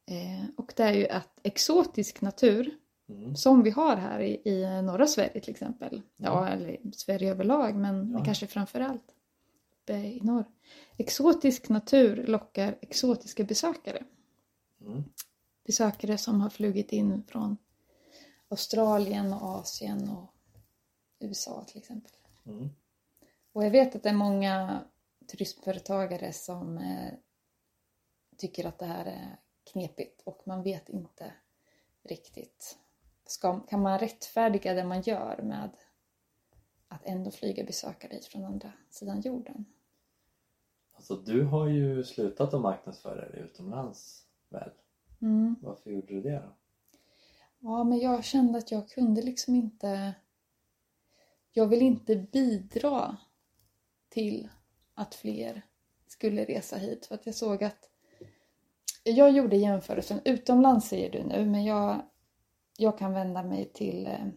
Eh, 0.05 0.45
och 0.57 0.73
det 0.75 0.83
är 0.83 0.93
ju 0.93 1.07
att 1.07 1.39
exotisk 1.43 2.21
natur 2.21 2.77
Mm. 3.09 3.35
som 3.35 3.63
vi 3.63 3.69
har 3.69 3.95
här 3.95 4.19
i, 4.19 4.41
i 4.49 4.81
norra 4.81 5.07
Sverige 5.07 5.39
till 5.41 5.51
exempel. 5.51 6.01
Ja, 6.17 6.47
eller 6.47 6.77
Sverige 6.93 7.31
överlag, 7.31 7.75
men 7.75 8.11
Ja. 8.11 8.23
kanske 8.25 8.47
framför 8.47 8.79
allt 8.79 9.15
uppe 9.81 9.93
i 9.93 10.19
norr. 10.23 10.45
Exotisk 10.97 11.69
natur 11.69 12.25
lockar 12.27 12.77
exotiska 12.81 13.43
besökare. 13.43 14.03
Mm. 14.81 15.03
Besökare 15.65 16.17
som 16.17 16.41
har 16.41 16.49
flugit 16.49 16.91
in 16.91 17.23
från 17.27 17.57
Australien 18.47 19.33
och 19.33 19.41
Asien 19.43 20.09
och 20.09 20.33
USA 21.19 21.63
till 21.67 21.77
exempel. 21.77 22.11
Mm. 22.45 22.69
Och 23.53 23.65
jag 23.65 23.71
vet 23.71 23.95
att 23.95 24.03
det 24.03 24.09
är 24.09 24.13
många 24.13 24.79
turismföretagare 25.27 26.33
som 26.33 26.77
eh, 26.77 27.13
tycker 28.37 28.65
att 28.65 28.79
det 28.79 28.85
här 28.85 29.05
är 29.05 29.37
knepigt 29.71 30.21
och 30.21 30.41
man 30.45 30.63
vet 30.63 30.89
inte 30.89 31.33
riktigt. 32.03 32.77
Ska, 33.25 33.59
kan 33.59 33.81
man 33.81 33.99
rättfärdiga 33.99 34.73
det 34.73 34.83
man 34.83 35.01
gör 35.01 35.41
med 35.43 35.69
att 36.87 37.05
ändå 37.05 37.31
flyga 37.31 37.63
besökare 37.63 38.13
hit 38.13 38.25
från 38.25 38.45
andra 38.45 38.73
sidan 38.89 39.21
jorden? 39.21 39.65
Alltså 40.93 41.15
du 41.15 41.43
har 41.43 41.67
ju 41.67 42.03
slutat 42.03 42.53
att 42.53 42.61
marknadsföra 42.61 43.29
dig 43.29 43.39
utomlands 43.39 44.25
väl? 44.49 44.71
Mm. 45.21 45.55
Varför 45.61 45.89
gjorde 45.89 46.13
du 46.13 46.21
det 46.21 46.39
då? 46.39 46.55
Ja, 47.59 47.83
men 47.83 47.99
jag 47.99 48.23
kände 48.23 48.57
att 48.57 48.71
jag 48.71 48.89
kunde 48.89 49.21
liksom 49.21 49.55
inte... 49.55 50.13
Jag 51.51 51.67
vill 51.67 51.81
inte 51.81 52.15
bidra 52.15 53.17
till 54.09 54.49
att 54.97 55.15
fler 55.15 55.61
skulle 56.07 56.45
resa 56.45 56.77
hit. 56.77 57.05
För 57.05 57.15
att 57.15 57.25
jag 57.25 57.35
såg 57.35 57.63
att... 57.63 57.89
Jag 59.03 59.31
gjorde 59.31 59.55
jämförelsen, 59.55 60.21
utomlands 60.25 60.87
säger 60.87 61.11
du 61.11 61.23
nu, 61.23 61.45
men 61.45 61.65
jag, 61.65 62.01
jag 62.77 62.97
kan 62.97 63.13
vända 63.13 63.43
mig 63.43 63.71
till 63.73 64.07
eh, 64.07 64.27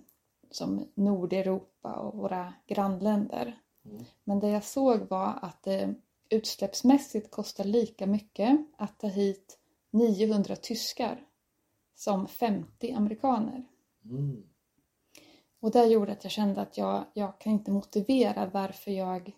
som 0.50 0.88
Nordeuropa 0.94 1.92
och 1.92 2.16
våra 2.16 2.54
grannländer. 2.66 3.60
Mm. 3.84 4.04
Men 4.24 4.40
det 4.40 4.48
jag 4.48 4.64
såg 4.64 5.08
var 5.08 5.38
att 5.42 5.62
det 5.62 5.94
utsläppsmässigt 6.28 7.30
kostar 7.30 7.64
lika 7.64 8.06
mycket 8.06 8.66
att 8.78 8.98
ta 8.98 9.06
hit 9.06 9.58
900 9.90 10.56
tyskar 10.56 11.26
som 11.94 12.28
50 12.28 12.92
amerikaner. 12.92 13.64
Mm. 14.04 14.42
Och 15.60 15.70
det 15.70 15.86
gjorde 15.86 16.12
att 16.12 16.24
jag 16.24 16.30
kände 16.30 16.60
att 16.60 16.78
jag, 16.78 17.04
jag 17.14 17.38
kan 17.40 17.52
inte 17.52 17.70
motivera 17.70 18.46
varför 18.46 18.90
jag 18.90 19.32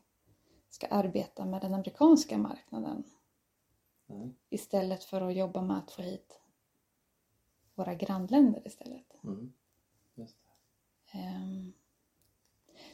ska 0.74 0.86
arbeta 0.86 1.44
med 1.44 1.60
den 1.60 1.74
amerikanska 1.74 2.38
marknaden 2.38 3.04
Nej. 4.06 4.34
istället 4.48 5.04
för 5.04 5.20
att 5.20 5.36
jobba 5.36 5.62
med 5.62 5.78
att 5.78 5.90
få 5.90 6.02
hit 6.02 6.40
våra 7.74 7.94
grannländer 7.94 8.66
istället. 8.66 9.14
Mm. 9.24 9.52
Ehm, 11.12 11.72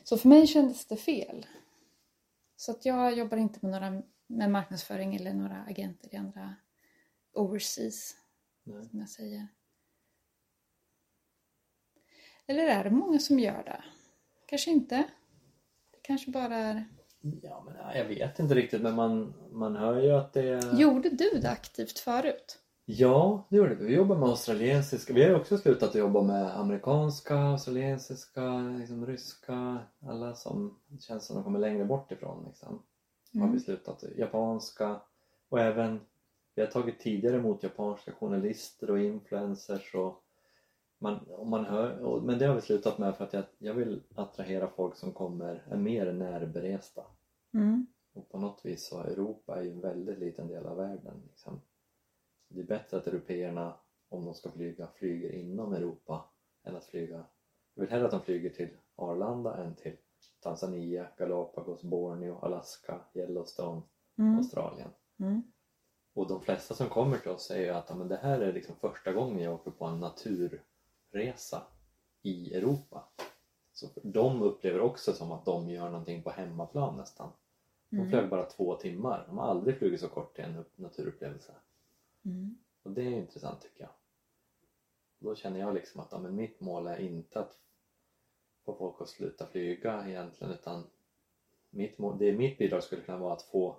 Så 0.05 0.19
för 0.19 0.29
mig 0.29 0.47
kändes 0.47 0.87
det 0.87 0.97
fel. 0.97 1.47
Så 2.57 2.71
att 2.71 2.85
jag 2.85 3.19
jobbar 3.19 3.37
inte 3.37 3.59
med, 3.63 3.71
några, 3.71 4.03
med 4.27 4.51
marknadsföring 4.51 5.17
eller 5.17 5.35
några 5.35 5.63
agenter 5.63 6.15
i 6.15 6.17
andra 6.17 6.57
overseas, 7.33 8.17
Nej. 8.65 8.89
som 8.89 8.99
jag 8.99 9.09
säger. 9.09 9.49
Eller 12.47 12.65
är 12.65 12.85
det 12.85 12.91
många 12.91 13.19
som 13.19 13.39
gör 13.39 13.65
det? 13.65 13.85
Kanske 14.47 14.71
inte. 14.71 14.97
Det 15.91 15.99
kanske 16.03 16.31
bara 16.31 16.57
är... 16.57 16.85
Ja, 17.21 17.63
men 17.67 17.75
nej, 17.75 17.99
jag 17.99 18.05
vet 18.05 18.39
inte 18.39 18.55
riktigt 18.55 18.83
men 18.83 18.95
man, 18.95 19.35
man 19.53 19.77
hör 19.77 20.01
ju 20.03 20.11
att 20.13 20.33
det. 20.33 20.65
Gjorde 20.79 21.09
du 21.11 21.31
det 21.43 21.51
aktivt 21.51 21.99
förut? 21.99 22.59
Ja, 22.85 23.47
det 23.51 23.57
gjorde 23.57 23.75
vi. 23.75 23.85
Vi 23.87 23.95
jobbar 23.95 24.17
med 24.17 24.29
australiensiska. 24.29 25.13
Vi 25.15 25.23
har 25.23 25.31
ju 25.31 25.37
också 25.37 25.59
slutat 25.59 25.89
att 25.89 25.95
jobba 25.95 26.23
med 26.23 26.59
amerikanska, 26.59 27.39
australiensiska, 27.39 28.59
liksom 28.79 29.07
ryska. 29.07 29.79
Alla 30.07 30.35
som 30.35 30.79
känns 31.01 31.27
som 31.27 31.37
de 31.37 31.45
kommer 31.45 31.59
längre 31.59 31.85
bort 31.85 32.13
ifrån. 32.13 32.45
Liksom. 32.49 32.83
Har 33.35 33.41
vi 33.41 33.47
Mm. 33.47 33.61
slutat. 33.61 34.05
Japanska 34.17 35.01
och 35.49 35.61
även 35.61 36.01
vi 36.55 36.63
har 36.63 36.69
tagit 36.71 37.01
tidigare 37.01 37.37
emot 37.37 37.63
japanska 37.63 38.13
journalister 38.13 38.91
och 38.91 38.99
influencers. 38.99 39.95
Och 39.95 40.23
man, 40.99 41.29
man 41.51 41.65
hör, 41.65 42.21
men 42.21 42.39
det 42.39 42.47
har 42.47 42.55
vi 42.55 42.61
slutat 42.61 42.99
med 42.99 43.17
för 43.17 43.25
att 43.25 43.33
jag, 43.33 43.45
jag 43.59 43.75
vill 43.75 44.03
attrahera 44.15 44.69
folk 44.69 44.97
som 44.97 45.13
kommer, 45.13 45.65
är 45.71 45.77
mer 45.77 46.13
närberesta. 46.13 47.05
Mm. 47.55 47.87
Och 48.15 48.29
på 48.29 48.39
något 48.39 48.61
vis 48.65 48.89
så 48.89 49.01
Europa 49.01 49.59
är 49.59 49.63
ju 49.63 49.71
en 49.71 49.81
väldigt 49.81 50.19
liten 50.19 50.49
del 50.49 50.67
av 50.67 50.77
världen. 50.77 51.23
Liksom. 51.29 51.61
Det 52.49 52.61
är 52.61 52.65
bättre 52.65 52.97
att 52.97 53.07
européerna, 53.07 53.75
om 54.09 54.25
de 54.25 54.35
ska 54.35 54.51
flyga, 54.51 54.87
flyger 54.95 55.33
inom 55.33 55.73
Europa 55.73 56.25
än 56.65 56.77
att 56.77 56.85
flyga. 56.85 57.25
Jag 57.75 57.81
vill 57.81 57.91
hellre 57.91 58.05
att 58.05 58.11
de 58.11 58.21
flyger 58.21 58.51
till 58.51 58.77
Arlanda 58.97 59.57
än 59.57 59.75
till 59.75 59.97
Tanzania, 60.41 61.09
Galapagos, 61.19 61.83
Borneo, 61.83 62.39
Alaska, 62.39 63.01
Yellowstone, 63.15 63.83
Mm. 64.19 64.39
Australien. 64.39 64.91
Mm. 65.21 65.43
Och 66.15 66.29
de 66.29 66.41
flesta 66.41 66.75
som 66.75 66.89
kommer 66.89 67.19
till 67.19 67.31
oss 67.31 67.47
säger 67.47 67.73
att 67.73 67.97
men 67.97 68.09
det 68.09 68.17
här 68.17 68.41
är 68.41 68.53
liksom 68.53 68.77
första 68.77 69.13
gången 69.13 69.43
jag 69.43 69.55
åker 69.55 69.71
på 69.71 69.85
en 69.85 70.01
naturresa 71.13 71.63
i 72.23 72.55
Europa. 72.55 73.09
Så 73.73 73.89
de 74.03 74.43
upplever 74.43 74.81
också 74.81 75.13
som 75.13 75.33
att 75.33 75.45
de 75.45 75.69
gör 75.69 75.91
någonting 75.91 76.23
på 76.23 76.31
hemmaplan 76.31 76.97
nästan. 76.97 77.33
De 77.91 77.97
Mm. 77.97 78.11
flög 78.11 78.29
bara 78.29 78.45
två 78.45 78.75
timmar. 78.75 79.25
De 79.29 79.39
har 79.39 79.47
aldrig 79.49 79.79
flugit 79.79 80.01
så 80.01 80.09
kort 80.09 80.35
till 80.35 80.45
en 80.45 80.57
upp- 80.57 80.79
naturupplevelse. 80.79 81.55
Mm. 82.25 82.59
Och 82.83 82.91
det 82.91 83.03
är 83.03 83.11
intressant 83.11 83.61
tycker 83.61 83.81
jag. 83.81 83.91
Då 85.19 85.35
känner 85.35 85.61
jag 85.61 85.75
liksom 85.75 86.01
att 86.01 86.13
ja, 86.13 86.19
men 86.19 86.35
mitt 86.37 86.61
mål 86.61 86.87
är 86.87 86.99
inte 86.99 87.41
att 87.41 87.59
få 88.65 88.75
folk 88.75 89.01
att 89.01 89.09
sluta 89.09 89.47
flyga 89.47 90.09
egentligen 90.09 90.53
utan 90.53 90.85
mitt, 91.71 91.99
mål, 91.99 92.19
det 92.19 92.33
mitt 92.33 92.59
bidrag 92.59 92.83
skulle 92.83 93.03
kunna 93.03 93.19
vara 93.19 93.33
att 93.33 93.43
få 93.43 93.77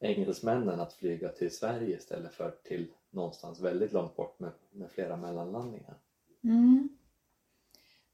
engelsmännen 0.00 0.80
att 0.80 0.92
flyga 0.92 1.28
till 1.28 1.56
Sverige 1.56 1.96
istället 1.96 2.34
för 2.34 2.50
till 2.64 2.92
någonstans 3.10 3.60
väldigt 3.60 3.92
långt 3.92 4.16
bort 4.16 4.38
med, 4.40 4.52
med 4.70 4.90
flera 4.90 5.16
mellanlandningar. 5.16 5.94
Mm. 6.42 6.88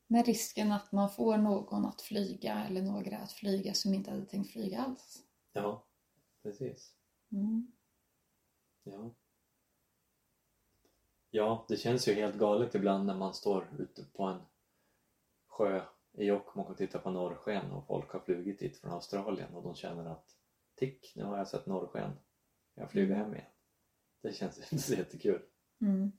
Med 0.07 0.27
risken 0.27 0.73
att 0.73 0.93
man 0.93 1.11
får 1.11 1.37
någon 1.37 1.87
att 1.87 2.03
flyga 2.03 2.65
eller 2.65 2.83
några 2.83 3.19
att 3.19 3.33
flyga 3.33 3.75
som 3.75 3.95
inte 3.95 4.11
hade 4.11 4.27
tänkt 4.27 4.53
flyga 4.53 4.81
alls. 4.81 5.23
Ja, 5.53 5.87
precis. 6.43 6.95
Mm. 7.33 7.73
Ja. 8.83 9.15
Ja, 11.31 11.67
det 11.69 11.77
känns 11.77 12.09
ju 12.09 12.13
helt 12.15 12.37
galet 12.37 12.75
ibland 12.75 13.07
när 13.07 13.17
man 13.17 13.35
står 13.35 13.69
ute 13.79 14.05
på 14.05 14.23
en 14.23 14.41
sjö 15.47 15.83
i 16.13 16.25
Jokkmokk 16.25 16.71
och 16.71 16.77
tittar 16.77 16.99
på 16.99 17.11
norrsken 17.11 17.73
och 17.73 17.87
folk 17.87 18.11
har 18.11 18.21
flugit 18.21 18.59
dit 18.59 18.77
från 18.77 18.93
Australien 18.93 19.55
och 19.55 19.63
de 19.63 19.75
känner 19.75 20.07
att 20.07 20.37
tick, 20.75 21.13
nu 21.17 21.25
har 21.25 21.39
jag 21.39 21.49
sett 21.49 21.67
norrsken. 21.67 22.11
Jag 22.75 22.91
flyger 22.91 23.15
hem 23.15 23.35
igen. 23.35 23.47
Det 24.23 24.33
känns 24.33 24.59
inte 24.73 24.85
så 24.85 24.95
jättekul. 24.95 25.43
Mm. 25.81 26.13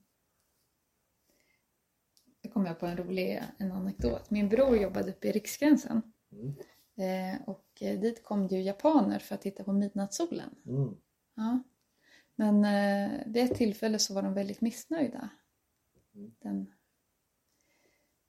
Kom 2.58 2.66
jag 2.66 2.78
på 2.78 2.86
en 2.86 2.96
rolig 2.96 3.42
en 3.58 3.72
anekdot. 3.72 4.30
Min 4.30 4.48
bror 4.48 4.76
jobbade 4.76 5.10
uppe 5.10 5.28
i 5.28 5.32
Riksgränsen. 5.32 6.02
Mm. 6.32 6.54
Eh, 6.96 7.40
och 7.48 7.66
eh, 7.80 8.00
dit 8.00 8.24
kom 8.24 8.46
ju 8.46 8.62
japaner 8.62 9.18
för 9.18 9.34
att 9.34 9.40
titta 9.40 9.64
på 9.64 9.72
midnattssolen. 9.72 10.50
Mm. 10.66 10.96
Ja. 11.34 11.62
Men 12.34 12.64
eh, 12.64 13.10
vid 13.26 13.44
ett 13.44 13.54
tillfälle 13.54 13.98
så 13.98 14.14
var 14.14 14.22
de 14.22 14.34
väldigt 14.34 14.60
missnöjda. 14.60 15.28
Mm. 16.14 16.32
Den, 16.38 16.72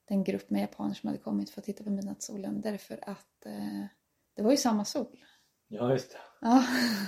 den 0.06 0.24
grupp 0.24 0.50
med 0.50 0.62
japaner 0.62 0.94
som 0.94 1.08
hade 1.08 1.20
kommit 1.20 1.50
för 1.50 1.62
att 1.62 1.66
titta 1.66 1.84
på 1.84 1.90
midnattssolen. 1.90 2.62
Därför 2.62 3.10
att 3.10 3.46
eh, 3.46 3.86
det 4.34 4.44
var 4.44 4.52
ju 4.52 4.58
samma 4.58 4.86
sol. 4.86 5.26
Ja, 5.68 5.92
just 5.92 6.12
det. 6.12 6.18
Ja, 6.42 6.66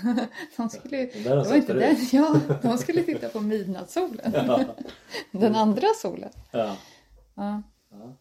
de 0.58 0.70
skulle, 0.70 1.06
där 1.06 1.36
har 1.36 1.44
det 1.44 1.50
var 1.50 1.56
inte 1.56 1.74
den, 1.74 1.96
ja, 2.12 2.40
de 2.62 2.78
skulle 2.78 3.04
titta 3.04 3.30
på 3.30 3.42
midnattssolen. 3.42 4.34
Ja. 4.34 4.66
Den 5.32 5.56
andra 5.56 5.88
solen. 6.02 6.30
Ja. 6.52 6.78
Ja. 7.42 7.62
Ja. 7.90 8.18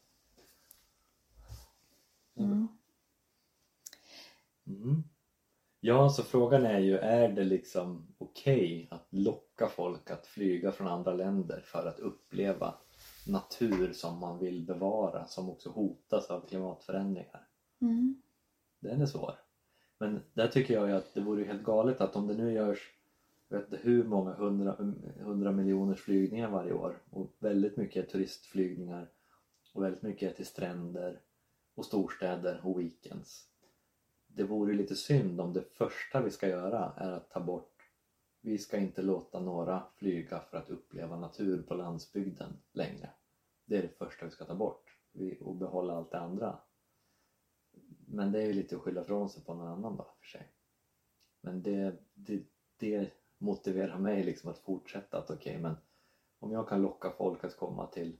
Mm. 2.36 2.68
Mm. 4.66 5.02
Ja, 5.80 6.08
så 6.08 6.22
frågan 6.22 6.66
är 6.66 6.78
ju, 6.78 6.98
är 6.98 7.28
det 7.28 7.44
liksom 7.44 8.06
okej 8.18 8.88
att 8.90 9.06
locka 9.10 9.68
folk 9.68 10.10
att 10.10 10.26
flyga 10.26 10.72
från 10.72 10.88
andra 10.88 11.14
länder 11.14 11.60
för 11.60 11.86
att 11.86 11.98
uppleva 11.98 12.74
natur 13.26 13.92
som 13.92 14.18
man 14.18 14.38
vill 14.38 14.66
bevara, 14.66 15.26
som 15.26 15.50
också 15.50 15.70
hotas 15.70 16.30
av 16.30 16.48
klimatförändringar? 16.48 17.48
Mm. 17.80 18.22
Den 18.80 19.02
är 19.02 19.06
svår. 19.06 19.34
Men 19.98 20.20
där 20.34 20.48
tycker 20.48 20.74
jag 20.74 20.88
ju 20.88 20.94
att 20.94 21.14
det 21.14 21.20
vore 21.20 21.44
helt 21.44 21.64
galet 21.64 22.00
att 22.00 22.16
om 22.16 22.26
det 22.26 22.34
nu 22.34 22.52
görs 22.52 22.99
jag 23.50 23.58
vet 23.58 23.72
inte 23.72 23.88
hur 23.88 24.04
många 24.04 24.32
hundra, 24.32 24.76
hundra 25.20 25.52
miljoners 25.52 26.00
flygningar 26.00 26.50
varje 26.50 26.72
år 26.72 27.02
och 27.10 27.36
väldigt 27.38 27.76
mycket 27.76 28.08
turistflygningar 28.08 29.10
och 29.74 29.82
väldigt 29.82 30.02
mycket 30.02 30.36
till 30.36 30.46
stränder 30.46 31.20
och 31.74 31.84
storstäder 31.84 32.60
och 32.64 32.80
weekends. 32.80 33.46
Det 34.26 34.44
vore 34.44 34.74
lite 34.74 34.96
synd 34.96 35.40
om 35.40 35.52
det 35.52 35.62
första 35.62 36.22
vi 36.22 36.30
ska 36.30 36.48
göra 36.48 36.92
är 36.96 37.10
att 37.10 37.30
ta 37.30 37.40
bort 37.40 37.80
vi 38.40 38.58
ska 38.58 38.76
inte 38.76 39.02
låta 39.02 39.40
några 39.40 39.82
flyga 39.96 40.40
för 40.40 40.56
att 40.56 40.70
uppleva 40.70 41.16
natur 41.16 41.62
på 41.62 41.74
landsbygden 41.74 42.56
längre. 42.72 43.10
Det 43.64 43.76
är 43.76 43.82
det 43.82 43.98
första 43.98 44.24
vi 44.24 44.30
ska 44.30 44.44
ta 44.44 44.54
bort 44.54 44.96
och 45.40 45.56
behålla 45.56 45.96
allt 45.96 46.10
det 46.10 46.20
andra. 46.20 46.58
Men 48.06 48.32
det 48.32 48.42
är 48.42 48.46
ju 48.46 48.52
lite 48.52 48.76
att 48.76 48.82
skylla 48.82 49.04
från 49.04 49.28
sig 49.28 49.44
på 49.44 49.54
någon 49.54 49.68
annan 49.68 49.96
då 49.96 50.06
för 50.20 50.26
sig. 50.26 50.52
Men 51.40 51.62
det, 51.62 51.96
det, 52.14 52.42
det 52.76 53.10
motiverar 53.40 53.98
mig 53.98 54.24
liksom 54.24 54.50
att 54.50 54.58
fortsätta 54.58 55.18
att 55.18 55.30
okej 55.30 55.36
okay, 55.36 55.62
men 55.62 55.76
om 56.38 56.52
jag 56.52 56.68
kan 56.68 56.82
locka 56.82 57.10
folk 57.10 57.44
att 57.44 57.56
komma 57.56 57.86
till 57.86 58.16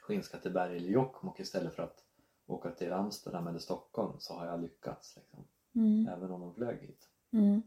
Skinnskatteberg 0.00 0.76
eller 0.76 0.88
Jokkmokk 0.88 1.40
istället 1.40 1.74
för 1.74 1.82
att 1.82 2.04
åka 2.46 2.70
till 2.70 2.92
Amsterdam 2.92 3.46
eller 3.46 3.58
Stockholm 3.58 4.12
så 4.18 4.34
har 4.34 4.46
jag 4.46 4.60
lyckats. 4.60 5.16
Liksom. 5.16 5.44
Mm. 5.74 6.08
Även 6.08 6.30
om 6.30 6.40
de 6.40 6.54
flög 6.54 6.80
hit. 6.80 7.08
Mm. 7.32 7.62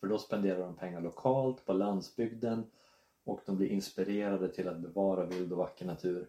För 0.00 0.06
då 0.06 0.18
spenderar 0.18 0.58
de 0.58 0.76
pengar 0.76 1.00
lokalt 1.00 1.66
på 1.66 1.72
landsbygden 1.72 2.70
och 3.24 3.40
de 3.46 3.56
blir 3.56 3.68
inspirerade 3.68 4.48
till 4.48 4.68
att 4.68 4.80
bevara 4.80 5.26
vild 5.26 5.52
och 5.52 5.58
vacker 5.58 5.86
natur. 5.86 6.28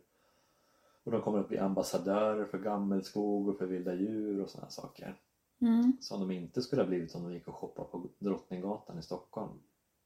Och 1.04 1.12
de 1.12 1.22
kommer 1.22 1.40
att 1.40 1.48
bli 1.48 1.58
ambassadörer 1.58 2.46
för 2.46 2.60
gammelskog 2.60 3.48
och 3.48 3.58
för 3.58 3.66
vilda 3.66 3.94
djur 3.94 4.42
och 4.42 4.50
sådana 4.50 4.70
saker. 4.70 5.16
Mm. 5.62 5.98
Som 6.02 6.20
de 6.20 6.32
inte 6.32 6.62
skulle 6.62 6.82
ha 6.82 6.88
blivit 6.88 7.16
om 7.16 7.24
de 7.24 7.34
gick 7.34 7.48
och 7.48 7.56
shoppade 7.56 7.88
på 7.88 8.10
Drottninggatan 8.20 9.00
i 9.00 9.02
Stockholm. 9.02 9.60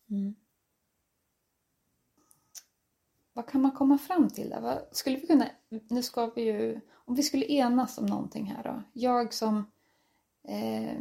Mm. 0.09 0.35
Vad 3.33 3.47
kan 3.47 3.61
man 3.61 3.71
komma 3.71 3.97
fram 3.97 4.29
till 4.29 4.49
där? 4.49 4.61
Vad 4.61 4.81
skulle 4.91 5.17
vi 5.17 5.27
kunna, 5.27 5.49
nu 5.69 6.03
ska 6.03 6.25
vi 6.25 6.41
ju, 6.41 6.81
om 6.93 7.15
vi 7.15 7.23
skulle 7.23 7.45
enas 7.45 7.97
om 7.97 8.05
någonting 8.05 8.45
här 8.45 8.63
då. 8.63 8.83
Jag 8.93 9.33
som 9.33 9.71
eh, 10.47 10.97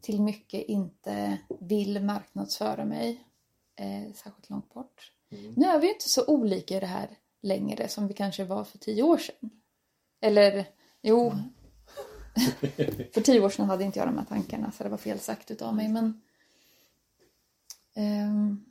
till 0.00 0.22
mycket 0.22 0.62
inte 0.62 1.38
vill 1.60 2.02
marknadsföra 2.02 2.84
mig 2.84 3.24
eh, 3.76 4.12
särskilt 4.14 4.50
långt 4.50 4.74
bort. 4.74 5.12
Mm. 5.30 5.52
Nu 5.56 5.66
är 5.66 5.80
vi 5.80 5.92
inte 5.92 6.08
så 6.08 6.26
olika 6.26 6.76
i 6.76 6.80
det 6.80 6.86
här 6.86 7.18
längre 7.40 7.88
som 7.88 8.08
vi 8.08 8.14
kanske 8.14 8.44
var 8.44 8.64
för 8.64 8.78
tio 8.78 9.02
år 9.02 9.18
sedan. 9.18 9.50
Eller 10.20 10.66
jo, 11.02 11.30
mm. 11.30 11.44
för 13.12 13.20
tio 13.20 13.40
år 13.40 13.50
sedan 13.50 13.66
hade 13.66 13.84
inte 13.84 13.98
jag 13.98 14.08
de 14.08 14.18
här 14.18 14.24
tankarna 14.24 14.72
så 14.72 14.82
det 14.82 14.90
var 14.90 14.98
fel 14.98 15.18
sagt 15.18 15.50
utav 15.50 15.74
mig 15.74 15.88
men 15.88 16.22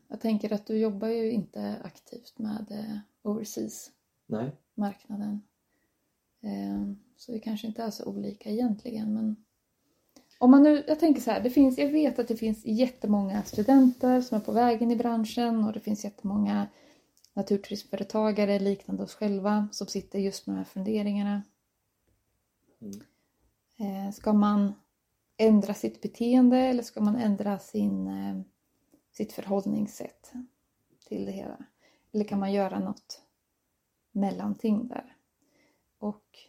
jag 0.08 0.22
tänker 0.22 0.54
att 0.54 0.68
du 0.68 0.78
jobbar 0.78 1.08
ju 1.08 1.32
inte 1.32 1.82
aktivt 1.84 2.40
med 2.40 2.66
eh, 2.70 2.98
overseas-marknaden. 3.24 5.42
Eh, 6.42 6.82
så 7.16 7.32
vi 7.32 7.40
kanske 7.40 7.68
inte 7.68 7.84
är 7.84 7.90
så 7.90 8.06
olika 8.06 8.50
egentligen 8.50 9.14
men 9.14 9.36
om 10.42 10.52
man 10.52 10.64
nu, 10.64 10.84
jag 10.88 11.00
tänker 11.00 11.22
så 11.22 11.32
här, 11.32 11.42
det 11.42 11.50
finns, 11.50 11.78
jag 11.78 11.90
vet 11.90 12.20
att 12.20 12.28
det 12.28 12.36
finns 12.36 12.66
jättemånga 12.66 13.44
studenter 13.44 14.22
som 14.22 14.38
är 14.38 14.42
på 14.42 14.52
vägen 14.52 14.92
i 14.92 14.96
branschen 14.96 15.64
och 15.64 15.74
det 15.74 15.80
finns 15.80 16.04
jättemånga 16.04 16.68
naturturismföretagare 17.34 18.60
liknande 18.60 19.04
oss 19.04 19.16
själva 19.16 19.68
som 19.72 19.88
sitter 19.88 20.20
just 20.20 20.48
med 20.48 20.56
de 20.56 20.58
här 20.58 20.66
funderingarna. 20.66 21.42
Mm. 22.82 23.02
Eh, 23.80 24.14
ska 24.14 24.34
man 24.34 24.74
ändra 25.38 25.74
sitt 25.74 26.02
beteende 26.02 26.58
eller 26.58 26.84
ska 26.84 27.02
man 27.02 27.16
ändra 27.16 27.60
sin, 27.60 28.08
eh, 28.08 28.42
sitt 29.12 29.34
förhållningssätt 29.34 30.34
till 31.08 31.26
det 31.26 31.32
hela? 31.32 31.66
Eller 32.12 32.26
kan 32.26 32.40
man 32.40 32.54
göra 32.54 32.80
något 32.80 33.22
mellanting 34.12 34.88
där? 34.88 35.16
Och 35.98 36.40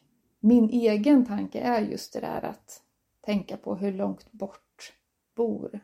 min 0.41 0.71
egen 0.71 1.27
tanke 1.27 1.61
är 1.61 1.81
just 1.81 2.13
det 2.13 2.21
där 2.21 2.45
att 2.45 2.83
tänka 3.21 3.57
på 3.57 3.75
hur 3.75 3.93
långt 3.93 4.33
bort 4.33 4.93
bor 5.35 5.81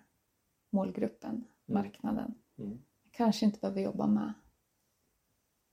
målgruppen, 0.71 1.31
mm. 1.31 1.45
marknaden. 1.67 2.35
Mm. 2.59 2.79
Kanske 3.11 3.47
inte 3.47 3.61
behöver 3.61 3.81
jobba 3.81 4.07
med 4.07 4.33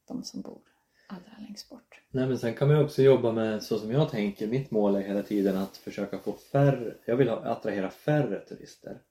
de 0.08 0.24
som 0.24 0.42
bor 0.42 0.62
allra 1.08 1.38
längst 1.40 1.70
bort. 1.70 2.02
Nej 2.10 2.28
men 2.28 2.40
sen 2.40 2.54
kan 2.54 2.68
man 2.68 2.84
också 2.84 3.02
jobba 3.02 3.32
med 3.32 3.64
så 3.64 3.80
som 3.80 3.92
jag 3.92 4.10
tänker, 4.10 4.48
mitt 4.48 4.72
mål 4.72 4.96
är 4.96 5.02
hela 5.02 5.24
tiden 5.24 5.58
att 5.58 5.78
försöka 5.78 6.20
få 6.20 6.34
färre, 6.34 6.96
jag 7.06 7.16
vill 7.16 7.30
attrahera 7.30 7.90
färre 7.90 8.40
turister 8.40 9.02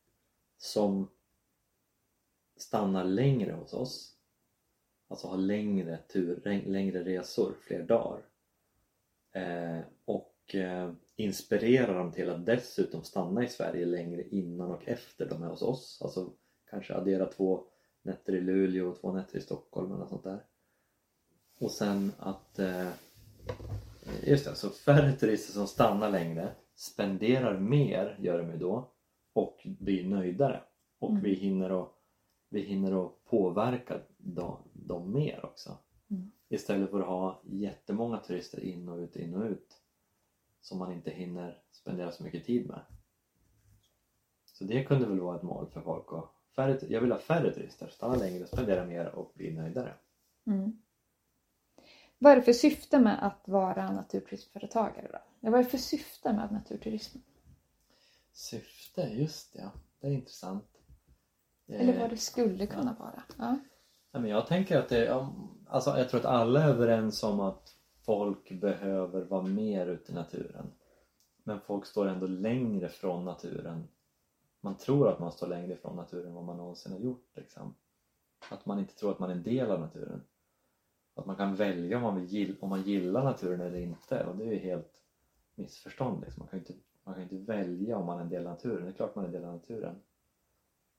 som 0.59 1.11
stannar 2.57 3.05
längre 3.05 3.53
hos 3.53 3.73
oss. 3.73 4.15
Alltså 5.09 5.27
har 5.27 5.37
längre, 5.37 5.99
tur, 6.13 6.41
längre 6.67 7.05
resor, 7.05 7.55
fler 7.61 7.83
dagar. 7.83 8.23
Eh, 9.33 9.81
och 10.05 10.55
eh, 10.55 10.93
inspirera 11.17 11.99
dem 11.99 12.13
till 12.13 12.31
att 12.31 12.47
dessutom 12.47 13.03
stanna 13.03 13.45
i 13.45 13.49
Sverige 13.49 13.87
längre 13.87 14.23
innan 14.29 14.71
och 14.71 14.89
efter 14.89 15.29
de 15.29 15.43
är 15.43 15.47
hos 15.47 15.63
oss. 15.63 15.99
Alltså 16.03 16.33
kanske 16.71 16.95
addera 16.95 17.27
två 17.27 17.65
nätter 18.03 18.35
i 18.35 18.41
Luleå 18.41 18.89
och 18.89 19.01
två 19.01 19.13
nätter 19.13 19.39
i 19.39 19.43
Stockholm 19.43 19.91
eller 19.91 19.99
något 20.01 20.09
sånt 20.09 20.25
där. 20.25 20.45
Och 21.61 21.71
sen 21.71 22.13
att 22.19 22.59
eh, 22.59 22.89
just 24.23 24.45
det, 24.45 24.55
så 24.55 24.71
färre 24.71 25.13
turister 25.13 25.53
som 25.53 25.67
stannar 25.67 26.11
längre 26.11 26.53
spenderar 26.75 27.59
mer 27.59 28.17
gör 28.21 28.39
de 28.39 28.51
ju 28.51 28.57
då 28.57 28.93
och 29.33 29.61
blir 29.65 30.09
nöjdare. 30.09 30.63
Och 30.99 31.11
mm. 31.11 31.23
vi 31.23 31.35
hinner 31.35 31.83
att 31.83 31.94
vi 32.55 32.61
hinner 32.61 33.07
att 33.07 33.25
påverka 33.25 34.01
dem, 34.19 34.59
dem 34.73 35.13
mer 35.13 35.45
också 35.45 35.79
mm. 36.11 36.33
istället 36.49 36.91
för 36.91 37.01
att 37.01 37.07
ha 37.07 37.41
jättemånga 37.45 38.19
turister 38.19 38.61
in 38.61 38.89
och 38.89 38.99
ut, 38.99 39.17
in 39.17 39.35
och 39.35 39.45
ut 39.45 39.81
som 40.61 40.79
man 40.79 40.93
inte 40.93 41.11
hinner 41.11 41.63
spendera 41.71 42.13
så 42.13 42.25
mycket 42.25 42.45
tid 42.45 42.67
med 42.67 42.81
så 44.45 44.65
det 44.65 44.85
kunde 44.85 45.07
väl 45.07 45.21
vara 45.21 45.37
ett 45.37 45.43
mål 45.43 45.67
för 45.67 45.81
folk 45.81 46.07
att 46.13 46.55
färre, 46.57 46.79
jag 46.89 47.01
vill 47.01 47.13
ha 47.13 47.19
färre 47.19 47.55
turister, 47.55 47.89
stanna 47.89 48.17
längre, 48.17 48.47
spendera 48.47 48.87
mer 48.87 49.15
och 49.15 49.33
bli 49.35 49.53
nöjdare 49.53 49.95
mm. 50.47 50.83
Vad 52.19 52.33
är 52.33 52.37
det 52.37 52.43
för 52.43 52.53
syfte 52.53 52.99
med 52.99 53.27
att 53.27 53.49
vara 53.49 53.93
naturturismföretagare 53.93 55.09
då? 55.13 55.51
Vad 55.51 55.61
är 55.61 55.65
det 55.65 55.71
för 55.71 55.79
syfte 55.79 56.33
med 56.33 56.53
naturturism? 56.53 57.19
Syfte, 58.33 59.03
just 59.03 59.53
det. 59.53 59.71
Det 60.01 60.07
är 60.07 60.13
intressant. 60.13 60.74
Eller 61.67 62.01
vad 62.01 62.11
det 62.11 62.17
skulle 62.17 62.67
kunna 62.67 62.97
ja. 62.99 63.05
vara. 63.05 63.23
Ja. 63.39 63.59
Men 64.21 64.31
jag 64.31 64.47
tänker 64.47 64.79
att 64.79 64.89
det, 64.89 65.27
alltså 65.67 65.99
jag 65.99 66.09
tror 66.09 66.21
att 66.21 66.27
alla 66.27 66.63
är 66.63 66.69
överens 66.69 67.23
om 67.23 67.41
att 67.41 67.77
folk 68.07 68.61
behöver 68.61 69.25
vara 69.25 69.43
mer 69.43 69.87
ute 69.87 70.13
i 70.13 70.15
naturen. 70.15 70.73
Men 71.45 71.61
folk 71.61 71.87
står 71.87 72.07
ändå 72.07 72.27
längre 72.27 72.89
från 72.89 73.25
naturen. 73.25 73.89
Man 74.61 74.77
tror 74.77 75.09
att 75.09 75.19
man 75.19 75.33
står 75.33 75.47
längre 75.47 75.77
från 75.77 75.97
naturen 75.97 76.27
än 76.27 76.35
vad 76.35 76.45
man 76.45 76.57
någonsin 76.57 76.93
har 76.93 76.99
gjort. 76.99 77.31
Liksom. 77.35 77.75
Att 78.51 78.67
man 78.67 78.79
inte 78.79 78.95
tror 78.95 79.11
att 79.11 79.19
man 79.19 79.31
är 79.31 79.35
en 79.35 79.43
del 79.43 79.71
av 79.71 79.81
naturen. 79.81 80.23
Att 81.15 81.27
man 81.27 81.37
kan 81.37 81.55
välja 81.55 81.97
om 81.97 82.03
man, 82.03 82.27
vill, 82.27 82.57
om 82.61 82.71
man 82.71 82.83
gillar 82.83 83.25
naturen 83.25 83.61
eller 83.61 83.79
inte 83.79 84.25
och 84.25 84.37
det 84.37 84.45
är 84.45 84.53
ju 84.53 84.59
helt 84.59 84.93
missförstånd. 85.55 86.21
Liksom. 86.21 86.41
Man, 86.41 86.49
kan 86.49 86.59
ju 86.59 86.65
inte, 86.67 86.75
man 87.05 87.15
kan 87.15 87.23
inte 87.23 87.53
välja 87.53 87.97
om 87.97 88.07
man 88.07 88.19
är 88.19 88.23
en 88.23 88.29
del 88.29 88.47
av 88.47 88.53
naturen. 88.53 88.85
Det 88.85 88.91
är 88.91 88.93
klart 88.93 89.15
man 89.15 89.25
är 89.25 89.29
en 89.29 89.35
del 89.35 89.45
av 89.45 89.53
naturen. 89.53 90.01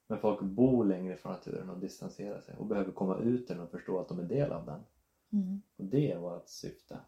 Men 0.08 0.20
folk 0.20 0.41
bor 0.41 0.86
längre 0.86 1.18
från 1.18 1.32
naturen 1.32 1.70
och 1.70 1.80
distanserar 1.80 2.41
sig 2.41 2.56
och 2.56 2.66
behöver 2.66 2.91
komma 2.91 3.18
ut 3.18 3.47
den 3.47 3.60
och 3.60 3.72
förstå 3.72 3.99
att 3.99 4.08
de 4.08 4.20
är 4.20 4.24
del 4.24 4.51
av 4.51 4.66
den. 4.66 4.84
Mm. 5.32 5.62
Och 5.78 5.86
det 5.86 6.12
är 6.12 6.18
vårt 6.18 6.49
syfte. 6.49 6.99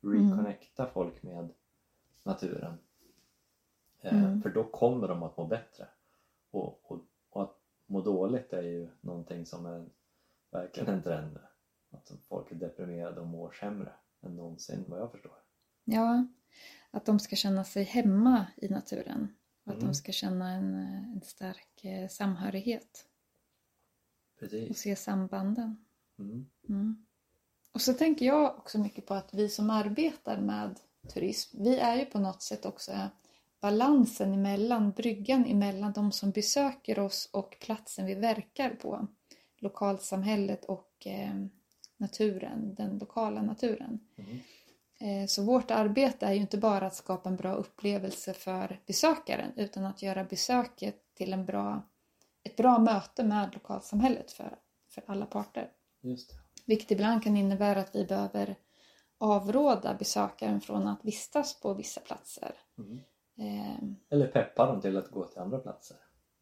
Reconnecta 0.00 0.82
mm. 0.82 0.92
folk 0.92 1.22
med 1.22 1.48
naturen. 2.22 2.74
Eh, 4.00 4.24
mm. 4.24 4.42
För 4.42 4.50
då 4.50 4.64
kommer 4.64 5.08
de 5.08 5.22
att 5.22 5.36
må 5.36 5.46
bättre. 5.46 5.88
Och, 6.50 6.90
och, 6.90 7.04
och, 7.30 7.42
att 7.42 7.56
må 7.86 8.00
dåligt 8.00 8.52
är 8.52 8.62
ju 8.62 8.88
någonting 9.00 9.46
som 9.46 9.66
är 9.66 9.86
verkligen 10.50 10.94
en 10.94 11.02
trend 11.02 11.38
att 11.90 12.12
folk 12.28 12.52
är 12.52 12.56
deprimerade 12.56 13.20
och 13.20 13.26
mår 13.26 13.52
sämre 13.52 13.92
än 14.20 14.36
någonsin 14.36 14.84
vad 14.88 15.00
jag 15.00 15.12
förstår. 15.12 15.32
Ja, 15.84 16.26
att 16.90 17.06
de 17.06 17.18
ska 17.18 17.36
känna 17.36 17.64
sig 17.64 17.84
hemma 17.84 18.46
i 18.56 18.68
naturen. 18.68 19.28
Och 19.64 19.72
att 19.72 19.78
mm. 19.78 19.88
de 19.88 19.94
ska 19.94 20.12
känna 20.12 20.50
en, 20.50 20.74
en 21.14 21.20
stark 21.22 21.84
eh, 21.84 22.08
samhörighet. 22.08 23.06
Precis. 24.38 24.70
Och 24.70 24.76
se 24.76 24.96
sambanden. 24.96 25.84
Mm. 26.18 26.46
Mm. 26.68 27.06
Och 27.72 27.80
så 27.80 27.92
tänker 27.92 28.26
jag 28.26 28.58
också 28.58 28.78
mycket 28.78 29.06
på 29.06 29.14
att 29.14 29.34
vi 29.34 29.48
som 29.48 29.70
arbetar 29.70 30.40
med 30.40 30.80
turism, 31.08 31.62
vi 31.62 31.78
är 31.78 31.96
ju 31.96 32.04
på 32.04 32.18
något 32.18 32.42
sätt 32.42 32.66
också 32.66 32.92
balansen 33.60 34.34
emellan, 34.34 34.90
bryggan 34.90 35.44
emellan 35.44 35.92
de 35.92 36.12
som 36.12 36.30
besöker 36.30 36.98
oss 36.98 37.30
och 37.32 37.56
platsen 37.60 38.06
vi 38.06 38.14
verkar 38.14 38.70
på. 38.70 39.06
Lokalsamhället 39.58 40.64
och 40.64 41.06
eh, 41.06 41.34
naturen, 41.96 42.74
den 42.74 42.98
lokala 42.98 43.42
naturen. 43.42 44.00
Mm. 44.16 44.38
Så 45.28 45.42
vårt 45.44 45.70
arbete 45.70 46.26
är 46.26 46.32
ju 46.32 46.40
inte 46.40 46.58
bara 46.58 46.86
att 46.86 46.94
skapa 46.94 47.28
en 47.28 47.36
bra 47.36 47.52
upplevelse 47.54 48.32
för 48.34 48.80
besökaren 48.86 49.52
utan 49.56 49.84
att 49.84 50.02
göra 50.02 50.24
besöket 50.24 51.14
till 51.14 51.32
en 51.32 51.46
bra 51.46 51.82
ett 52.42 52.56
bra 52.56 52.78
möte 52.78 53.24
med 53.24 53.50
lokalsamhället 53.54 54.32
för, 54.32 54.58
för 54.88 55.04
alla 55.06 55.26
parter. 55.26 55.70
Just 56.00 56.30
det. 56.30 56.36
Vilket 56.66 56.90
ibland 56.90 57.22
kan 57.22 57.36
innebära 57.36 57.80
att 57.80 57.94
vi 57.94 58.04
behöver 58.04 58.54
avråda 59.18 59.94
besökaren 59.94 60.60
från 60.60 60.86
att 60.86 61.04
vistas 61.04 61.60
på 61.60 61.74
vissa 61.74 62.00
platser. 62.00 62.54
Mm. 62.78 63.00
Eh, 63.38 63.84
Eller 64.10 64.26
peppa 64.26 64.66
dem 64.66 64.80
till 64.80 64.96
att 64.96 65.10
gå 65.10 65.24
till 65.24 65.38
andra 65.38 65.58
platser. 65.58 65.96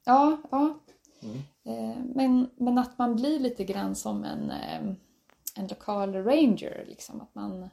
ja, 0.04 0.38
ja. 0.50 0.78
Mm. 1.22 1.36
Eh, 1.64 2.04
men, 2.14 2.50
men 2.56 2.78
att 2.78 2.98
man 2.98 3.16
blir 3.16 3.38
lite 3.38 3.64
grann 3.64 3.94
som 3.94 4.24
en, 4.24 4.50
eh, 4.50 4.94
en 5.56 5.66
lokal 5.66 6.14
ranger. 6.14 6.84
Liksom. 6.88 7.20
Att 7.20 7.34
man, 7.34 7.62
eh, 7.62 7.68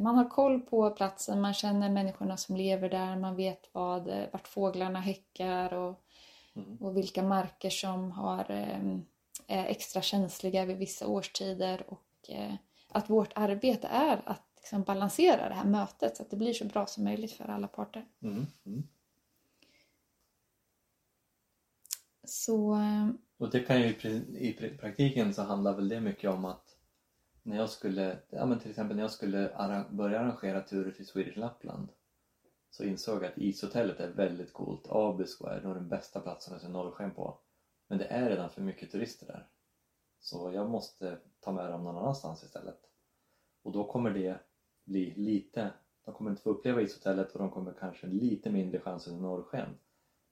man 0.00 0.16
har 0.16 0.28
koll 0.30 0.60
på 0.60 0.90
platsen, 0.90 1.40
man 1.40 1.54
känner 1.54 1.90
människorna 1.90 2.36
som 2.36 2.56
lever 2.56 2.88
där, 2.88 3.16
man 3.16 3.36
vet 3.36 3.68
vad, 3.72 4.08
eh, 4.08 4.24
vart 4.32 4.48
fåglarna 4.48 5.00
häckar 5.00 5.74
och, 5.74 6.00
Mm. 6.56 6.76
och 6.76 6.96
vilka 6.96 7.22
marker 7.22 7.70
som 7.70 8.10
har, 8.10 8.50
eh, 8.50 8.98
är 9.46 9.66
extra 9.66 10.02
känsliga 10.02 10.64
vid 10.64 10.76
vissa 10.76 11.06
årstider. 11.06 11.84
Och 11.88 12.30
eh, 12.30 12.54
att 12.88 13.10
vårt 13.10 13.32
arbete 13.34 13.86
är 13.86 14.22
att 14.26 14.42
liksom 14.56 14.82
balansera 14.82 15.48
det 15.48 15.54
här 15.54 15.64
mötet 15.64 16.16
så 16.16 16.22
att 16.22 16.30
det 16.30 16.36
blir 16.36 16.52
så 16.52 16.64
bra 16.64 16.86
som 16.86 17.04
möjligt 17.04 17.32
för 17.32 17.44
alla 17.44 17.68
parter. 17.68 18.06
Mm. 18.22 18.46
Mm. 18.66 18.82
Så 22.24 22.74
eh, 22.74 23.08
Och 23.38 23.50
det 23.50 23.60
kan 23.60 23.80
ju 23.80 23.88
i 24.38 24.76
praktiken 24.80 25.34
så 25.34 25.42
handlar 25.42 25.74
väl 25.74 25.88
det 25.88 26.00
mycket 26.00 26.30
om 26.30 26.44
att 26.44 26.63
när 27.44 27.56
jag 27.56 27.70
skulle, 27.70 28.18
ja 28.30 28.46
men 28.46 28.58
till 28.58 28.70
exempel 28.70 28.96
när 28.96 29.02
jag 29.02 29.10
skulle 29.10 29.54
arra- 29.54 29.90
börja 29.90 30.20
arrangera 30.20 30.60
turer 30.60 30.90
till 30.90 31.06
Swedish 31.06 31.38
Lapland 31.38 31.88
så 32.70 32.84
insåg 32.84 33.22
jag 33.22 33.24
att 33.24 33.38
ishotellet 33.38 34.00
är 34.00 34.10
väldigt 34.10 34.52
coolt. 34.52 34.86
Abisko 34.88 35.46
är 35.46 35.60
nog 35.60 35.74
den 35.74 35.88
bästa 35.88 36.20
platsen 36.20 36.54
att 36.54 36.60
se 36.62 36.68
norrsken 36.68 37.10
på. 37.10 37.38
Men 37.88 37.98
det 37.98 38.04
är 38.04 38.28
redan 38.30 38.50
för 38.50 38.62
mycket 38.62 38.90
turister 38.90 39.26
där. 39.26 39.48
Så 40.20 40.50
jag 40.52 40.70
måste 40.70 41.18
ta 41.40 41.52
med 41.52 41.70
dem 41.70 41.84
någon 41.84 41.96
annanstans 41.96 42.44
istället. 42.44 42.80
Och 43.62 43.72
då 43.72 43.84
kommer 43.84 44.10
det 44.10 44.40
bli 44.84 45.14
lite, 45.14 45.70
de 46.04 46.14
kommer 46.14 46.30
inte 46.30 46.42
få 46.42 46.50
uppleva 46.50 46.80
ishotellet 46.80 47.32
och 47.32 47.38
de 47.38 47.50
kommer 47.50 47.72
kanske 47.72 48.06
lite 48.06 48.50
mindre 48.50 48.80
chans 48.80 49.08
under 49.08 49.22
norrsken. 49.22 49.68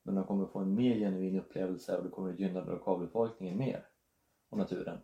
Men 0.03 0.15
de 0.15 0.25
kommer 0.25 0.47
få 0.47 0.59
en 0.59 0.75
mer 0.75 0.95
genuin 0.97 1.39
upplevelse 1.39 1.97
och 1.97 2.05
det 2.05 2.11
kommer 2.11 2.33
gynna 2.33 2.65
lokalbefolkningen 2.65 3.59
mer 3.59 3.87
och 4.49 4.59
naturen. 4.59 4.99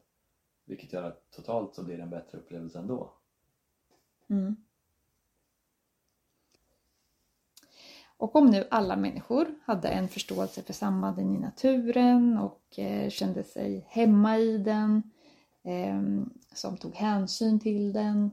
Vilket 0.69 0.93
gör 0.93 1.03
att 1.03 1.31
totalt 1.31 1.75
så 1.75 1.85
blir 1.85 1.97
det 1.97 2.03
en 2.03 2.11
bättre 2.11 2.39
upplevelse 2.39 2.79
ändå. 2.79 3.13
Mm. 4.29 4.57
Och 8.17 8.37
om 8.37 8.47
nu 8.47 8.69
alla 8.71 8.97
människor 8.97 9.55
hade 9.65 9.89
en 9.89 10.09
förståelse 10.09 10.63
för 10.63 10.73
sambanden 10.73 11.37
i 11.37 11.39
naturen 11.39 12.39
och 12.39 12.79
eh, 12.79 13.11
kände 13.11 13.45
sig 13.45 13.87
hemma 13.89 14.39
i 14.39 14.59
den, 14.59 15.03
eh, 15.63 16.03
som 16.55 16.77
tog 16.77 16.95
hänsyn 16.95 17.61
till 17.61 17.93
den. 17.93 18.31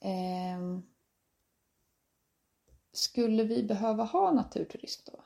Eh, 0.00 0.80
skulle 2.92 3.44
vi 3.44 3.62
behöva 3.62 4.04
ha 4.04 4.32
naturturism 4.32 5.10
då? 5.12 5.20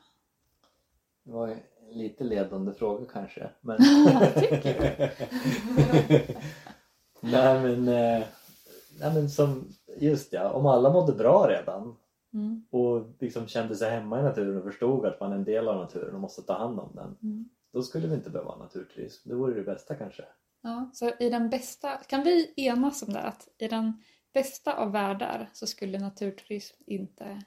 Det 1.22 1.32
var 1.32 1.57
lite 1.93 2.24
ledande 2.24 2.72
fråga 2.72 3.07
kanske. 3.12 3.51
Men... 3.61 3.78
Tycker 4.34 5.12
nej, 7.20 7.62
men, 7.62 7.88
eh, 7.88 8.26
nej 9.01 9.14
men 9.14 9.30
som, 9.30 9.68
just 9.97 10.32
ja, 10.32 10.51
om 10.51 10.66
alla 10.66 10.93
mådde 10.93 11.12
bra 11.12 11.49
redan 11.49 11.97
Mm. 12.32 12.66
och 12.70 13.07
liksom 13.18 13.47
kände 13.47 13.76
sig 13.76 13.91
hemma 13.91 14.20
i 14.20 14.22
naturen 14.22 14.57
och 14.57 14.64
förstod 14.64 15.07
att 15.07 15.20
man 15.20 15.32
är 15.32 15.36
en 15.36 15.45
del 15.45 15.68
av 15.68 15.76
naturen 15.76 16.14
och 16.14 16.20
måste 16.20 16.43
ta 16.43 16.59
hand 16.59 16.80
om 16.80 16.93
den. 16.95 17.16
Mm. 17.22 17.49
Då 17.72 17.82
skulle 17.82 18.09
vi 18.09 18.14
inte 18.14 18.30
behöva 18.30 18.57
naturturism. 18.57 19.28
Det 19.28 19.34
vore 19.34 19.55
det 19.55 19.62
bästa 19.62 19.95
kanske. 19.95 20.24
Ja, 20.61 20.91
så 20.95 21.11
i 21.18 21.30
den 21.30 21.51
bästa, 21.51 21.97
kan 21.97 22.22
vi 22.22 22.55
enas 22.57 23.03
om 23.03 23.12
det 23.12 23.20
att 23.20 23.49
i 23.59 23.68
den 23.68 24.03
bästa 24.32 24.76
av 24.76 24.93
världar 24.93 25.51
så 25.53 25.66
skulle 25.66 25.99
naturturism 25.99 26.82
inte 26.86 27.43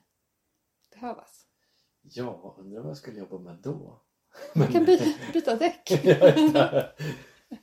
behövas? 0.94 1.46
Ja, 2.02 2.56
undrar 2.60 2.82
vad 2.82 2.90
jag 2.90 2.98
skulle 2.98 3.20
jobba 3.20 3.38
med 3.38 3.58
då? 3.64 4.02
Man 4.54 4.68
kan 4.68 4.86
by, 4.86 5.00
byta 5.34 5.56
däck. 5.56 5.92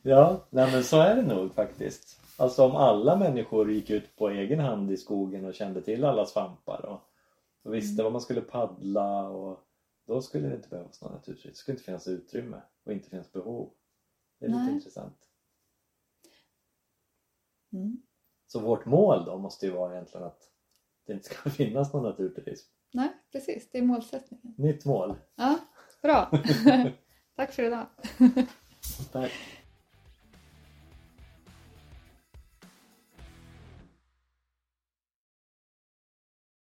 Ja, 0.03 0.47
nej, 0.51 0.73
men 0.73 0.85
så 0.85 1.01
är 1.01 1.17
det 1.17 1.23
nog 1.23 1.55
faktiskt. 1.55 2.21
Alltså 2.37 2.65
om 2.65 2.77
alla 2.77 3.17
människor 3.17 3.73
gick 3.73 3.91
ut 3.91 4.17
på 4.17 4.29
egen 4.29 4.61
hand 4.61 4.91
i 4.91 4.97
skogen 4.97 5.45
och 5.45 5.55
kände 5.55 5.83
till 5.83 6.05
alla 6.05 6.27
svampar 6.27 6.87
och, 6.87 7.01
och 7.65 7.75
visste 7.75 8.03
vad 8.03 8.13
man 8.13 8.21
skulle 8.21 8.41
paddla 8.41 9.29
och 9.29 9.61
då 10.07 10.23
skulle 10.23 10.49
det 10.49 10.57
inte 10.57 10.69
behövas 10.69 11.03
någon 11.03 11.13
naturturism. 11.13 11.49
Det 11.49 11.55
skulle 11.55 11.75
inte 11.75 11.85
finnas 11.85 12.09
utrymme 12.09 12.63
och 12.85 12.93
inte 12.93 13.11
finnas 13.11 13.33
behov. 13.33 13.71
Det 14.39 14.47
är 14.47 14.49
lite 14.49 14.63
Nej. 14.63 14.75
intressant. 14.75 15.19
Mm. 17.73 18.03
Så 18.47 18.61
vårt 18.61 18.87
mål 18.87 19.25
då 19.25 19.39
måste 19.39 19.67
ju 19.67 19.73
vara 19.73 19.93
egentligen 19.93 20.27
att 20.27 20.51
det 21.07 21.13
inte 21.13 21.25
ska 21.25 21.51
finnas 21.51 21.93
någon 21.93 22.03
naturturism. 22.03 22.71
Nej, 22.93 23.09
precis. 23.33 23.71
Det 23.71 23.79
är 23.79 23.83
målsättningen. 23.83 24.55
Nytt 24.59 24.85
mål. 24.85 25.17
Ja, 25.35 25.59
bra. 26.03 26.31
Tack 27.37 27.53
för 27.53 27.63
idag. 27.63 27.87
Tack. 29.13 29.33